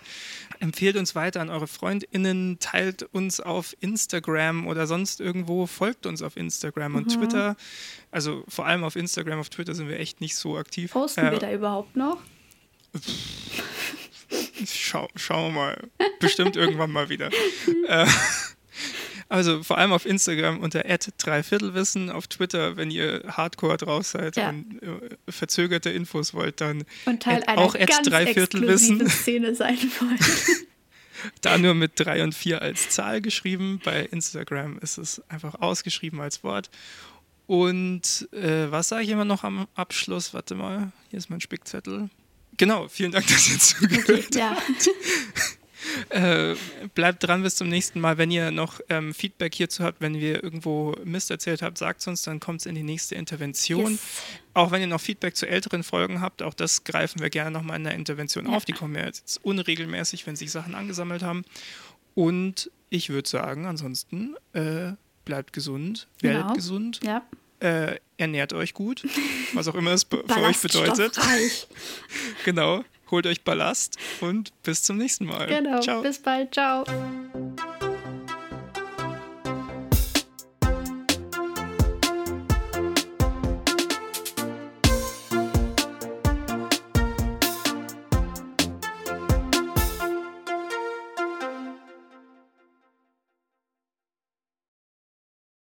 Empfehlt 0.59 0.97
uns 0.97 1.15
weiter 1.15 1.39
an 1.41 1.49
eure 1.49 1.67
FreundInnen, 1.67 2.57
teilt 2.59 3.03
uns 3.03 3.39
auf 3.39 3.75
Instagram 3.79 4.67
oder 4.67 4.87
sonst 4.87 5.21
irgendwo, 5.21 5.67
folgt 5.67 6.05
uns 6.05 6.21
auf 6.21 6.35
Instagram 6.35 6.95
und 6.95 7.07
Twitter. 7.09 7.55
Also 8.11 8.43
vor 8.47 8.65
allem 8.65 8.83
auf 8.83 8.95
Instagram, 8.95 9.39
auf 9.39 9.49
Twitter 9.49 9.75
sind 9.75 9.87
wir 9.87 9.99
echt 9.99 10.19
nicht 10.19 10.35
so 10.35 10.57
aktiv. 10.57 10.91
Posten 10.91 11.27
Äh, 11.27 11.31
wir 11.31 11.39
da 11.39 11.51
überhaupt 11.51 11.95
noch? 11.95 12.17
Schau, 14.65 15.07
schauen 15.15 15.53
wir 15.53 15.61
mal. 15.61 15.89
Bestimmt 16.19 16.55
irgendwann 16.55 16.91
mal 16.91 17.09
wieder. 17.09 17.29
Äh, 17.87 18.05
also 19.29 19.63
vor 19.63 19.77
allem 19.77 19.91
auf 19.93 20.05
Instagram 20.05 20.59
unter 20.59 20.81
dreiviertelwissen, 20.83 22.09
auf 22.09 22.27
Twitter, 22.27 22.75
wenn 22.77 22.89
ihr 22.91 23.23
Hardcore 23.27 23.77
drauf 23.77 24.05
seid 24.07 24.35
Ja. 24.37 24.49
und 24.49 24.81
äh, 24.81 25.31
verzögerte 25.31 25.89
Infos 25.91 26.33
wollt, 26.33 26.59
dann 26.61 26.83
Und 27.05 27.21
Teil 27.23 27.41
at- 27.43 27.47
einer 27.47 27.61
auch 27.61 27.75
at 27.75 27.89
Dreiviertelwissen. 28.05 29.07
Szene 29.07 29.55
sein 29.55 29.77
wollen. 29.99 30.17
da 31.41 31.57
nur 31.57 31.75
mit 31.75 31.91
3 31.95 32.23
und 32.23 32.33
4 32.33 32.61
als 32.61 32.89
Zahl 32.89 33.21
geschrieben. 33.21 33.79
Bei 33.83 34.01
Instagram 34.05 34.79
ist 34.79 34.97
es 34.97 35.21
einfach 35.29 35.55
ausgeschrieben 35.61 36.19
als 36.21 36.43
Wort. 36.43 36.69
Und 37.45 38.27
äh, 38.31 38.71
was 38.71 38.89
sage 38.89 39.03
ich 39.03 39.09
immer 39.09 39.25
noch 39.25 39.43
am 39.43 39.67
Abschluss? 39.75 40.33
Warte 40.33 40.55
mal, 40.55 40.91
hier 41.09 41.17
ist 41.19 41.29
mein 41.29 41.41
Spickzettel. 41.41 42.09
Genau, 42.57 42.87
vielen 42.87 43.11
Dank, 43.11 43.25
dass 43.27 43.49
ihr 43.49 43.59
zugehört 43.59 44.35
ja. 44.35 44.57
Äh, 46.09 46.55
bleibt 46.95 47.23
dran 47.23 47.43
bis 47.43 47.55
zum 47.55 47.69
nächsten 47.69 47.99
Mal. 47.99 48.17
Wenn 48.17 48.31
ihr 48.31 48.51
noch 48.51 48.79
ähm, 48.89 49.13
Feedback 49.13 49.55
hierzu 49.55 49.83
habt, 49.83 50.01
wenn 50.01 50.15
wir 50.19 50.43
irgendwo 50.43 50.95
Mist 51.03 51.31
erzählt 51.31 51.61
habt, 51.61 51.77
sagt 51.77 52.01
es 52.01 52.07
uns, 52.07 52.21
dann 52.23 52.39
kommt 52.39 52.61
es 52.61 52.65
in 52.65 52.75
die 52.75 52.83
nächste 52.83 53.15
Intervention. 53.15 53.91
Yes. 53.93 53.99
Auch 54.53 54.71
wenn 54.71 54.81
ihr 54.81 54.87
noch 54.87 54.99
Feedback 55.01 55.35
zu 55.35 55.47
älteren 55.47 55.83
Folgen 55.83 56.19
habt, 56.21 56.41
auch 56.43 56.53
das 56.53 56.83
greifen 56.83 57.21
wir 57.21 57.29
gerne 57.29 57.51
nochmal 57.51 57.77
in 57.77 57.83
der 57.85 57.93
Intervention 57.93 58.47
Ja. 58.47 58.57
auf. 58.57 58.65
Die 58.65 58.73
kommen 58.73 58.95
ja 58.95 59.05
jetzt 59.05 59.39
unregelmäßig, 59.43 60.27
wenn 60.27 60.35
sich 60.35 60.51
Sachen 60.51 60.75
angesammelt 60.75 61.23
haben. 61.23 61.43
Und 62.15 62.69
ich 62.89 63.09
würde 63.09 63.29
sagen, 63.29 63.65
ansonsten 63.65 64.35
äh, 64.53 64.93
bleibt 65.25 65.53
gesund, 65.53 66.07
werdet 66.21 66.41
Genau. 66.41 66.53
gesund, 66.55 66.99
ja. 67.03 67.21
äh, 67.59 67.97
ernährt 68.17 68.51
euch 68.53 68.73
gut, 68.73 69.05
was 69.53 69.67
auch 69.67 69.75
immer 69.75 69.91
es 69.91 70.03
für 70.03 70.23
euch 70.43 70.59
bedeutet. 70.59 71.17
Genau, 72.45 72.83
holt 73.11 73.25
euch 73.25 73.43
Ballast 73.43 73.97
und 74.21 74.51
bis 74.63 74.83
zum 74.83 74.97
nächsten 74.97 75.25
Mal. 75.25 75.47
Genau. 75.47 75.79
Ciao. 75.79 76.01
Bis 76.01 76.19
bald. 76.19 76.53
Ciao. 76.53 76.83